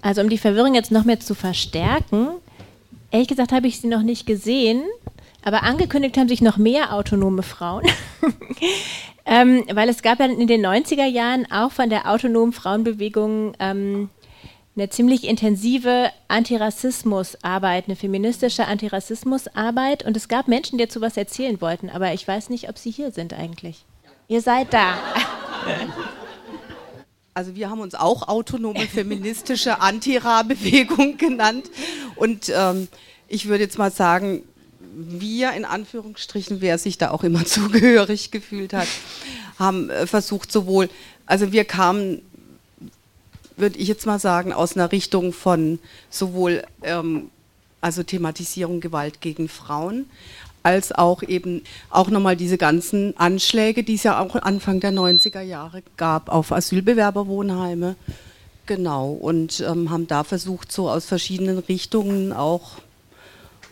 Also 0.00 0.20
um 0.20 0.28
die 0.28 0.38
Verwirrung 0.38 0.76
jetzt 0.76 0.92
noch 0.92 1.04
mehr 1.04 1.18
zu 1.18 1.34
verstärken, 1.34 2.28
ehrlich 3.10 3.26
gesagt 3.26 3.50
habe 3.50 3.66
ich 3.66 3.80
sie 3.80 3.88
noch 3.88 4.02
nicht 4.02 4.26
gesehen, 4.26 4.84
Aber 5.42 5.62
angekündigt 5.62 6.16
haben 6.16 6.28
sich 6.28 6.42
noch 6.42 6.56
mehr 6.56 6.92
autonome 6.92 7.42
Frauen, 7.42 7.86
ähm, 9.24 9.64
weil 9.72 9.88
es 9.88 10.02
gab 10.02 10.20
ja 10.20 10.26
in 10.26 10.46
den 10.46 10.64
90er 10.64 11.06
Jahren 11.06 11.50
auch 11.50 11.72
von 11.72 11.90
der 11.90 12.10
autonomen 12.10 12.52
Frauenbewegung 12.52 13.54
ähm, 13.58 14.10
eine 14.78 14.90
ziemlich 14.90 15.24
intensive 15.24 16.10
Antirassismusarbeit, 16.28 17.86
eine 17.86 17.96
feministische 17.96 18.66
Antirassismusarbeit. 18.66 20.04
Und 20.04 20.16
es 20.16 20.28
gab 20.28 20.46
Menschen, 20.46 20.78
die 20.78 20.84
dazu 20.84 21.00
was 21.00 21.16
erzählen 21.16 21.60
wollten, 21.60 21.90
aber 21.90 22.12
ich 22.12 22.26
weiß 22.26 22.48
nicht, 22.48 22.68
ob 22.68 22.78
sie 22.78 22.90
hier 22.90 23.10
sind 23.10 23.34
eigentlich. 23.34 23.84
Ihr 24.28 24.40
seid 24.40 24.72
da. 24.72 24.94
Also 27.34 27.54
wir 27.54 27.70
haben 27.70 27.78
uns 27.78 27.94
auch 27.94 28.26
autonome 28.26 28.80
feministische 28.88 29.80
Antira-Bewegung 29.80 31.18
genannt. 31.18 31.70
Und 32.16 32.52
ähm, 32.52 32.88
ich 33.28 33.46
würde 33.46 33.62
jetzt 33.62 33.78
mal 33.78 33.92
sagen, 33.92 34.42
wir 34.80 35.52
in 35.52 35.64
Anführungsstrichen, 35.64 36.60
wer 36.60 36.78
sich 36.78 36.98
da 36.98 37.12
auch 37.12 37.22
immer 37.22 37.44
zugehörig 37.46 38.32
gefühlt 38.32 38.72
hat, 38.72 38.88
haben 39.56 39.88
äh, 39.88 40.08
versucht 40.08 40.50
sowohl, 40.50 40.88
also 41.26 41.52
wir 41.52 41.64
kamen, 41.64 42.22
würde 43.58 43.78
ich 43.78 43.88
jetzt 43.88 44.06
mal 44.06 44.18
sagen, 44.18 44.52
aus 44.52 44.76
einer 44.76 44.92
Richtung 44.92 45.32
von 45.32 45.78
sowohl 46.10 46.64
ähm, 46.82 47.30
also 47.80 48.02
Thematisierung 48.02 48.80
Gewalt 48.80 49.20
gegen 49.20 49.48
Frauen, 49.48 50.06
als 50.62 50.92
auch 50.92 51.22
eben 51.22 51.62
auch 51.90 52.10
nochmal 52.10 52.36
diese 52.36 52.58
ganzen 52.58 53.16
Anschläge, 53.16 53.84
die 53.84 53.94
es 53.94 54.02
ja 54.02 54.20
auch 54.20 54.34
Anfang 54.34 54.80
der 54.80 54.92
90er 54.92 55.40
Jahre 55.40 55.82
gab 55.96 56.28
auf 56.28 56.52
Asylbewerberwohnheime. 56.52 57.96
Genau, 58.66 59.12
und 59.12 59.60
ähm, 59.60 59.90
haben 59.90 60.06
da 60.08 60.24
versucht, 60.24 60.72
so 60.72 60.90
aus 60.90 61.06
verschiedenen 61.06 61.58
Richtungen 61.58 62.34
auch 62.34 62.72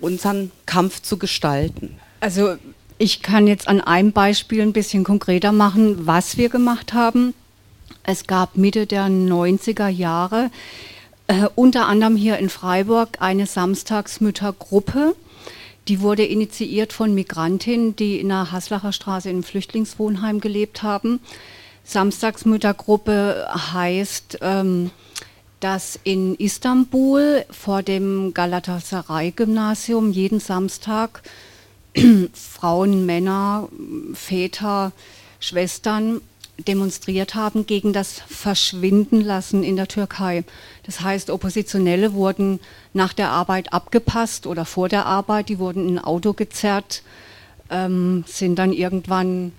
unseren 0.00 0.52
Kampf 0.64 1.02
zu 1.02 1.18
gestalten. 1.18 1.98
Also 2.20 2.56
ich 2.98 3.20
kann 3.20 3.46
jetzt 3.46 3.68
an 3.68 3.82
einem 3.82 4.12
Beispiel 4.12 4.62
ein 4.62 4.72
bisschen 4.72 5.04
konkreter 5.04 5.52
machen, 5.52 6.06
was 6.06 6.38
wir 6.38 6.48
gemacht 6.48 6.94
haben. 6.94 7.34
Es 8.08 8.28
gab 8.28 8.56
Mitte 8.56 8.86
der 8.86 9.08
90er 9.08 9.88
Jahre 9.88 10.52
äh, 11.26 11.48
unter 11.56 11.86
anderem 11.86 12.14
hier 12.14 12.38
in 12.38 12.48
Freiburg 12.48 13.16
eine 13.18 13.46
Samstagsmüttergruppe, 13.46 15.16
die 15.88 16.00
wurde 16.00 16.24
initiiert 16.24 16.92
von 16.92 17.14
Migrantinnen, 17.14 17.96
die 17.96 18.20
in 18.20 18.28
der 18.28 18.52
Haslacher 18.52 18.92
Straße 18.92 19.28
im 19.28 19.42
Flüchtlingswohnheim 19.42 20.40
gelebt 20.40 20.84
haben. 20.84 21.18
Samstagsmüttergruppe 21.82 23.48
heißt, 23.72 24.38
ähm, 24.40 24.92
dass 25.58 25.98
in 26.04 26.36
Istanbul 26.36 27.44
vor 27.50 27.82
dem 27.82 28.32
Galatasaray-Gymnasium 28.34 30.12
jeden 30.12 30.38
Samstag 30.38 31.24
Frauen, 32.32 33.04
Männer, 33.04 33.68
Väter, 34.14 34.92
Schwestern 35.40 36.20
demonstriert 36.58 37.34
haben 37.34 37.66
gegen 37.66 37.92
das 37.92 38.22
Verschwindenlassen 38.28 39.62
in 39.62 39.76
der 39.76 39.88
Türkei. 39.88 40.44
Das 40.84 41.00
heißt, 41.00 41.30
Oppositionelle 41.30 42.14
wurden 42.14 42.60
nach 42.94 43.12
der 43.12 43.30
Arbeit 43.30 43.72
abgepasst 43.72 44.46
oder 44.46 44.64
vor 44.64 44.88
der 44.88 45.06
Arbeit, 45.06 45.48
die 45.48 45.58
wurden 45.58 45.88
in 45.88 45.98
ein 45.98 46.04
Auto 46.04 46.32
gezerrt, 46.32 47.02
ähm, 47.70 48.24
sind 48.26 48.58
dann 48.58 48.72
irgendwann 48.72 49.52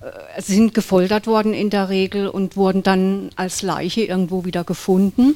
äh, 0.00 0.40
sind 0.40 0.74
gefoltert 0.74 1.26
worden 1.26 1.52
in 1.54 1.70
der 1.70 1.88
Regel 1.88 2.28
und 2.28 2.56
wurden 2.56 2.82
dann 2.82 3.30
als 3.36 3.62
Leiche 3.62 4.02
irgendwo 4.02 4.44
wieder 4.44 4.62
gefunden. 4.62 5.34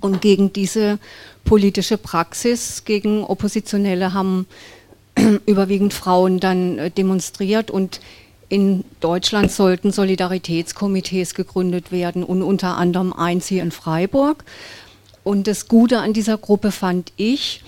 Und 0.00 0.22
gegen 0.22 0.52
diese 0.52 0.98
politische 1.44 1.98
Praxis, 1.98 2.84
gegen 2.84 3.24
Oppositionelle 3.24 4.14
haben 4.14 4.46
überwiegend 5.46 5.92
Frauen 5.94 6.40
dann 6.40 6.78
äh, 6.78 6.90
demonstriert 6.90 7.70
und 7.70 8.00
in 8.50 8.84
Deutschland 8.98 9.50
sollten 9.52 9.92
Solidaritätskomitees 9.92 11.34
gegründet 11.34 11.92
werden 11.92 12.24
und 12.24 12.42
unter 12.42 12.76
anderem 12.76 13.12
eins 13.12 13.46
hier 13.46 13.62
in 13.62 13.70
Freiburg. 13.70 14.44
Und 15.22 15.46
das 15.46 15.68
Gute 15.68 16.00
an 16.00 16.12
dieser 16.12 16.36
Gruppe 16.36 16.72
fand 16.72 17.12
ich, 17.16 17.62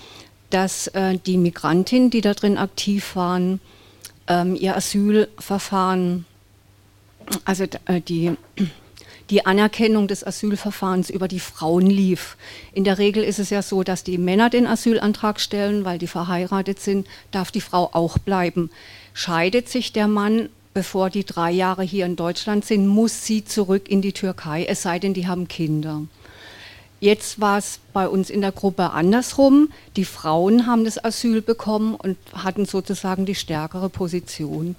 dass 0.49 0.87
äh, 0.87 1.17
die 1.25 1.37
Migrantinnen, 1.37 2.09
die 2.09 2.19
da 2.19 2.33
drin 2.33 2.57
aktiv 2.57 3.15
waren, 3.15 3.61
ähm, 4.27 4.55
ihr 4.55 4.75
Asylverfahren, 4.75 6.25
also 7.45 7.63
äh, 7.85 8.01
die, 8.01 8.33
die 9.29 9.45
Anerkennung 9.45 10.09
des 10.09 10.27
Asylverfahrens 10.27 11.09
über 11.09 11.29
die 11.29 11.39
Frauen 11.39 11.87
lief. 11.87 12.35
In 12.73 12.83
der 12.83 12.97
Regel 12.97 13.23
ist 13.23 13.39
es 13.39 13.49
ja 13.51 13.61
so, 13.61 13.83
dass 13.83 14.03
die 14.03 14.17
Männer 14.17 14.49
den 14.49 14.67
Asylantrag 14.67 15.39
stellen, 15.39 15.85
weil 15.85 15.97
die 15.97 16.07
verheiratet 16.07 16.81
sind, 16.81 17.07
darf 17.31 17.51
die 17.51 17.61
Frau 17.61 17.89
auch 17.93 18.17
bleiben. 18.17 18.69
Scheidet 19.13 19.69
sich 19.69 19.93
der 19.93 20.09
Mann, 20.09 20.49
bevor 20.73 21.09
die 21.09 21.25
drei 21.25 21.51
Jahre 21.51 21.83
hier 21.83 22.05
in 22.05 22.15
Deutschland 22.15 22.65
sind, 22.65 22.87
muss 22.87 23.25
sie 23.25 23.45
zurück 23.45 23.89
in 23.89 24.01
die 24.01 24.13
Türkei, 24.13 24.65
es 24.65 24.81
sei 24.81 24.99
denn, 24.99 25.13
die 25.13 25.27
haben 25.27 25.47
Kinder. 25.47 26.03
Jetzt 26.99 27.41
war 27.41 27.57
es 27.57 27.79
bei 27.91 28.07
uns 28.07 28.29
in 28.29 28.39
der 28.39 28.53
Gruppe 28.53 28.91
andersrum. 28.91 29.67
Die 29.97 30.05
Frauen 30.05 30.67
haben 30.67 30.85
das 30.85 31.03
Asyl 31.03 31.41
bekommen 31.41 31.95
und 31.95 32.15
hatten 32.33 32.65
sozusagen 32.65 33.25
die 33.25 33.35
stärkere 33.35 33.89
Position. 33.89 34.77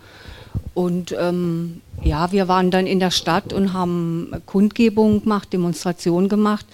Und 0.72 1.14
ähm, 1.18 1.82
ja, 2.02 2.32
wir 2.32 2.48
waren 2.48 2.70
dann 2.70 2.86
in 2.86 2.98
der 2.98 3.10
Stadt 3.10 3.52
und 3.52 3.74
haben 3.74 4.32
Kundgebungen 4.46 5.22
gemacht, 5.22 5.52
Demonstrationen 5.52 6.30
gemacht. 6.30 6.64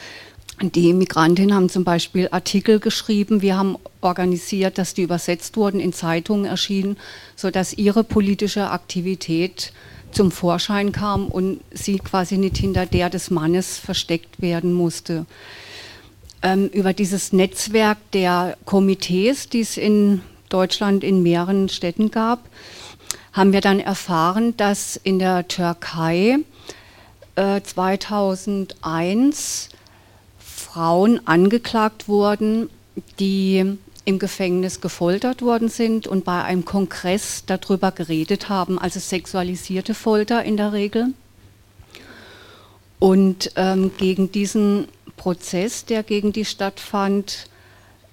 Die 0.62 0.92
Migrantinnen 0.92 1.54
haben 1.54 1.70
zum 1.70 1.84
Beispiel 1.84 2.28
Artikel 2.30 2.80
geschrieben. 2.80 3.40
Wir 3.40 3.56
haben 3.56 3.78
organisiert, 4.02 4.76
dass 4.76 4.92
die 4.92 5.00
übersetzt 5.02 5.56
wurden, 5.56 5.80
in 5.80 5.94
Zeitungen 5.94 6.44
erschienen, 6.44 6.98
sodass 7.34 7.72
ihre 7.72 8.04
politische 8.04 8.68
Aktivität 8.68 9.72
zum 10.10 10.30
Vorschein 10.30 10.92
kam 10.92 11.28
und 11.28 11.62
sie 11.70 11.98
quasi 11.98 12.36
nicht 12.36 12.58
hinter 12.58 12.84
der 12.84 13.08
des 13.08 13.30
Mannes 13.30 13.78
versteckt 13.78 14.42
werden 14.42 14.74
musste. 14.74 15.24
Ähm, 16.42 16.68
über 16.68 16.92
dieses 16.92 17.32
Netzwerk 17.32 17.96
der 18.12 18.58
Komitees, 18.66 19.48
die 19.48 19.60
es 19.60 19.78
in 19.78 20.20
Deutschland 20.50 21.04
in 21.04 21.22
mehreren 21.22 21.70
Städten 21.70 22.10
gab, 22.10 22.40
haben 23.32 23.54
wir 23.54 23.62
dann 23.62 23.80
erfahren, 23.80 24.54
dass 24.58 24.96
in 24.96 25.20
der 25.20 25.48
Türkei 25.48 26.36
äh, 27.36 27.62
2001 27.62 29.70
Frauen 30.72 31.26
angeklagt 31.26 32.06
wurden, 32.06 32.70
die 33.18 33.76
im 34.04 34.18
Gefängnis 34.20 34.80
gefoltert 34.80 35.42
worden 35.42 35.68
sind 35.68 36.06
und 36.06 36.24
bei 36.24 36.44
einem 36.44 36.64
Kongress 36.64 37.42
darüber 37.44 37.90
geredet 37.90 38.48
haben, 38.48 38.78
also 38.78 39.00
sexualisierte 39.00 39.94
Folter 39.94 40.44
in 40.44 40.56
der 40.56 40.72
Regel. 40.72 41.08
Und 43.00 43.50
ähm, 43.56 43.90
gegen 43.98 44.30
diesen 44.30 44.86
Prozess, 45.16 45.86
der 45.86 46.04
gegen 46.04 46.32
die 46.32 46.44
stattfand, 46.44 47.48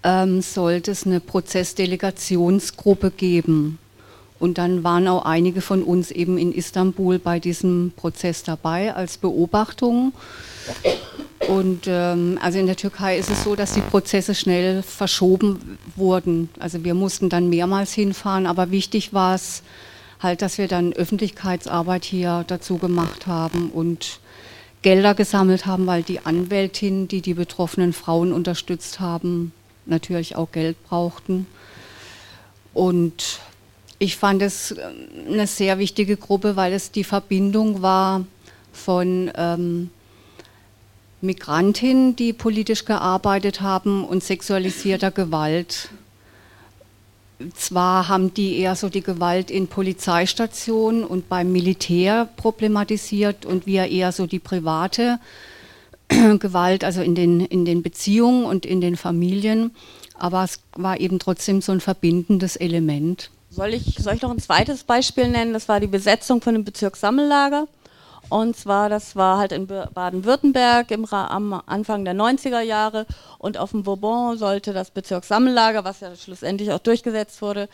ähm, 0.03 0.41
sollte 0.41 0.91
es 0.91 1.05
eine 1.05 1.19
Prozessdelegationsgruppe 1.19 3.11
geben. 3.11 3.77
Und 4.39 4.57
dann 4.57 4.83
waren 4.83 5.07
auch 5.07 5.25
einige 5.25 5.61
von 5.61 5.83
uns 5.83 6.11
eben 6.11 6.37
in 6.37 6.51
Istanbul 6.51 7.19
bei 7.19 7.39
diesem 7.39 7.91
Prozess 7.95 8.43
dabei 8.43 8.93
als 8.93 9.17
Beobachtung. 9.17 10.13
Und 11.47 11.85
ähm, 11.87 12.37
also 12.41 12.59
in 12.59 12.65
der 12.65 12.75
Türkei 12.75 13.17
ist 13.17 13.29
es 13.29 13.43
so, 13.43 13.55
dass 13.55 13.73
die 13.73 13.81
Prozesse 13.81 14.35
schnell 14.35 14.83
verschoben 14.83 15.77
wurden. 15.95 16.49
Also 16.59 16.83
wir 16.83 16.93
mussten 16.93 17.29
dann 17.29 17.49
mehrmals 17.49 17.93
hinfahren, 17.93 18.45
aber 18.45 18.69
wichtig 18.71 19.13
war 19.13 19.35
es 19.35 19.63
halt, 20.19 20.41
dass 20.41 20.57
wir 20.57 20.67
dann 20.67 20.93
Öffentlichkeitsarbeit 20.93 22.05
hier 22.05 22.43
dazu 22.47 22.77
gemacht 22.77 23.27
haben 23.27 23.69
und 23.69 24.19
Gelder 24.81 25.15
gesammelt 25.15 25.65
haben, 25.65 25.87
weil 25.87 26.03
die 26.03 26.25
Anwältinnen, 26.25 27.07
die 27.07 27.21
die 27.21 27.33
betroffenen 27.33 27.93
Frauen 27.93 28.31
unterstützt 28.31 28.99
haben, 28.99 29.51
natürlich 29.85 30.35
auch 30.35 30.51
Geld 30.51 30.81
brauchten. 30.83 31.47
Und 32.73 33.39
ich 33.99 34.17
fand 34.17 34.41
es 34.41 34.71
äh, 34.71 34.81
eine 35.27 35.47
sehr 35.47 35.79
wichtige 35.79 36.17
Gruppe, 36.17 36.55
weil 36.55 36.73
es 36.73 36.91
die 36.91 37.03
Verbindung 37.03 37.81
war 37.81 38.25
von 38.71 39.31
ähm, 39.35 39.89
Migrantinnen, 41.21 42.15
die 42.15 42.33
politisch 42.33 42.85
gearbeitet 42.85 43.61
haben 43.61 44.05
und 44.05 44.23
sexualisierter 44.23 45.11
Gewalt. 45.11 45.89
Zwar 47.55 48.07
haben 48.07 48.33
die 48.33 48.57
eher 48.59 48.75
so 48.75 48.89
die 48.89 49.01
Gewalt 49.01 49.51
in 49.51 49.67
Polizeistationen 49.67 51.03
und 51.03 51.29
beim 51.29 51.51
Militär 51.51 52.29
problematisiert 52.35 53.45
und 53.45 53.65
wir 53.65 53.87
eher 53.87 54.11
so 54.11 54.25
die 54.25 54.39
private 54.39 55.19
Gewalt, 56.07 56.83
also 56.83 57.01
in 57.01 57.15
den, 57.15 57.41
in 57.41 57.65
den 57.65 57.83
Beziehungen 57.83 58.45
und 58.45 58.65
in 58.65 58.81
den 58.81 58.95
Familien. 58.95 59.71
Aber 60.15 60.43
es 60.43 60.59
war 60.75 60.99
eben 60.99 61.19
trotzdem 61.19 61.61
so 61.61 61.71
ein 61.71 61.81
verbindendes 61.81 62.55
Element. 62.55 63.29
Soll 63.57 63.73
ich, 63.73 63.95
soll 63.97 64.13
ich 64.13 64.21
noch 64.21 64.29
ein 64.29 64.37
zweites 64.37 64.83
Beispiel 64.83 65.29
nennen? 65.29 65.51
Das 65.51 65.67
war 65.67 65.79
die 65.79 65.87
Besetzung 65.87 66.43
von 66.43 66.53
dem 66.53 66.63
Bezirkssammellager. 66.63 67.65
Und 68.29 68.55
zwar, 68.55 68.87
das 68.87 69.15
war 69.15 69.39
halt 69.39 69.51
in 69.51 69.65
Baden-Württemberg 69.65 70.91
am 71.11 71.63
Anfang 71.65 72.05
der 72.05 72.13
90er 72.13 72.61
Jahre 72.61 73.07
und 73.39 73.57
auf 73.57 73.71
dem 73.71 73.81
Bourbon 73.81 74.37
sollte 74.37 74.73
das 74.73 74.91
Bezirkssammellager, 74.91 75.83
was 75.83 76.01
ja 76.01 76.15
schlussendlich 76.15 76.71
auch 76.71 76.77
durchgesetzt 76.77 77.41
wurde, 77.41 77.67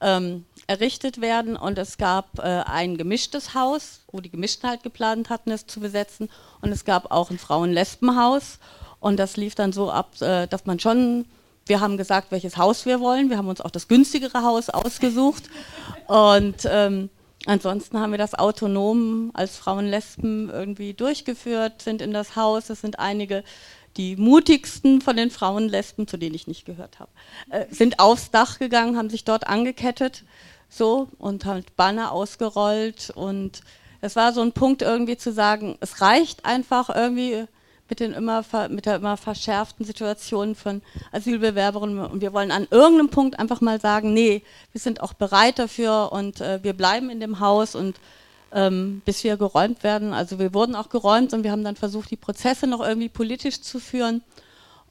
ähm, 0.00 0.44
errichtet 0.68 1.20
werden. 1.20 1.56
Und 1.56 1.78
es 1.78 1.98
gab 1.98 2.38
äh, 2.38 2.62
ein 2.66 2.96
gemischtes 2.96 3.54
Haus, 3.54 4.02
wo 4.12 4.20
die 4.20 4.30
Gemischten 4.30 4.70
halt 4.70 4.84
geplant 4.84 5.30
hatten, 5.30 5.50
es 5.50 5.66
zu 5.66 5.80
besetzen. 5.80 6.30
Und 6.60 6.70
es 6.70 6.84
gab 6.84 7.10
auch 7.10 7.32
ein 7.32 7.38
Frauen-Lesben-Haus. 7.38 8.60
Und 9.00 9.16
das 9.16 9.36
lief 9.36 9.56
dann 9.56 9.72
so 9.72 9.90
ab, 9.90 10.12
äh, 10.20 10.46
dass 10.46 10.64
man 10.64 10.78
schon 10.78 11.24
wir 11.66 11.80
haben 11.80 11.96
gesagt, 11.96 12.30
welches 12.30 12.56
Haus 12.56 12.86
wir 12.86 13.00
wollen. 13.00 13.30
Wir 13.30 13.38
haben 13.38 13.48
uns 13.48 13.60
auch 13.60 13.70
das 13.70 13.88
günstigere 13.88 14.42
Haus 14.42 14.70
ausgesucht. 14.70 15.44
Und 16.06 16.66
ähm, 16.66 17.10
ansonsten 17.46 17.98
haben 17.98 18.12
wir 18.12 18.18
das 18.18 18.34
autonom 18.34 19.30
als 19.34 19.56
Frauenlesben 19.56 20.50
irgendwie 20.50 20.94
durchgeführt, 20.94 21.82
sind 21.82 22.02
in 22.02 22.12
das 22.12 22.36
Haus. 22.36 22.70
Es 22.70 22.80
sind 22.80 22.98
einige, 22.98 23.44
die 23.96 24.16
mutigsten 24.16 25.00
von 25.00 25.16
den 25.16 25.30
Frauenlesben, 25.30 26.06
zu 26.06 26.16
denen 26.16 26.34
ich 26.34 26.46
nicht 26.46 26.66
gehört 26.66 26.98
habe, 26.98 27.10
äh, 27.50 27.66
sind 27.70 27.98
aufs 28.00 28.30
Dach 28.30 28.58
gegangen, 28.58 28.96
haben 28.96 29.10
sich 29.10 29.24
dort 29.24 29.46
angekettet 29.46 30.24
so 30.68 31.08
und 31.18 31.44
halt 31.44 31.76
Banner 31.76 32.12
ausgerollt. 32.12 33.10
Und 33.14 33.62
es 34.00 34.16
war 34.16 34.32
so 34.32 34.42
ein 34.42 34.52
Punkt 34.52 34.82
irgendwie 34.82 35.16
zu 35.16 35.32
sagen, 35.32 35.76
es 35.80 36.00
reicht 36.00 36.44
einfach 36.44 36.94
irgendwie 36.94 37.46
mit, 37.88 38.00
den 38.00 38.12
immer, 38.12 38.44
mit 38.70 38.86
der 38.86 38.96
immer 38.96 39.16
verschärften 39.16 39.84
Situation 39.84 40.54
von 40.54 40.82
Asylbewerberinnen 41.12 41.98
und 41.98 42.20
wir 42.20 42.32
wollen 42.32 42.50
an 42.50 42.66
irgendeinem 42.70 43.10
Punkt 43.10 43.38
einfach 43.38 43.60
mal 43.60 43.80
sagen, 43.80 44.14
nee, 44.14 44.42
wir 44.72 44.80
sind 44.80 45.02
auch 45.02 45.12
bereit 45.12 45.58
dafür 45.58 46.10
und 46.12 46.40
äh, 46.40 46.62
wir 46.62 46.72
bleiben 46.72 47.10
in 47.10 47.20
dem 47.20 47.40
Haus 47.40 47.74
und 47.74 47.96
ähm, 48.52 49.02
bis 49.04 49.24
wir 49.24 49.36
geräumt 49.36 49.82
werden. 49.82 50.12
Also 50.12 50.38
wir 50.38 50.54
wurden 50.54 50.76
auch 50.76 50.88
geräumt 50.88 51.34
und 51.34 51.44
wir 51.44 51.50
haben 51.50 51.64
dann 51.64 51.76
versucht, 51.76 52.10
die 52.10 52.16
Prozesse 52.16 52.66
noch 52.66 52.80
irgendwie 52.80 53.08
politisch 53.08 53.60
zu 53.60 53.80
führen 53.80 54.22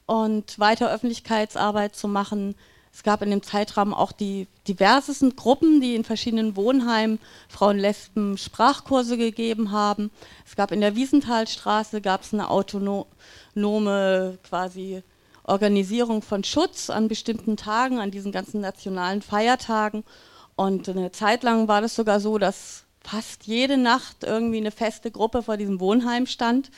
und 0.06 0.58
weiter 0.58 0.92
Öffentlichkeitsarbeit 0.92 1.96
zu 1.96 2.08
machen, 2.08 2.54
es 2.94 3.02
gab 3.02 3.22
in 3.22 3.30
dem 3.30 3.42
Zeitraum 3.42 3.92
auch 3.92 4.12
die 4.12 4.46
diversesten 4.68 5.34
Gruppen, 5.34 5.80
die 5.80 5.96
in 5.96 6.04
verschiedenen 6.04 6.54
Wohnheimen 6.54 7.18
Frauen 7.48 7.76
Lesben 7.76 8.38
Sprachkurse 8.38 9.16
gegeben 9.16 9.72
haben. 9.72 10.12
Es 10.46 10.54
gab 10.54 10.70
in 10.70 10.80
der 10.80 10.94
Wiesenthalstraße 10.94 12.00
gab 12.00 12.22
es 12.22 12.32
eine 12.32 12.50
autonome 12.50 14.38
quasi 14.48 15.02
Organisierung 15.42 16.22
von 16.22 16.44
Schutz 16.44 16.88
an 16.88 17.08
bestimmten 17.08 17.56
Tagen, 17.56 17.98
an 17.98 18.12
diesen 18.12 18.30
ganzen 18.30 18.60
nationalen 18.60 19.22
Feiertagen. 19.22 20.04
Und 20.54 20.88
eine 20.88 21.10
Zeit 21.10 21.42
lang 21.42 21.66
war 21.66 21.80
das 21.80 21.96
sogar 21.96 22.20
so, 22.20 22.38
dass 22.38 22.84
fast 23.00 23.48
jede 23.48 23.76
Nacht 23.76 24.22
irgendwie 24.22 24.58
eine 24.58 24.70
feste 24.70 25.10
Gruppe 25.10 25.42
vor 25.42 25.56
diesem 25.56 25.80
Wohnheim 25.80 26.26
stand. 26.26 26.70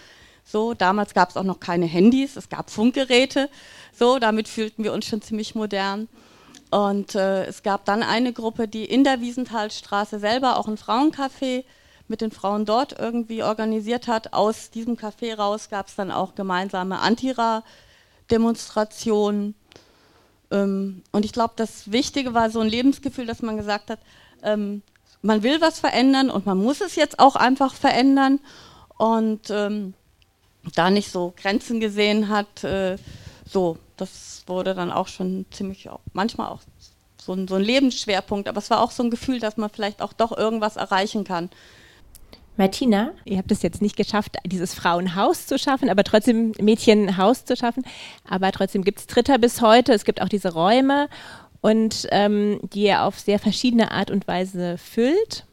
So, 0.49 0.74
damals 0.74 1.12
gab 1.12 1.30
es 1.30 1.36
auch 1.36 1.42
noch 1.42 1.59
keine 1.59 1.86
Handys, 1.86 2.36
es 2.36 2.49
gab 2.49 2.70
Funkgeräte. 2.70 3.51
So, 3.92 4.20
damit 4.20 4.47
fühlten 4.47 4.84
wir 4.84 4.92
uns 4.92 5.07
schon 5.07 5.20
ziemlich 5.20 5.57
modern. 5.57 6.07
Und 6.70 7.16
äh, 7.16 7.47
es 7.47 7.64
gab 7.64 7.84
dann 7.84 8.05
eine 8.05 8.32
Gruppe, 8.32 8.68
die 8.68 8.84
in 8.84 9.03
der 9.03 9.20
Wiesenthalstraße 9.20 10.20
selber 10.20 10.57
auch 10.57 10.68
ein 10.68 10.78
Frauencafé 10.78 11.64
mit 12.07 12.20
den 12.20 12.30
Frauen 12.30 12.64
dort 12.64 12.97
irgendwie 12.99 13.42
organisiert 13.42 14.07
hat. 14.07 14.32
Aus 14.32 14.70
diesem 14.70 14.97
Café 14.97 15.36
raus 15.36 15.68
gab 15.68 15.88
es 15.88 15.97
dann 15.97 16.12
auch 16.12 16.36
gemeinsame 16.36 17.01
Antira-Demonstrationen. 17.01 19.57
Ähm, 20.53 21.03
und 21.11 21.24
ich 21.24 21.32
glaube, 21.32 21.55
das 21.57 21.90
Wichtige 21.90 22.34
war 22.34 22.51
so 22.51 22.61
ein 22.61 22.68
Lebensgefühl, 22.68 23.26
dass 23.26 23.42
man 23.42 23.57
gesagt 23.57 23.90
hat, 23.90 23.99
ähm, 24.44 24.82
man 25.22 25.42
will 25.42 25.61
was 25.61 25.80
verändern 25.80 26.30
und 26.30 26.47
man 26.47 26.59
muss 26.59 26.80
es 26.80 26.94
jetzt 26.94 27.18
auch 27.18 27.34
einfach 27.34 27.74
verändern. 27.74 28.38
Und 28.97 29.51
ähm, 29.51 29.94
da 30.75 30.91
nicht 30.91 31.11
so 31.11 31.33
Grenzen 31.37 31.81
gesehen 31.81 32.29
hat, 32.29 32.64
äh, 32.64 32.97
so, 33.45 33.79
das 33.97 34.43
wurde 34.47 34.75
dann 34.75 34.91
auch 34.91 35.09
schon 35.09 35.47
ziemlich, 35.51 35.89
manchmal 36.12 36.49
auch 36.49 36.61
so 37.21 37.33
ein, 37.33 37.49
so 37.49 37.57
ein 37.57 37.62
Lebensschwerpunkt, 37.62 38.49
aber 38.49 38.59
es 38.59 38.71
war 38.71 38.81
auch 38.83 38.91
so 38.91 39.03
ein 39.03 39.11
Gefühl, 39.11 39.41
dass 39.41 39.57
man 39.57 39.71
vielleicht 39.71 40.03
auch 40.03 40.12
doch 40.12 40.37
irgendwas 40.37 40.77
erreichen 40.77 41.25
kann. 41.25 41.51
Martina, 42.57 43.11
ihr 43.25 43.37
habt 43.37 43.53
es 43.53 43.62
jetzt 43.62 43.83
nicht 43.83 43.97
geschafft, 43.97 44.37
dieses 44.47 44.73
Frauenhaus 44.73 45.47
zu 45.47 45.59
schaffen, 45.59 45.91
aber 45.91 46.05
trotzdem 46.05 46.53
Mädchenhaus 46.59 47.45
zu 47.45 47.55
schaffen. 47.55 47.85
Aber 48.27 48.51
trotzdem 48.51 48.83
gibt 48.83 49.01
es 49.01 49.07
Dritter 49.07 49.39
bis 49.39 49.61
heute. 49.61 49.93
Es 49.93 50.07
gibt 50.07 50.23
auch 50.23 50.29
diese 50.29 50.55
Räume 50.55 51.09
und 51.61 52.07
ähm, 52.12 52.61
die 52.62 52.85
ihr 52.85 53.03
auf 53.03 53.19
sehr 53.19 53.39
verschiedene 53.39 53.91
Art 53.91 54.11
und 54.11 54.27
Weise 54.27 54.79
füllt. 54.79 55.45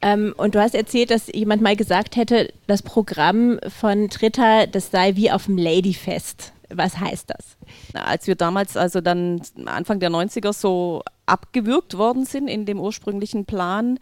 Ähm, 0.00 0.34
und 0.36 0.54
du 0.54 0.60
hast 0.60 0.74
erzählt, 0.74 1.10
dass 1.10 1.26
jemand 1.28 1.62
mal 1.62 1.76
gesagt 1.76 2.16
hätte, 2.16 2.52
das 2.66 2.82
Programm 2.82 3.58
von 3.68 4.08
Tritter, 4.08 4.66
das 4.66 4.90
sei 4.90 5.16
wie 5.16 5.30
auf 5.30 5.46
dem 5.46 5.58
Ladyfest. 5.58 6.52
Was 6.70 6.98
heißt 6.98 7.30
das? 7.30 7.56
Als 7.94 8.26
wir 8.26 8.34
damals, 8.34 8.76
also 8.76 9.00
dann 9.00 9.40
Anfang 9.64 10.00
der 10.00 10.10
90er 10.10 10.52
so 10.52 11.02
abgewürgt 11.24 11.96
worden 11.96 12.26
sind 12.26 12.48
in 12.48 12.66
dem 12.66 12.78
ursprünglichen 12.78 13.46
Plan, 13.46 13.98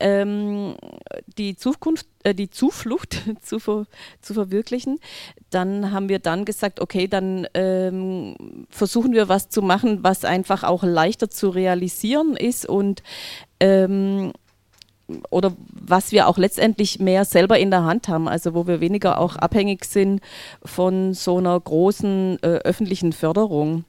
ähm, 0.00 0.74
die 1.36 1.56
Zukunft, 1.56 2.06
äh, 2.24 2.34
die 2.34 2.50
Zuflucht 2.50 3.22
zu, 3.42 3.60
ver, 3.60 3.86
zu 4.20 4.34
verwirklichen, 4.34 4.98
dann 5.50 5.92
haben 5.92 6.08
wir 6.08 6.18
dann 6.18 6.44
gesagt, 6.44 6.80
okay, 6.80 7.06
dann 7.06 7.46
ähm, 7.54 8.66
versuchen 8.68 9.12
wir 9.12 9.28
was 9.28 9.48
zu 9.48 9.62
machen, 9.62 10.02
was 10.02 10.24
einfach 10.24 10.64
auch 10.64 10.82
leichter 10.82 11.30
zu 11.30 11.50
realisieren 11.50 12.36
ist 12.36 12.68
und 12.68 13.02
ähm, 13.60 14.32
oder 15.30 15.52
was 15.70 16.12
wir 16.12 16.28
auch 16.28 16.38
letztendlich 16.38 16.98
mehr 16.98 17.24
selber 17.24 17.58
in 17.58 17.70
der 17.70 17.84
Hand 17.84 18.08
haben, 18.08 18.28
also 18.28 18.54
wo 18.54 18.66
wir 18.66 18.80
weniger 18.80 19.18
auch 19.18 19.36
abhängig 19.36 19.84
sind 19.84 20.20
von 20.64 21.14
so 21.14 21.38
einer 21.38 21.58
großen 21.58 22.38
äh, 22.42 22.46
öffentlichen 22.46 23.12
Förderung. 23.12 23.84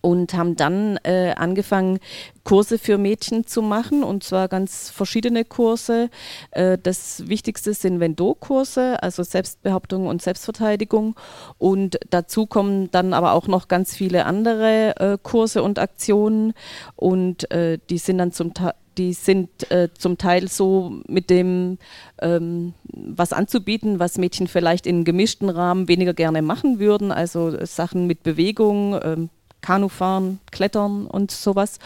Und 0.00 0.34
haben 0.34 0.56
dann 0.56 0.96
äh, 1.04 1.32
angefangen, 1.36 2.00
Kurse 2.42 2.78
für 2.78 2.98
Mädchen 2.98 3.46
zu 3.46 3.62
machen 3.62 4.02
und 4.02 4.24
zwar 4.24 4.48
ganz 4.48 4.90
verschiedene 4.90 5.44
Kurse. 5.44 6.10
Äh, 6.50 6.76
das 6.80 7.28
Wichtigste 7.28 7.72
sind 7.72 8.00
Vendo-Kurse, 8.00 9.00
also 9.00 9.22
Selbstbehauptung 9.22 10.08
und 10.08 10.20
Selbstverteidigung. 10.20 11.14
Und 11.58 12.00
dazu 12.10 12.46
kommen 12.46 12.90
dann 12.90 13.12
aber 13.12 13.32
auch 13.32 13.46
noch 13.46 13.68
ganz 13.68 13.94
viele 13.94 14.24
andere 14.24 14.96
äh, 14.98 15.18
Kurse 15.22 15.62
und 15.62 15.78
Aktionen. 15.78 16.52
Und 16.96 17.48
äh, 17.52 17.78
die 17.88 17.98
sind 17.98 18.18
dann 18.18 18.32
zum 18.32 18.54
die 18.98 19.12
sind 19.12 19.70
äh, 19.70 19.88
zum 19.96 20.18
Teil 20.18 20.48
so 20.48 21.00
mit 21.06 21.30
dem 21.30 21.78
ähm, 22.20 22.74
was 22.84 23.32
anzubieten, 23.32 23.98
was 23.98 24.18
Mädchen 24.18 24.48
vielleicht 24.48 24.86
in 24.86 25.04
gemischten 25.04 25.48
Rahmen 25.48 25.88
weniger 25.88 26.14
gerne 26.14 26.42
machen 26.42 26.78
würden, 26.78 27.12
also 27.12 27.64
Sachen 27.64 28.06
mit 28.06 28.22
Bewegung, 28.22 28.98
ähm, 29.02 29.30
Kanufahren, 29.60 30.40
Klettern 30.50 31.06
und 31.06 31.30
sowas. 31.30 31.78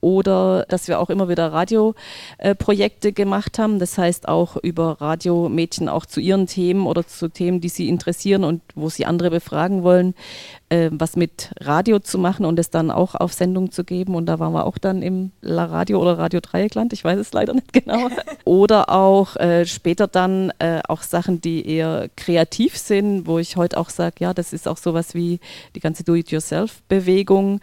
Oder 0.00 0.64
dass 0.68 0.88
wir 0.88 1.00
auch 1.00 1.10
immer 1.10 1.28
wieder 1.28 1.52
Radioprojekte 1.52 3.08
äh, 3.08 3.12
gemacht 3.12 3.58
haben. 3.58 3.78
Das 3.78 3.98
heißt 3.98 4.28
auch 4.28 4.56
über 4.56 5.00
Radiomädchen 5.00 5.88
auch 5.88 6.06
zu 6.06 6.20
ihren 6.20 6.46
Themen 6.46 6.86
oder 6.86 7.06
zu 7.06 7.28
Themen, 7.28 7.60
die 7.60 7.68
sie 7.68 7.88
interessieren 7.88 8.44
und 8.44 8.62
wo 8.74 8.88
sie 8.88 9.06
andere 9.06 9.30
befragen 9.30 9.82
wollen, 9.82 10.14
äh, 10.70 10.88
was 10.92 11.16
mit 11.16 11.50
Radio 11.60 11.98
zu 11.98 12.18
machen 12.18 12.46
und 12.46 12.58
es 12.58 12.70
dann 12.70 12.90
auch 12.90 13.14
auf 13.14 13.32
Sendung 13.32 13.72
zu 13.72 13.84
geben. 13.84 14.14
Und 14.14 14.26
da 14.26 14.38
waren 14.38 14.52
wir 14.52 14.66
auch 14.66 14.78
dann 14.78 15.02
im 15.02 15.32
La 15.40 15.66
Radio 15.66 16.00
oder 16.00 16.18
Radio 16.18 16.40
Dreieckland, 16.40 16.92
ich 16.92 17.04
weiß 17.04 17.18
es 17.18 17.32
leider 17.32 17.54
nicht 17.54 17.72
genau. 17.72 18.08
oder 18.44 18.90
auch 18.90 19.36
äh, 19.36 19.66
später 19.66 20.06
dann 20.06 20.52
äh, 20.58 20.80
auch 20.88 21.02
Sachen, 21.02 21.40
die 21.40 21.66
eher 21.66 22.08
kreativ 22.16 22.76
sind, 22.78 23.26
wo 23.26 23.38
ich 23.38 23.56
heute 23.56 23.78
auch 23.78 23.90
sage, 23.90 24.16
ja, 24.20 24.32
das 24.32 24.52
ist 24.52 24.66
auch 24.66 24.76
sowas 24.76 25.14
wie 25.14 25.40
die 25.74 25.80
ganze 25.80 26.04
Do-it-yourself-Bewegung. 26.04 27.60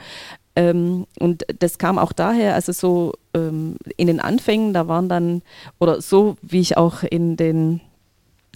Ähm, 0.58 1.06
und 1.20 1.46
das 1.60 1.78
kam 1.78 2.00
auch 2.00 2.12
daher, 2.12 2.56
also 2.56 2.72
so 2.72 3.14
ähm, 3.36 3.78
in 3.96 4.08
den 4.08 4.20
Anfängen, 4.20 4.74
da 4.74 4.88
waren 4.88 5.08
dann, 5.08 5.44
oder 5.78 6.02
so 6.02 6.36
wie 6.42 6.60
ich 6.60 6.78
auch 6.78 7.04
in 7.04 7.38
den 7.38 7.80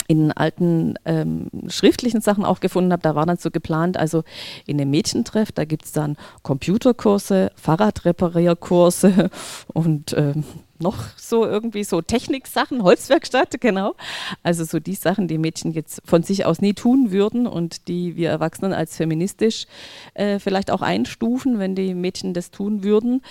in 0.08 0.32
alten 0.32 0.96
ähm, 1.06 1.50
schriftlichen 1.68 2.20
Sachen 2.20 2.44
auch 2.44 2.60
gefunden 2.60 2.92
habe, 2.92 3.04
da 3.04 3.14
war 3.16 3.28
dann 3.28 3.38
so 3.38 3.52
geplant, 3.52 3.98
also 3.98 4.24
in 4.66 4.80
dem 4.80 4.90
Mädchentreff, 4.90 5.52
da 5.52 5.64
gibt 5.64 5.86
es 5.86 5.92
dann 5.92 6.18
Computerkurse, 6.42 7.52
Fahrradreparierkurse 7.56 9.30
und 9.68 10.14
ähm, 10.18 10.44
noch 10.82 10.98
so 11.18 11.46
irgendwie 11.46 11.84
so 11.84 12.02
Techniksachen, 12.02 12.84
Holzwerkstatt, 12.84 13.62
genau. 13.62 13.96
Also 14.44 14.64
so 14.64 14.80
die 14.80 14.96
Sachen, 14.96 15.28
die 15.28 15.38
Mädchen 15.38 15.72
jetzt 15.72 16.02
von 16.06 16.24
sich 16.24 16.46
aus 16.46 16.62
nie 16.62 16.74
tun 16.74 17.12
würden 17.12 17.48
und 17.48 17.88
die 17.88 18.16
wir 18.16 18.30
Erwachsenen 18.30 18.74
als 18.74 18.98
feministisch 18.98 19.66
äh, 20.14 20.40
vielleicht 20.40 20.72
auch 20.72 20.82
einstufen, 20.82 21.60
wenn 21.60 21.76
die 21.76 21.94
Mädchen 21.94 22.34
das 22.34 22.52
tun 22.52 22.84
würden. 22.84 23.22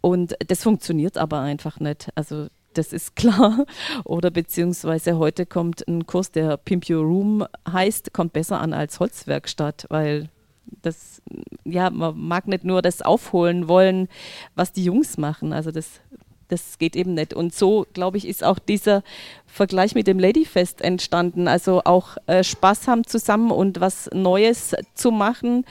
Und 0.00 0.36
das 0.46 0.62
funktioniert 0.62 1.18
aber 1.18 1.40
einfach 1.40 1.80
nicht. 1.80 2.10
Also 2.14 2.48
das 2.76 2.92
ist 2.92 3.16
klar. 3.16 3.66
Oder 4.04 4.30
beziehungsweise 4.30 5.18
heute 5.18 5.46
kommt 5.46 5.86
ein 5.88 6.06
Kurs, 6.06 6.30
der 6.30 6.56
Pimp 6.56 6.88
Your 6.88 7.02
Room 7.02 7.46
heißt, 7.70 8.12
kommt 8.12 8.32
besser 8.32 8.60
an 8.60 8.72
als 8.72 9.00
Holzwerkstatt, 9.00 9.86
weil 9.88 10.28
das, 10.82 11.22
ja, 11.64 11.90
man 11.90 12.18
mag 12.18 12.48
nicht 12.48 12.64
nur 12.64 12.82
das 12.82 13.02
aufholen 13.02 13.68
wollen, 13.68 14.08
was 14.54 14.72
die 14.72 14.84
Jungs 14.84 15.16
machen. 15.16 15.52
Also 15.52 15.70
das 15.70 16.00
das 16.48 16.78
geht 16.78 16.96
eben 16.96 17.14
nicht. 17.14 17.34
Und 17.34 17.54
so, 17.54 17.86
glaube 17.92 18.18
ich, 18.18 18.26
ist 18.26 18.44
auch 18.44 18.58
dieser 18.58 19.02
Vergleich 19.46 19.94
mit 19.94 20.06
dem 20.06 20.18
Ladyfest 20.18 20.80
entstanden. 20.82 21.48
Also 21.48 21.82
auch 21.84 22.16
äh, 22.26 22.44
Spaß 22.44 22.88
haben 22.88 23.06
zusammen 23.06 23.50
und 23.50 23.80
was 23.80 24.10
Neues 24.12 24.74
zu 24.94 25.10
machen. 25.10 25.64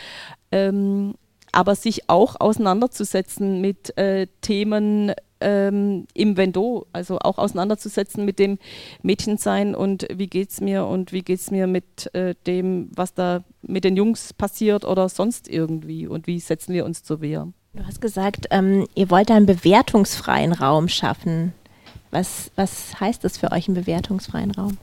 Ähm, 0.52 1.16
aber 1.52 1.76
sich 1.76 2.10
auch 2.10 2.36
auseinanderzusetzen 2.40 3.62
mit 3.62 3.98
äh, 3.98 4.28
Themen 4.42 5.14
ähm, 5.40 6.06
im 6.14 6.38
Vendo, 6.38 6.86
also 6.92 7.20
auch 7.20 7.38
auseinanderzusetzen 7.38 8.26
mit 8.26 8.40
dem 8.40 8.58
Mädchensein 9.04 9.76
und 9.76 10.08
wie 10.12 10.28
geht 10.28 10.50
es 10.50 10.60
mir 10.60 10.86
und 10.86 11.14
wie 11.14 11.22
geht 11.22 11.40
es 11.40 11.52
mir 11.52 11.68
mit 11.68 12.14
äh, 12.14 12.36
dem, 12.48 12.90
was 12.94 13.14
da 13.14 13.44
mit 13.62 13.84
den 13.84 13.96
Jungs 13.96 14.34
passiert 14.34 14.86
oder 14.86 15.08
sonst 15.08 15.48
irgendwie 15.48 16.08
und 16.08 16.28
wie 16.28 16.40
setzen 16.40 16.74
wir 16.74 16.86
uns 16.86 17.04
zur 17.04 17.22
Wehr. 17.22 17.48
Du 17.76 17.86
hast 17.86 18.00
gesagt, 18.00 18.48
ähm, 18.52 18.88
ihr 18.96 19.10
wollt 19.10 19.30
einen 19.30 19.46
bewertungsfreien 19.46 20.54
Raum 20.54 20.88
schaffen. 20.88 21.54
Was, 22.10 22.50
was 22.56 23.00
heißt 23.00 23.24
das 23.24 23.38
für 23.38 23.52
euch, 23.52 23.68
einen 23.68 23.76
bewertungsfreien 23.76 24.52
Raum? 24.52 24.78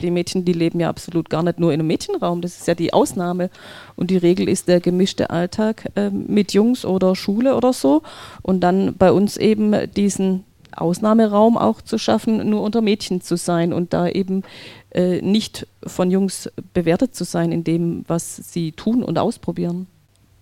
Die 0.00 0.10
Mädchen, 0.10 0.46
die 0.46 0.54
leben 0.54 0.80
ja 0.80 0.88
absolut 0.88 1.28
gar 1.28 1.42
nicht 1.42 1.60
nur 1.60 1.70
in 1.72 1.80
einem 1.80 1.88
Mädchenraum. 1.88 2.40
Das 2.40 2.56
ist 2.56 2.66
ja 2.66 2.74
die 2.74 2.94
Ausnahme. 2.94 3.50
Und 3.94 4.10
die 4.10 4.16
Regel 4.16 4.48
ist 4.48 4.68
der 4.68 4.80
gemischte 4.80 5.28
Alltag 5.28 5.90
äh, 5.96 6.08
mit 6.08 6.54
Jungs 6.54 6.86
oder 6.86 7.14
Schule 7.14 7.54
oder 7.56 7.74
so. 7.74 8.02
Und 8.40 8.60
dann 8.60 8.96
bei 8.96 9.12
uns 9.12 9.36
eben 9.36 9.92
diesen 9.92 10.44
Ausnahmeraum 10.74 11.58
auch 11.58 11.82
zu 11.82 11.98
schaffen, 11.98 12.48
nur 12.48 12.62
unter 12.62 12.80
Mädchen 12.80 13.20
zu 13.20 13.36
sein 13.36 13.74
und 13.74 13.92
da 13.92 14.08
eben 14.08 14.44
äh, 14.92 15.20
nicht 15.20 15.66
von 15.84 16.10
Jungs 16.10 16.50
bewertet 16.72 17.14
zu 17.14 17.24
sein 17.24 17.52
in 17.52 17.64
dem, 17.64 18.04
was 18.08 18.36
sie 18.36 18.72
tun 18.72 19.02
und 19.02 19.18
ausprobieren. 19.18 19.88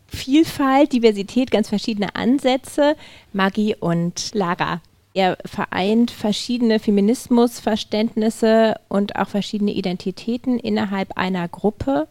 Vielfalt, 0.09 0.93
Diversität, 0.93 1.51
ganz 1.51 1.69
verschiedene 1.69 2.15
Ansätze, 2.17 2.97
Maggie 3.33 3.77
und 3.79 4.35
Lara. 4.35 4.81
Er 5.15 5.37
vereint 5.45 6.11
verschiedene 6.11 6.79
Feminismusverständnisse 6.79 8.77
und 8.89 9.17
auch 9.17 9.29
verschiedene 9.29 9.73
Identitäten 9.73 10.59
innerhalb 10.59 11.17
einer 11.17 11.49
Gruppe. 11.49 12.09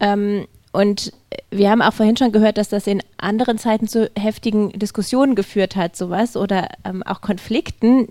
Ähm, 0.00 0.46
und 0.72 1.12
wir 1.50 1.70
haben 1.70 1.82
auch 1.82 1.92
vorhin 1.92 2.16
schon 2.16 2.32
gehört, 2.32 2.58
dass 2.58 2.68
das 2.68 2.86
in 2.86 3.02
anderen 3.16 3.58
Zeiten 3.58 3.88
zu 3.88 4.10
heftigen 4.16 4.70
Diskussionen 4.78 5.34
geführt 5.34 5.76
hat, 5.76 5.96
sowas 5.96 6.36
oder 6.36 6.68
ähm, 6.84 7.02
auch 7.02 7.20
Konflikten. 7.20 8.06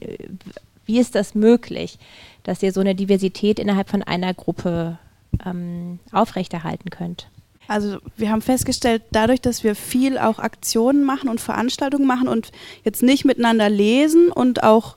Wie 0.86 1.00
ist 1.00 1.16
das 1.16 1.36
möglich, 1.36 1.98
dass 2.44 2.64
ihr 2.64 2.74
so 2.74 2.82
eine 2.82 2.96
Diversität 2.96 3.60
innerhalb 3.60 3.90
von 3.90 4.04
einer 4.04 4.34
Gruppe 4.34 4.98
ähm, 5.46 6.00
aufrechterhalten 6.12 6.90
könnt? 6.90 7.30
Also 7.68 7.98
wir 8.16 8.32
haben 8.32 8.42
festgestellt, 8.42 9.04
dadurch, 9.12 9.42
dass 9.42 9.64
wir 9.64 9.76
viel 9.76 10.18
auch 10.18 10.40
Aktionen 10.40 11.04
machen 11.04 11.30
und 11.30 11.42
Veranstaltungen 11.42 12.08
machen 12.08 12.28
und 12.28 12.52
jetzt 12.84 13.04
nicht 13.04 13.26
miteinander 13.26 13.70
lesen 13.70 14.32
und 14.32 14.64
auch 14.64 14.96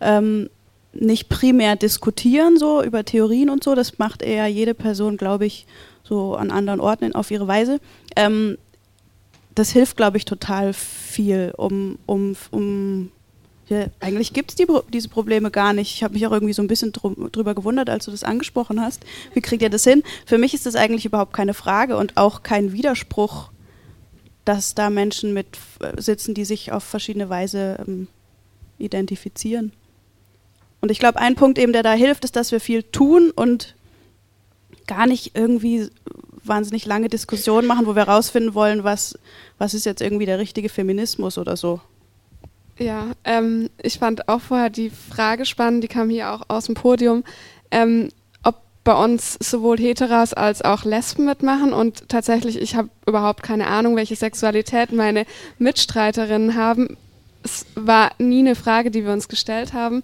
ähm, 0.00 0.48
nicht 0.92 1.28
primär 1.28 1.76
diskutieren 1.76 2.56
so 2.56 2.82
über 2.82 3.04
Theorien 3.04 3.50
und 3.50 3.62
so, 3.62 3.74
das 3.74 3.98
macht 3.98 4.22
eher 4.22 4.46
jede 4.46 4.74
Person, 4.74 5.16
glaube 5.16 5.46
ich, 5.46 5.66
so 6.02 6.34
an 6.34 6.50
anderen 6.50 6.80
Orten 6.80 7.14
auf 7.14 7.30
ihre 7.30 7.46
Weise. 7.46 7.80
Ähm, 8.16 8.56
das 9.54 9.70
hilft, 9.70 9.96
glaube 9.96 10.16
ich, 10.16 10.24
total 10.24 10.72
viel, 10.72 11.52
um, 11.56 11.98
um, 12.06 12.36
um 12.50 13.10
ja, 13.68 13.86
eigentlich 14.00 14.32
gibt 14.32 14.50
es 14.50 14.56
die, 14.56 14.66
diese 14.92 15.08
Probleme 15.08 15.50
gar 15.50 15.72
nicht. 15.72 15.94
Ich 15.94 16.02
habe 16.02 16.14
mich 16.14 16.26
auch 16.26 16.32
irgendwie 16.32 16.54
so 16.54 16.62
ein 16.62 16.68
bisschen 16.68 16.92
drum, 16.92 17.30
drüber 17.30 17.54
gewundert, 17.54 17.90
als 17.90 18.06
du 18.06 18.10
das 18.10 18.24
angesprochen 18.24 18.80
hast. 18.80 19.04
Wie 19.34 19.42
kriegt 19.42 19.62
ihr 19.62 19.70
das 19.70 19.84
hin? 19.84 20.02
Für 20.24 20.38
mich 20.38 20.54
ist 20.54 20.64
das 20.64 20.74
eigentlich 20.74 21.04
überhaupt 21.04 21.34
keine 21.34 21.54
Frage 21.54 21.96
und 21.96 22.16
auch 22.16 22.42
kein 22.42 22.72
Widerspruch, 22.72 23.50
dass 24.46 24.74
da 24.74 24.88
Menschen 24.88 25.34
mit 25.34 25.58
äh, 25.80 26.00
sitzen, 26.00 26.32
die 26.32 26.46
sich 26.46 26.72
auf 26.72 26.82
verschiedene 26.82 27.28
Weise 27.28 27.84
ähm, 27.86 28.08
identifizieren. 28.78 29.72
Und 30.80 30.90
ich 30.90 30.98
glaube, 30.98 31.18
ein 31.18 31.34
Punkt 31.34 31.58
eben, 31.58 31.72
der 31.72 31.82
da 31.82 31.92
hilft, 31.92 32.24
ist, 32.24 32.36
dass 32.36 32.52
wir 32.52 32.60
viel 32.60 32.82
tun 32.84 33.30
und 33.34 33.74
gar 34.86 35.06
nicht 35.06 35.36
irgendwie 35.36 35.90
wahnsinnig 36.42 36.86
lange 36.86 37.08
Diskussionen 37.08 37.66
machen, 37.66 37.86
wo 37.86 37.94
wir 37.94 38.06
herausfinden 38.06 38.54
wollen, 38.54 38.84
was, 38.84 39.18
was 39.58 39.74
ist 39.74 39.84
jetzt 39.84 40.00
irgendwie 40.00 40.24
der 40.24 40.38
richtige 40.38 40.70
Feminismus 40.70 41.36
oder 41.36 41.56
so. 41.56 41.80
Ja, 42.78 43.08
ähm, 43.24 43.70
ich 43.82 43.98
fand 43.98 44.28
auch 44.28 44.40
vorher 44.40 44.70
die 44.70 44.90
Frage 44.90 45.44
spannend, 45.44 45.82
die 45.82 45.88
kam 45.88 46.10
hier 46.10 46.32
auch 46.32 46.42
aus 46.48 46.66
dem 46.66 46.74
Podium, 46.74 47.24
ähm, 47.70 48.08
ob 48.44 48.62
bei 48.84 48.94
uns 48.94 49.36
sowohl 49.40 49.78
Heteras 49.78 50.32
als 50.32 50.62
auch 50.62 50.84
Lesben 50.84 51.24
mitmachen 51.24 51.72
und 51.72 52.08
tatsächlich, 52.08 52.60
ich 52.60 52.76
habe 52.76 52.88
überhaupt 53.06 53.42
keine 53.42 53.66
Ahnung, 53.66 53.96
welche 53.96 54.16
Sexualität 54.16 54.92
meine 54.92 55.26
Mitstreiterinnen 55.58 56.54
haben. 56.54 56.96
Es 57.42 57.66
war 57.74 58.12
nie 58.18 58.40
eine 58.40 58.54
Frage, 58.54 58.90
die 58.90 59.04
wir 59.04 59.12
uns 59.12 59.28
gestellt 59.28 59.72
haben. 59.72 60.02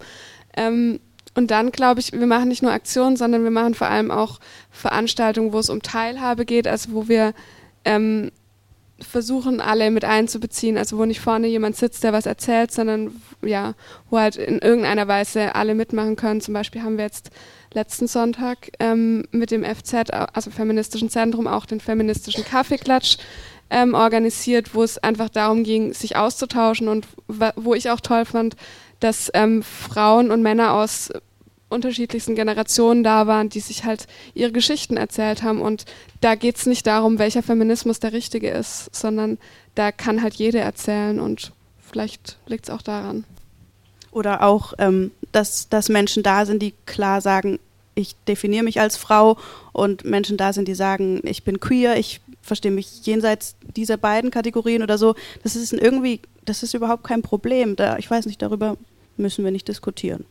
Ähm, 0.56 0.98
und 1.36 1.50
dann 1.50 1.72
glaube 1.72 2.00
ich, 2.00 2.12
wir 2.12 2.26
machen 2.26 2.48
nicht 2.48 2.62
nur 2.62 2.72
Aktionen, 2.72 3.16
sondern 3.16 3.42
wir 3.42 3.50
machen 3.50 3.74
vor 3.74 3.88
allem 3.88 4.10
auch 4.10 4.38
Veranstaltungen, 4.70 5.52
wo 5.52 5.58
es 5.58 5.70
um 5.70 5.82
Teilhabe 5.82 6.44
geht, 6.44 6.68
also 6.68 6.92
wo 6.92 7.08
wir 7.08 7.34
ähm, 7.84 8.30
versuchen 9.00 9.60
alle 9.60 9.90
mit 9.90 10.04
einzubeziehen, 10.04 10.78
also 10.78 10.98
wo 10.98 11.04
nicht 11.04 11.20
vorne 11.20 11.48
jemand 11.48 11.76
sitzt, 11.76 12.04
der 12.04 12.12
was 12.12 12.26
erzählt, 12.26 12.70
sondern 12.70 13.20
ja, 13.42 13.74
wo 14.08 14.18
halt 14.18 14.36
in 14.36 14.60
irgendeiner 14.60 15.08
Weise 15.08 15.54
alle 15.54 15.74
mitmachen 15.74 16.16
können. 16.16 16.40
Zum 16.40 16.54
Beispiel 16.54 16.82
haben 16.82 16.96
wir 16.96 17.04
jetzt 17.04 17.30
letzten 17.72 18.06
Sonntag 18.06 18.70
ähm, 18.78 19.24
mit 19.32 19.50
dem 19.50 19.64
FZ, 19.64 20.12
also 20.32 20.50
Feministischen 20.50 21.10
Zentrum, 21.10 21.46
auch 21.46 21.66
den 21.66 21.80
feministischen 21.80 22.44
Kaffeeklatsch 22.44 23.18
ähm, 23.70 23.94
organisiert, 23.94 24.74
wo 24.74 24.82
es 24.82 24.98
einfach 24.98 25.28
darum 25.28 25.64
ging, 25.64 25.92
sich 25.92 26.16
auszutauschen 26.16 26.88
und 26.88 27.08
wo 27.56 27.74
ich 27.74 27.90
auch 27.90 28.00
toll 28.00 28.24
fand, 28.24 28.54
dass 29.00 29.30
ähm, 29.34 29.62
Frauen 29.62 30.30
und 30.30 30.42
Männer 30.42 30.72
aus 30.74 31.10
unterschiedlichsten 31.74 32.34
Generationen 32.34 33.04
da 33.04 33.26
waren, 33.26 33.48
die 33.48 33.60
sich 33.60 33.84
halt 33.84 34.06
ihre 34.32 34.52
Geschichten 34.52 34.96
erzählt 34.96 35.42
haben. 35.42 35.60
Und 35.60 35.84
da 36.20 36.34
geht 36.34 36.56
es 36.56 36.66
nicht 36.66 36.86
darum, 36.86 37.18
welcher 37.18 37.42
Feminismus 37.42 38.00
der 38.00 38.12
richtige 38.12 38.50
ist, 38.50 38.94
sondern 38.94 39.38
da 39.74 39.92
kann 39.92 40.22
halt 40.22 40.34
jede 40.34 40.60
erzählen 40.60 41.20
und 41.20 41.52
vielleicht 41.80 42.38
liegt 42.46 42.64
es 42.64 42.70
auch 42.70 42.82
daran. 42.82 43.24
Oder 44.10 44.42
auch, 44.42 44.74
ähm, 44.78 45.10
dass, 45.32 45.68
dass 45.68 45.88
Menschen 45.88 46.22
da 46.22 46.46
sind, 46.46 46.62
die 46.62 46.72
klar 46.86 47.20
sagen, 47.20 47.58
ich 47.94 48.16
definiere 48.26 48.64
mich 48.64 48.80
als 48.80 48.96
Frau 48.96 49.36
und 49.72 50.04
Menschen 50.04 50.36
da 50.36 50.52
sind, 50.52 50.68
die 50.68 50.74
sagen, 50.74 51.20
ich 51.24 51.44
bin 51.44 51.60
queer, 51.60 51.96
ich 51.96 52.20
verstehe 52.42 52.70
mich 52.70 53.06
jenseits 53.06 53.56
dieser 53.76 53.96
beiden 53.96 54.30
Kategorien 54.30 54.82
oder 54.82 54.98
so. 54.98 55.14
Das 55.42 55.56
ist 55.56 55.72
irgendwie, 55.72 56.20
das 56.44 56.62
ist 56.62 56.74
überhaupt 56.74 57.04
kein 57.04 57.22
Problem. 57.22 57.76
Da, 57.76 57.96
ich 57.98 58.10
weiß 58.10 58.26
nicht, 58.26 58.42
darüber 58.42 58.76
müssen 59.16 59.44
wir 59.44 59.52
nicht 59.52 59.68
diskutieren. 59.68 60.24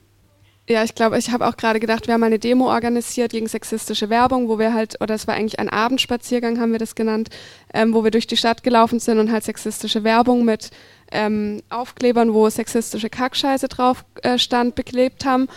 Ja, 0.70 0.82
ich 0.86 0.96
glaube, 0.96 1.18
ich 1.18 1.30
habe 1.30 1.46
auch 1.46 1.58
gerade 1.58 1.82
gedacht, 1.82 2.08
wir 2.08 2.14
haben 2.14 2.24
eine 2.24 2.40
Demo 2.40 2.72
organisiert 2.72 3.34
gegen 3.34 3.48
sexistische 3.48 4.10
Werbung, 4.10 4.48
wo 4.48 4.60
wir 4.60 4.74
halt, 4.74 5.02
oder 5.02 5.14
es 5.14 5.28
war 5.28 5.36
eigentlich 5.36 5.60
ein 5.60 5.68
Abendspaziergang, 5.68 6.58
haben 6.58 6.72
wir 6.72 6.80
das 6.80 6.96
genannt, 6.96 7.30
ähm, 7.74 7.94
wo 7.94 8.06
wir 8.06 8.12
durch 8.12 8.28
die 8.28 8.38
Stadt 8.38 8.64
gelaufen 8.64 9.00
sind 9.00 9.20
und 9.20 9.30
halt 9.30 9.44
sexistische 9.44 10.06
Werbung 10.06 10.46
mit 10.46 10.70
ähm, 11.12 11.62
Aufklebern, 11.70 12.34
wo 12.34 12.50
sexistische 12.50 13.10
Kackscheiße 13.10 13.68
drauf 13.68 14.06
äh, 14.22 14.38
stand, 14.38 14.76
beklebt 14.76 15.26
haben. 15.26 15.50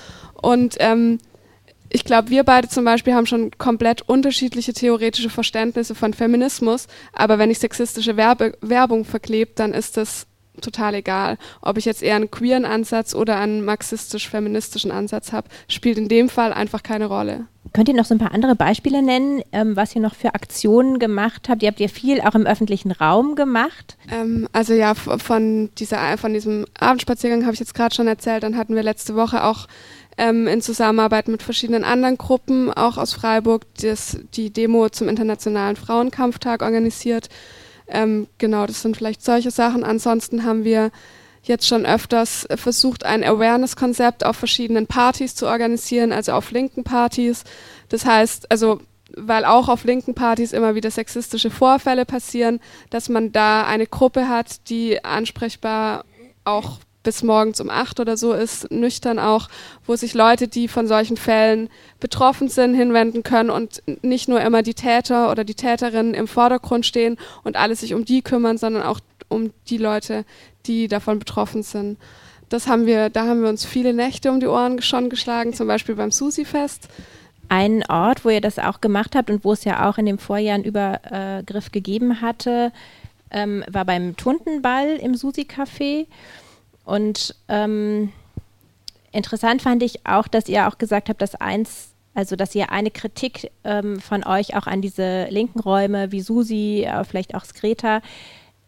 Und 0.42 0.74
ähm, 0.80 1.18
ich 1.88 2.04
glaube, 2.04 2.30
wir 2.30 2.42
beide 2.42 2.68
zum 2.68 2.84
Beispiel 2.84 3.14
haben 3.14 3.26
schon 3.26 3.52
komplett 3.58 4.02
unterschiedliche 4.02 4.72
theoretische 4.72 5.30
Verständnisse 5.30 5.94
von 5.94 6.14
Feminismus, 6.14 6.88
aber 7.12 7.38
wenn 7.38 7.52
ich 7.52 7.60
sexistische 7.60 8.16
Werbe 8.16 8.58
Werbung 8.60 9.04
verklebt, 9.04 9.60
dann 9.60 9.72
ist 9.72 9.96
das 9.96 10.26
total 10.60 10.94
egal. 10.94 11.38
Ob 11.60 11.78
ich 11.78 11.84
jetzt 11.84 12.02
eher 12.02 12.16
einen 12.16 12.30
queeren 12.30 12.64
Ansatz 12.64 13.14
oder 13.14 13.38
einen 13.38 13.64
marxistisch-feministischen 13.64 14.90
Ansatz 14.90 15.32
habe, 15.32 15.48
spielt 15.68 15.98
in 15.98 16.08
dem 16.08 16.28
Fall 16.28 16.52
einfach 16.52 16.82
keine 16.82 17.06
Rolle. 17.06 17.46
Könnt 17.72 17.88
ihr 17.88 17.94
noch 17.94 18.04
so 18.04 18.14
ein 18.14 18.18
paar 18.18 18.32
andere 18.32 18.54
Beispiele 18.54 19.02
nennen, 19.02 19.42
ähm, 19.52 19.76
was 19.76 19.94
ihr 19.94 20.00
noch 20.00 20.14
für 20.14 20.34
Aktionen 20.34 20.98
gemacht 20.98 21.48
habt? 21.48 21.62
Ihr 21.62 21.68
habt 21.68 21.80
ja 21.80 21.88
viel 21.88 22.20
auch 22.20 22.34
im 22.34 22.46
öffentlichen 22.46 22.90
Raum 22.90 23.34
gemacht. 23.34 23.96
Ähm, 24.10 24.48
also 24.52 24.72
ja, 24.72 24.94
von, 24.94 25.70
dieser, 25.76 26.16
von 26.16 26.32
diesem 26.32 26.64
Abendspaziergang 26.78 27.44
habe 27.44 27.54
ich 27.54 27.60
jetzt 27.60 27.74
gerade 27.74 27.94
schon 27.94 28.06
erzählt. 28.06 28.44
Dann 28.44 28.56
hatten 28.56 28.74
wir 28.74 28.82
letzte 28.82 29.14
Woche 29.14 29.44
auch 29.44 29.66
ähm, 30.16 30.46
in 30.46 30.62
Zusammenarbeit 30.62 31.28
mit 31.28 31.42
verschiedenen 31.42 31.84
anderen 31.84 32.16
Gruppen, 32.16 32.72
auch 32.72 32.96
aus 32.96 33.12
Freiburg, 33.12 33.66
das, 33.80 34.18
die 34.34 34.50
Demo 34.50 34.88
zum 34.88 35.08
Internationalen 35.08 35.76
Frauenkampftag 35.76 36.62
organisiert. 36.62 37.28
Ähm, 37.88 38.26
genau, 38.38 38.66
das 38.66 38.82
sind 38.82 38.96
vielleicht 38.96 39.24
solche 39.24 39.50
Sachen. 39.50 39.84
Ansonsten 39.84 40.44
haben 40.44 40.64
wir 40.64 40.90
jetzt 41.42 41.66
schon 41.66 41.86
öfters 41.86 42.46
versucht, 42.56 43.04
ein 43.04 43.22
Awareness-Konzept 43.22 44.24
auf 44.24 44.36
verschiedenen 44.36 44.86
Partys 44.86 45.34
zu 45.34 45.46
organisieren, 45.46 46.12
also 46.12 46.32
auf 46.32 46.50
linken 46.50 46.82
Partys. 46.84 47.44
Das 47.88 48.04
heißt, 48.04 48.50
also 48.50 48.80
weil 49.16 49.44
auch 49.44 49.68
auf 49.68 49.84
linken 49.84 50.14
Partys 50.14 50.52
immer 50.52 50.74
wieder 50.74 50.90
sexistische 50.90 51.50
Vorfälle 51.50 52.04
passieren, 52.04 52.60
dass 52.90 53.08
man 53.08 53.32
da 53.32 53.64
eine 53.64 53.86
Gruppe 53.86 54.28
hat, 54.28 54.68
die 54.68 55.02
ansprechbar 55.04 56.04
auch 56.44 56.78
bis 57.06 57.22
morgens 57.22 57.60
um 57.60 57.70
acht 57.70 58.00
oder 58.00 58.16
so 58.16 58.32
ist, 58.32 58.68
nüchtern 58.72 59.20
auch, 59.20 59.48
wo 59.86 59.94
sich 59.94 60.12
Leute, 60.12 60.48
die 60.48 60.66
von 60.66 60.88
solchen 60.88 61.16
Fällen 61.16 61.70
betroffen 62.00 62.48
sind, 62.48 62.74
hinwenden 62.74 63.22
können 63.22 63.48
und 63.48 63.80
nicht 64.02 64.28
nur 64.28 64.40
immer 64.40 64.64
die 64.64 64.74
Täter 64.74 65.30
oder 65.30 65.44
die 65.44 65.54
Täterinnen 65.54 66.14
im 66.14 66.26
Vordergrund 66.26 66.84
stehen 66.84 67.16
und 67.44 67.54
alle 67.54 67.76
sich 67.76 67.94
um 67.94 68.04
die 68.04 68.22
kümmern, 68.22 68.58
sondern 68.58 68.82
auch 68.82 68.98
um 69.28 69.52
die 69.68 69.78
Leute, 69.78 70.24
die 70.66 70.88
davon 70.88 71.20
betroffen 71.20 71.62
sind. 71.62 71.96
Das 72.48 72.66
haben 72.66 72.86
wir, 72.86 73.08
da 73.08 73.24
haben 73.28 73.42
wir 73.42 73.50
uns 73.50 73.64
viele 73.64 73.94
Nächte 73.94 74.32
um 74.32 74.40
die 74.40 74.48
Ohren 74.48 74.82
schon 74.82 75.08
geschlagen, 75.08 75.54
zum 75.54 75.68
Beispiel 75.68 75.94
beim 75.94 76.10
Susi-Fest. 76.10 76.88
Ein 77.48 77.84
Ort, 77.88 78.24
wo 78.24 78.30
ihr 78.30 78.40
das 78.40 78.58
auch 78.58 78.80
gemacht 78.80 79.14
habt 79.14 79.30
und 79.30 79.44
wo 79.44 79.52
es 79.52 79.62
ja 79.62 79.88
auch 79.88 79.96
in 79.98 80.06
dem 80.06 80.18
Vorjahr 80.18 80.56
einen 80.56 80.64
Übergriff 80.64 81.70
gegeben 81.70 82.20
hatte, 82.20 82.72
ähm, 83.30 83.64
war 83.70 83.84
beim 83.84 84.16
Tuntenball 84.16 84.96
im 84.96 85.14
Susi-Café. 85.14 86.06
Und 86.86 87.34
ähm, 87.48 88.12
interessant 89.10 89.60
fand 89.60 89.82
ich 89.82 90.06
auch, 90.06 90.28
dass 90.28 90.48
ihr 90.48 90.68
auch 90.68 90.78
gesagt 90.78 91.08
habt, 91.08 91.20
dass 91.20 91.34
eins, 91.34 91.88
also 92.14 92.36
dass 92.36 92.54
ihr 92.54 92.70
eine 92.70 92.92
Kritik 92.92 93.50
ähm, 93.64 94.00
von 94.00 94.24
euch 94.24 94.56
auch 94.56 94.68
an 94.68 94.80
diese 94.80 95.26
linken 95.26 95.58
Räume 95.58 96.12
wie 96.12 96.20
Susi, 96.20 96.84
äh, 96.86 97.04
vielleicht 97.04 97.34
auch 97.34 97.44
Skreta, 97.44 98.02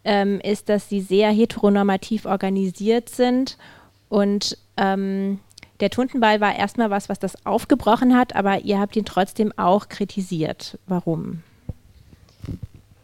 ähm, 0.02 0.40
ist, 0.40 0.68
dass 0.68 0.88
sie 0.88 1.00
sehr 1.00 1.30
heteronormativ 1.30 2.26
organisiert 2.26 3.08
sind. 3.08 3.56
Und 4.08 4.58
ähm, 4.76 5.38
der 5.78 5.90
Tuntenball 5.90 6.40
war 6.40 6.56
erstmal 6.56 6.90
was, 6.90 7.08
was 7.08 7.20
das 7.20 7.46
aufgebrochen 7.46 8.16
hat, 8.16 8.34
aber 8.34 8.62
ihr 8.62 8.80
habt 8.80 8.96
ihn 8.96 9.04
trotzdem 9.04 9.52
auch 9.56 9.88
kritisiert. 9.88 10.76
Warum? 10.88 11.44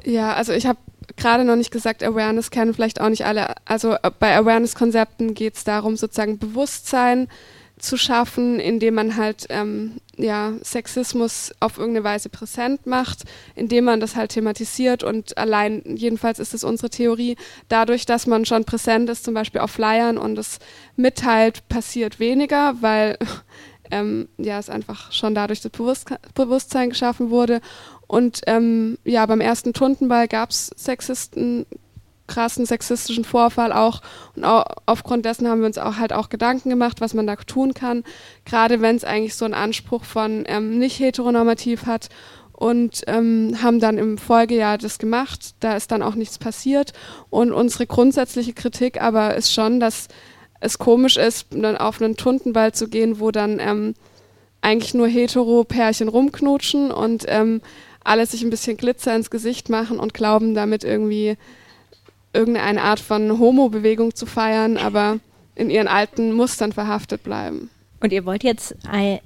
Ja, 0.02 0.34
also 0.34 0.52
ich 0.52 0.66
habe 0.66 0.78
gerade 1.16 1.44
noch 1.44 1.56
nicht 1.56 1.70
gesagt, 1.70 2.02
Awareness 2.02 2.50
kennen 2.50 2.74
vielleicht 2.74 3.00
auch 3.00 3.08
nicht 3.08 3.24
alle. 3.24 3.54
Also 3.64 3.94
äh, 3.94 4.10
bei 4.18 4.36
Awareness-Konzepten 4.36 5.34
geht 5.34 5.56
es 5.56 5.64
darum, 5.64 5.96
sozusagen 5.96 6.38
Bewusstsein 6.38 7.28
zu 7.78 7.96
schaffen, 7.96 8.60
indem 8.60 8.94
man 8.94 9.16
halt 9.16 9.46
ähm, 9.50 9.96
ja, 10.16 10.52
Sexismus 10.62 11.52
auf 11.60 11.78
irgendeine 11.78 12.04
Weise 12.04 12.28
präsent 12.28 12.86
macht, 12.86 13.24
indem 13.54 13.84
man 13.84 14.00
das 14.00 14.16
halt 14.16 14.32
thematisiert 14.32 15.02
und 15.02 15.36
allein, 15.36 15.82
jedenfalls 15.84 16.38
ist 16.38 16.54
es 16.54 16.64
unsere 16.64 16.90
Theorie, 16.90 17.36
dadurch, 17.68 18.06
dass 18.06 18.26
man 18.26 18.44
schon 18.44 18.64
präsent 18.64 19.10
ist, 19.10 19.24
zum 19.24 19.34
Beispiel 19.34 19.60
auf 19.60 19.72
Flyern 19.72 20.18
und 20.18 20.38
es 20.38 20.58
mitteilt, 20.96 21.68
passiert 21.68 22.20
weniger, 22.20 22.74
weil 22.80 23.18
ähm, 23.90 24.28
ja, 24.38 24.58
es 24.58 24.70
einfach 24.70 25.12
schon 25.12 25.34
dadurch 25.34 25.60
das 25.60 25.72
Bewusstsein 26.34 26.90
geschaffen 26.90 27.30
wurde 27.30 27.60
und 28.06 28.42
ähm, 28.46 28.98
ja, 29.04 29.24
beim 29.26 29.40
ersten 29.40 29.72
Tuntenball 29.72 30.28
gab 30.28 30.50
es 30.50 30.70
Sexisten, 30.76 31.66
krassen 32.26 32.66
sexistischen 32.66 33.24
Vorfall 33.24 33.72
auch. 33.72 34.00
Und 34.34 34.44
auch, 34.44 34.64
aufgrund 34.86 35.24
dessen 35.24 35.48
haben 35.48 35.60
wir 35.60 35.66
uns 35.66 35.78
auch 35.78 35.96
halt 35.96 36.12
auch 36.12 36.28
Gedanken 36.28 36.70
gemacht, 36.70 37.00
was 37.00 37.14
man 37.14 37.26
da 37.26 37.36
tun 37.36 37.74
kann. 37.74 38.04
Gerade 38.44 38.80
wenn 38.80 38.96
es 38.96 39.04
eigentlich 39.04 39.34
so 39.34 39.44
einen 39.44 39.54
Anspruch 39.54 40.04
von 40.04 40.44
ähm, 40.46 40.78
nicht 40.78 40.98
heteronormativ 40.98 41.86
hat. 41.86 42.08
Und 42.52 43.02
ähm, 43.08 43.58
haben 43.62 43.80
dann 43.80 43.98
im 43.98 44.16
Folgejahr 44.16 44.78
das 44.78 44.98
gemacht. 44.98 45.56
Da 45.58 45.76
ist 45.76 45.90
dann 45.90 46.02
auch 46.02 46.14
nichts 46.14 46.38
passiert. 46.38 46.92
Und 47.28 47.52
unsere 47.52 47.86
grundsätzliche 47.86 48.52
Kritik 48.52 49.02
aber 49.02 49.34
ist 49.34 49.52
schon, 49.52 49.80
dass 49.80 50.06
es 50.60 50.78
komisch 50.78 51.16
ist, 51.16 51.48
dann 51.50 51.76
auf 51.76 52.00
einen 52.00 52.16
Tuntenball 52.16 52.72
zu 52.72 52.88
gehen, 52.88 53.18
wo 53.18 53.32
dann 53.32 53.58
ähm, 53.58 53.94
eigentlich 54.64 54.94
nur 54.94 55.06
hetero-Pärchen 55.06 56.08
rumknutschen 56.08 56.90
und 56.90 57.24
ähm, 57.28 57.60
alle 58.04 58.26
sich 58.26 58.42
ein 58.42 58.50
bisschen 58.50 58.76
Glitzer 58.76 59.16
ins 59.16 59.30
Gesicht 59.30 59.68
machen 59.68 59.98
und 59.98 60.14
glauben, 60.14 60.54
damit 60.54 60.84
irgendwie 60.84 61.36
irgendeine 62.32 62.82
Art 62.82 63.00
von 63.00 63.38
Homo-Bewegung 63.38 64.14
zu 64.14 64.26
feiern, 64.26 64.76
aber 64.76 65.18
in 65.54 65.70
ihren 65.70 65.88
alten 65.88 66.32
Mustern 66.32 66.72
verhaftet 66.72 67.22
bleiben. 67.22 67.70
Und 68.00 68.12
ihr 68.12 68.26
wollt 68.26 68.44
jetzt 68.44 68.76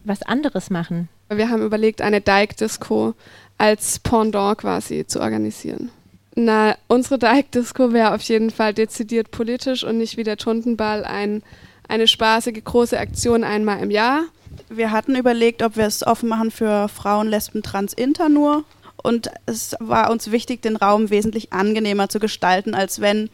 was 0.04 0.22
anderes 0.22 0.70
machen? 0.70 1.08
Wir 1.28 1.50
haben 1.50 1.62
überlegt, 1.62 2.00
eine 2.00 2.20
Dyke-Disco 2.20 3.14
als 3.58 3.98
Pendant 3.98 4.58
quasi 4.58 5.06
zu 5.06 5.20
organisieren. 5.20 5.90
Na, 6.36 6.76
unsere 6.86 7.18
Dyke-Disco 7.18 7.92
wäre 7.92 8.14
auf 8.14 8.22
jeden 8.22 8.50
Fall 8.50 8.72
dezidiert 8.72 9.32
politisch 9.32 9.82
und 9.82 9.98
nicht 9.98 10.16
wie 10.16 10.22
der 10.22 10.36
Tuntenball 10.36 11.04
ein, 11.04 11.42
eine 11.88 12.06
spaßige 12.06 12.62
große 12.62 12.98
Aktion 12.98 13.42
einmal 13.42 13.82
im 13.82 13.90
Jahr, 13.90 14.22
wir 14.70 14.90
hatten 14.90 15.16
überlegt, 15.16 15.62
ob 15.62 15.76
wir 15.76 15.86
es 15.86 16.06
offen 16.06 16.28
machen 16.28 16.50
für 16.50 16.88
Frauen, 16.88 17.28
Lesben, 17.28 17.62
Trans, 17.62 17.92
Inter 17.92 18.28
nur. 18.28 18.64
Und 19.02 19.30
es 19.46 19.76
war 19.80 20.10
uns 20.10 20.30
wichtig, 20.30 20.62
den 20.62 20.76
Raum 20.76 21.10
wesentlich 21.10 21.52
angenehmer 21.52 22.08
zu 22.08 22.18
gestalten, 22.18 22.74
als 22.74 23.00
wenn 23.00 23.30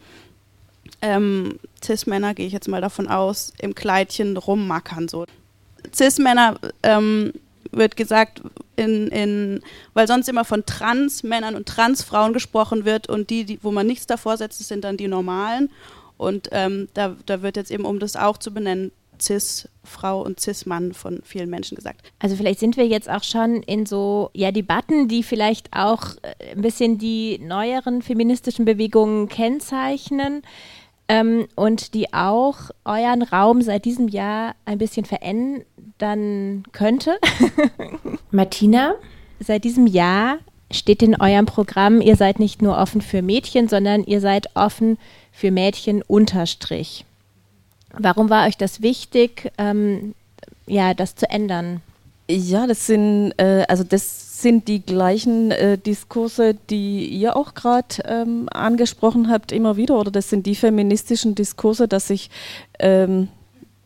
ähm, 1.01 1.59
Cis-Männer, 1.83 2.33
gehe 2.33 2.47
ich 2.47 2.53
jetzt 2.53 2.67
mal 2.67 2.81
davon 2.81 3.07
aus, 3.07 3.53
im 3.59 3.75
Kleidchen 3.75 4.37
rummackern. 4.37 5.07
So. 5.07 5.25
Cis-Männer 5.93 6.59
ähm, 6.83 7.33
wird 7.71 7.97
gesagt, 7.97 8.41
in, 8.75 9.07
in, 9.07 9.61
weil 9.93 10.07
sonst 10.07 10.29
immer 10.29 10.45
von 10.45 10.65
Trans-Männern 10.65 11.55
und 11.55 11.67
Trans-Frauen 11.67 12.33
gesprochen 12.33 12.85
wird 12.85 13.07
und 13.07 13.29
die, 13.29 13.45
die, 13.45 13.59
wo 13.61 13.71
man 13.71 13.87
nichts 13.87 14.05
davor 14.05 14.37
setzt, 14.37 14.65
sind 14.67 14.83
dann 14.83 14.97
die 14.97 15.07
Normalen. 15.07 15.69
Und 16.17 16.49
ähm, 16.51 16.87
da, 16.93 17.15
da 17.25 17.41
wird 17.41 17.57
jetzt 17.57 17.71
eben, 17.71 17.85
um 17.85 17.99
das 17.99 18.15
auch 18.15 18.37
zu 18.37 18.53
benennen, 18.53 18.91
Cis-Frau 19.21 20.21
und 20.21 20.39
Cis-Mann 20.39 20.93
von 20.93 21.21
vielen 21.23 21.49
Menschen 21.49 21.75
gesagt. 21.75 22.01
Also 22.19 22.35
vielleicht 22.35 22.59
sind 22.59 22.77
wir 22.77 22.87
jetzt 22.87 23.09
auch 23.09 23.23
schon 23.23 23.63
in 23.63 23.85
so 23.85 24.29
ja, 24.33 24.51
Debatten, 24.51 25.07
die 25.07 25.23
vielleicht 25.23 25.73
auch 25.73 26.15
äh, 26.21 26.51
ein 26.51 26.61
bisschen 26.61 26.97
die 26.97 27.39
neueren 27.39 28.01
feministischen 28.01 28.65
Bewegungen 28.65 29.29
kennzeichnen 29.29 30.41
ähm, 31.07 31.47
und 31.55 31.93
die 31.93 32.13
auch 32.13 32.71
euren 32.83 33.21
Raum 33.21 33.61
seit 33.61 33.85
diesem 33.85 34.07
Jahr 34.07 34.55
ein 34.65 34.77
bisschen 34.77 35.05
verändern 35.05 36.63
könnte. 36.71 37.17
Martina, 38.31 38.95
seit 39.39 39.63
diesem 39.63 39.87
Jahr 39.87 40.39
steht 40.71 41.03
in 41.03 41.19
eurem 41.19 41.45
Programm, 41.45 42.01
ihr 42.01 42.15
seid 42.15 42.39
nicht 42.39 42.61
nur 42.61 42.77
offen 42.77 43.01
für 43.01 43.21
Mädchen, 43.21 43.67
sondern 43.67 44.03
ihr 44.03 44.19
seid 44.19 44.55
offen 44.55 44.97
für 45.31 45.51
Mädchen 45.51 46.01
unterstrich. 46.01 47.05
Warum 47.99 48.29
war 48.29 48.47
euch 48.47 48.57
das 48.57 48.81
wichtig, 48.81 49.51
ähm, 49.57 50.13
ja, 50.67 50.93
das 50.93 51.15
zu 51.15 51.29
ändern? 51.29 51.81
Ja, 52.29 52.65
das 52.65 52.87
sind 52.87 53.33
äh, 53.37 53.65
also 53.67 53.83
das 53.83 54.41
sind 54.41 54.67
die 54.67 54.81
gleichen 54.81 55.51
äh, 55.51 55.77
Diskurse, 55.77 56.55
die 56.69 57.07
ihr 57.07 57.35
auch 57.35 57.53
gerade 57.53 58.03
ähm, 58.05 58.49
angesprochen 58.51 59.29
habt, 59.29 59.51
immer 59.51 59.77
wieder, 59.77 59.99
oder 59.99 60.11
das 60.11 60.29
sind 60.29 60.45
die 60.45 60.55
feministischen 60.55 61.35
Diskurse, 61.35 61.87
dass 61.87 62.07
sich 62.07 62.29
ähm, 62.79 63.29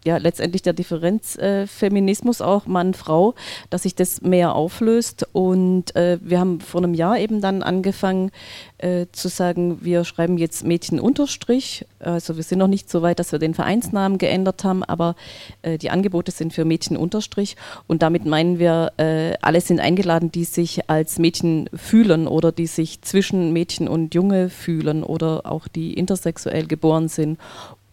ja 0.10 0.18
letztendlich 0.18 0.62
der 0.62 0.74
Differenzfeminismus 0.74 2.40
äh, 2.40 2.44
auch 2.44 2.66
Mann-Frau, 2.66 3.36
dass 3.70 3.84
sich 3.84 3.96
das 3.96 4.22
mehr 4.22 4.56
auflöst. 4.56 5.28
Und 5.32 5.96
äh, 5.96 6.18
wir 6.22 6.40
haben 6.40 6.60
vor 6.60 6.84
einem 6.84 6.94
Jahr 6.94 7.18
eben 7.20 7.42
dann 7.42 7.64
angefangen 7.64 8.32
äh, 8.80 9.06
zu 9.12 9.28
sagen, 9.28 9.80
wir 9.82 10.04
schreiben 10.04 10.38
jetzt 10.38 10.66
Mädchen 10.66 11.00
Unterstrich. 11.00 11.86
Also 12.00 12.36
wir 12.36 12.44
sind 12.44 12.60
noch 12.60 12.68
nicht 12.68 12.90
so 12.90 13.02
weit, 13.02 13.20
dass 13.20 13.32
wir 13.32 13.40
den 13.40 13.54
Vereinsnamen 13.54 14.18
geändert 14.18 14.64
haben, 14.64 14.84
aber 14.84 15.16
äh, 15.62 15.78
die 15.78 15.90
Angebote 15.90 16.32
sind 16.32 16.54
für 16.54 16.66
Mädchen 16.66 16.98
Unterstrich. 16.98 17.56
Und 17.88 18.02
damit 18.02 18.26
meinen 18.26 18.58
wir, 18.58 18.92
äh, 18.98 19.34
alle 19.42 19.62
sind 19.62 19.80
eingeladen, 19.80 20.32
die 20.32 20.46
sich 20.46 20.90
als 20.90 21.20
Mädchen 21.20 21.70
fühlen 21.74 22.28
oder 22.28 22.52
die 22.52 22.68
sich 22.68 23.02
zwischen 23.02 23.54
Mädchen 23.54 23.88
und 23.88 24.16
Junge 24.16 24.50
fühlen 24.50 25.04
oder 25.04 25.46
auch 25.46 25.68
die 25.68 25.94
intersexuell 25.94 26.66
geboren 26.68 27.08
sind 27.08 27.38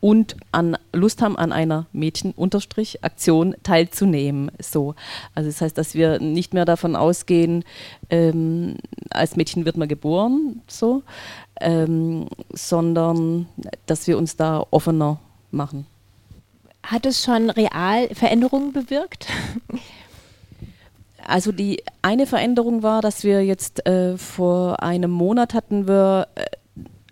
und 0.07 0.37
an 0.53 0.77
Lust 0.93 1.21
haben, 1.21 1.37
an 1.37 1.51
einer 1.51 1.87
Mädchen-Aktion 1.93 3.57
teilzunehmen. 3.65 4.53
So. 4.63 4.95
Also 5.35 5.51
das 5.51 5.61
heißt, 5.61 5.77
dass 5.77 5.95
wir 5.97 6.21
nicht 6.21 6.55
mehr 6.55 6.65
davon 6.65 6.95
ausgehen, 6.95 7.65
ähm, 8.09 8.77
als 9.11 9.35
Mädchen 9.35 9.65
wird 9.65 9.77
man 9.77 9.89
geboren, 9.89 10.63
so, 10.69 11.03
ähm, 11.61 12.29
sondern 12.53 13.49
dass 13.87 14.07
wir 14.07 14.17
uns 14.17 14.37
da 14.37 14.65
offener 14.71 15.19
machen. 15.51 15.87
Hat 16.85 17.05
es 17.05 17.25
schon 17.25 17.51
real 17.51 18.09
Veränderungen 18.15 18.73
bewirkt? 18.73 19.27
Also 21.29 21.51
die 21.51 21.83
eine 22.03 22.25
Veränderung 22.25 22.85
war, 22.85 23.03
dass 23.03 23.25
wir 23.25 23.45
jetzt 23.45 23.85
äh, 23.85 24.17
vor 24.17 24.81
einem 24.81 25.11
Monat 25.11 25.55
hatten 25.55 25.89
wir 25.89 26.29
äh, 26.37 26.45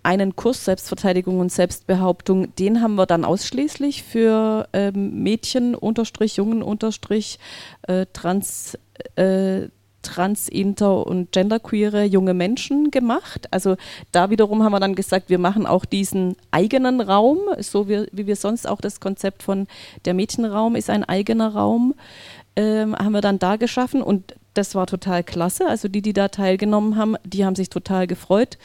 einen 0.04 0.36
Kurs 0.36 0.64
Selbstverteidigung 0.64 1.40
und 1.40 1.50
Selbstbehauptung, 1.50 2.54
den 2.56 2.80
haben 2.80 2.94
wir 2.94 3.06
dann 3.06 3.24
ausschließlich 3.24 4.02
für 4.02 4.68
ähm, 4.72 5.22
Mädchen, 5.22 5.74
Unterstrich, 5.74 6.36
Jungen, 6.36 6.62
Unterstrich, 6.62 7.38
äh, 7.82 8.06
Trans, 8.12 8.78
äh, 9.16 9.68
trans, 10.02 10.48
inter 10.48 11.06
und 11.06 11.32
genderqueere 11.32 12.04
junge 12.04 12.34
Menschen 12.34 12.90
gemacht. 12.90 13.48
Also 13.50 13.76
da 14.12 14.28
wiederum 14.28 14.62
haben 14.62 14.72
wir 14.72 14.80
dann 14.80 14.94
gesagt, 14.94 15.30
wir 15.30 15.38
machen 15.38 15.66
auch 15.66 15.86
diesen 15.86 16.36
eigenen 16.50 17.00
Raum, 17.00 17.38
so 17.58 17.88
wie, 17.88 18.06
wie 18.12 18.26
wir 18.26 18.36
sonst 18.36 18.68
auch 18.68 18.82
das 18.82 19.00
Konzept 19.00 19.42
von 19.42 19.66
der 20.04 20.12
Mädchenraum 20.12 20.76
ist 20.76 20.90
ein 20.90 21.04
eigener 21.04 21.54
Raum, 21.54 21.94
ähm, 22.54 22.94
haben 22.94 23.12
wir 23.12 23.22
dann 23.22 23.38
da 23.38 23.56
geschaffen 23.56 24.02
und 24.02 24.34
das 24.54 24.74
war 24.74 24.86
total 24.86 25.22
klasse. 25.22 25.66
Also 25.66 25.88
die, 25.88 26.02
die 26.02 26.12
da 26.12 26.28
teilgenommen 26.28 26.96
haben, 26.96 27.16
die 27.24 27.44
haben 27.44 27.56
sich 27.56 27.68
total 27.68 28.06
gefreut 28.06 28.58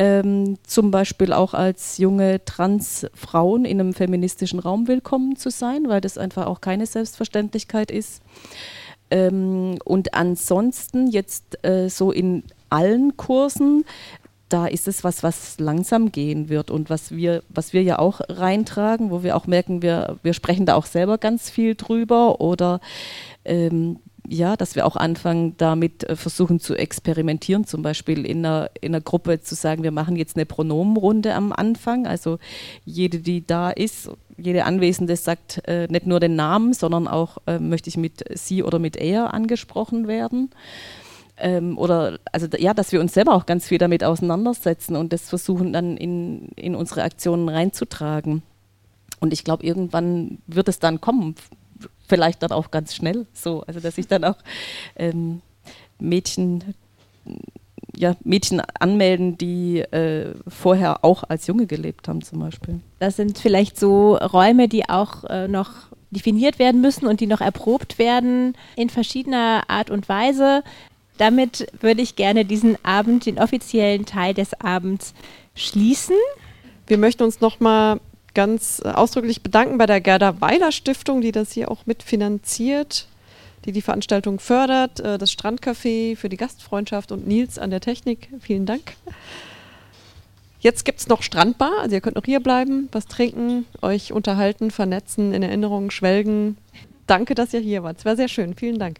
ähm, 0.00 0.56
zum 0.66 0.90
Beispiel 0.90 1.34
auch 1.34 1.52
als 1.52 1.98
junge 1.98 2.42
Transfrauen 2.46 3.66
in 3.66 3.80
einem 3.80 3.92
feministischen 3.92 4.58
Raum 4.58 4.88
willkommen 4.88 5.36
zu 5.36 5.50
sein, 5.50 5.88
weil 5.88 6.00
das 6.00 6.16
einfach 6.16 6.46
auch 6.46 6.62
keine 6.62 6.86
Selbstverständlichkeit 6.86 7.90
ist. 7.90 8.22
Ähm, 9.10 9.78
und 9.84 10.14
ansonsten 10.14 11.08
jetzt 11.08 11.62
äh, 11.66 11.90
so 11.90 12.12
in 12.12 12.44
allen 12.70 13.18
Kursen 13.18 13.84
da 14.48 14.66
ist 14.66 14.88
es 14.88 15.04
was, 15.04 15.22
was 15.22 15.60
langsam 15.60 16.10
gehen 16.10 16.48
wird 16.48 16.72
und 16.72 16.90
was 16.90 17.12
wir, 17.12 17.44
was 17.48 17.72
wir 17.72 17.84
ja 17.84 18.00
auch 18.00 18.20
reintragen, 18.28 19.10
wo 19.10 19.22
wir 19.22 19.36
auch 19.36 19.46
merken, 19.46 19.80
wir, 19.80 20.18
wir 20.24 20.32
sprechen 20.32 20.66
da 20.66 20.74
auch 20.74 20.86
selber 20.86 21.18
ganz 21.18 21.50
viel 21.50 21.76
drüber 21.76 22.40
oder 22.40 22.80
ähm, 23.44 24.00
ja, 24.32 24.56
dass 24.56 24.76
wir 24.76 24.86
auch 24.86 24.94
anfangen, 24.94 25.56
damit 25.56 26.04
äh, 26.04 26.14
versuchen 26.14 26.60
zu 26.60 26.76
experimentieren, 26.76 27.66
zum 27.66 27.82
Beispiel 27.82 28.24
in 28.24 28.46
einer, 28.46 28.70
in 28.80 28.94
einer 28.94 29.02
Gruppe 29.02 29.40
zu 29.40 29.56
sagen, 29.56 29.82
wir 29.82 29.90
machen 29.90 30.14
jetzt 30.14 30.36
eine 30.36 30.46
Pronomenrunde 30.46 31.34
am 31.34 31.52
Anfang. 31.52 32.06
Also 32.06 32.38
jede, 32.84 33.18
die 33.18 33.44
da 33.44 33.70
ist, 33.70 34.08
jede 34.36 34.66
Anwesende 34.66 35.16
sagt 35.16 35.66
äh, 35.66 35.88
nicht 35.88 36.06
nur 36.06 36.20
den 36.20 36.36
Namen, 36.36 36.74
sondern 36.74 37.08
auch 37.08 37.38
äh, 37.48 37.58
möchte 37.58 37.88
ich 37.88 37.96
mit 37.96 38.22
sie 38.32 38.62
oder 38.62 38.78
mit 38.78 38.96
er 38.96 39.34
angesprochen 39.34 40.06
werden. 40.06 40.50
Ähm, 41.36 41.76
oder 41.76 42.20
also 42.30 42.46
ja, 42.56 42.72
dass 42.72 42.92
wir 42.92 43.00
uns 43.00 43.14
selber 43.14 43.34
auch 43.34 43.46
ganz 43.46 43.66
viel 43.66 43.78
damit 43.78 44.04
auseinandersetzen 44.04 44.94
und 44.94 45.12
das 45.12 45.28
versuchen 45.28 45.72
dann 45.72 45.96
in, 45.96 46.50
in 46.54 46.76
unsere 46.76 47.02
Aktionen 47.02 47.48
reinzutragen. 47.48 48.42
Und 49.18 49.32
ich 49.32 49.42
glaube, 49.42 49.66
irgendwann 49.66 50.38
wird 50.46 50.68
es 50.68 50.78
dann 50.78 51.00
kommen, 51.00 51.34
vielleicht 52.10 52.42
dann 52.42 52.52
auch 52.52 52.70
ganz 52.70 52.94
schnell 52.94 53.26
so, 53.32 53.62
also 53.62 53.80
dass 53.80 53.94
sich 53.94 54.06
dann 54.06 54.24
auch 54.24 54.36
ähm, 54.96 55.40
Mädchen 55.98 56.74
ja, 57.96 58.14
Mädchen 58.24 58.60
anmelden, 58.78 59.36
die 59.36 59.80
äh, 59.80 60.34
vorher 60.46 61.04
auch 61.04 61.24
als 61.28 61.46
Junge 61.46 61.66
gelebt 61.66 62.08
haben 62.08 62.22
zum 62.22 62.40
Beispiel. 62.40 62.80
Das 62.98 63.16
sind 63.16 63.38
vielleicht 63.38 63.78
so 63.78 64.16
Räume, 64.16 64.68
die 64.68 64.88
auch 64.88 65.24
äh, 65.24 65.48
noch 65.48 65.70
definiert 66.10 66.58
werden 66.58 66.80
müssen 66.80 67.06
und 67.06 67.20
die 67.20 67.26
noch 67.26 67.40
erprobt 67.40 67.98
werden 67.98 68.56
in 68.76 68.90
verschiedener 68.90 69.64
Art 69.68 69.90
und 69.90 70.08
Weise. 70.08 70.62
Damit 71.18 71.66
würde 71.80 72.02
ich 72.02 72.16
gerne 72.16 72.44
diesen 72.44 72.82
Abend, 72.84 73.26
den 73.26 73.38
offiziellen 73.38 74.06
Teil 74.06 74.34
des 74.34 74.58
Abends 74.60 75.14
schließen. 75.54 76.16
Wir 76.86 76.98
möchten 76.98 77.22
uns 77.22 77.40
nochmal 77.40 78.00
ganz 78.34 78.80
ausdrücklich 78.80 79.42
bedanken 79.42 79.78
bei 79.78 79.86
der 79.86 80.00
Gerda 80.00 80.40
Weiler 80.40 80.72
Stiftung, 80.72 81.20
die 81.20 81.32
das 81.32 81.52
hier 81.52 81.70
auch 81.70 81.86
mitfinanziert, 81.86 83.06
die 83.64 83.72
die 83.72 83.82
Veranstaltung 83.82 84.38
fördert, 84.40 85.00
äh, 85.00 85.18
das 85.18 85.30
Strandcafé 85.32 86.16
für 86.16 86.28
die 86.28 86.36
Gastfreundschaft 86.36 87.12
und 87.12 87.26
Nils 87.26 87.58
an 87.58 87.70
der 87.70 87.80
Technik. 87.80 88.28
Vielen 88.40 88.66
Dank. 88.66 88.94
Jetzt 90.60 90.84
gibt 90.84 91.00
es 91.00 91.08
noch 91.08 91.22
Strandbar, 91.22 91.72
also 91.80 91.94
ihr 91.94 92.02
könnt 92.02 92.16
noch 92.16 92.24
hier 92.24 92.40
bleiben, 92.40 92.88
was 92.92 93.06
trinken, 93.06 93.64
euch 93.80 94.12
unterhalten, 94.12 94.70
vernetzen, 94.70 95.32
in 95.32 95.42
Erinnerungen 95.42 95.90
schwelgen. 95.90 96.58
Danke, 97.06 97.34
dass 97.34 97.54
ihr 97.54 97.60
hier 97.60 97.82
wart. 97.82 97.98
Es 97.98 98.04
war 98.04 98.14
sehr 98.14 98.28
schön. 98.28 98.54
Vielen 98.54 98.78
Dank. 98.78 98.98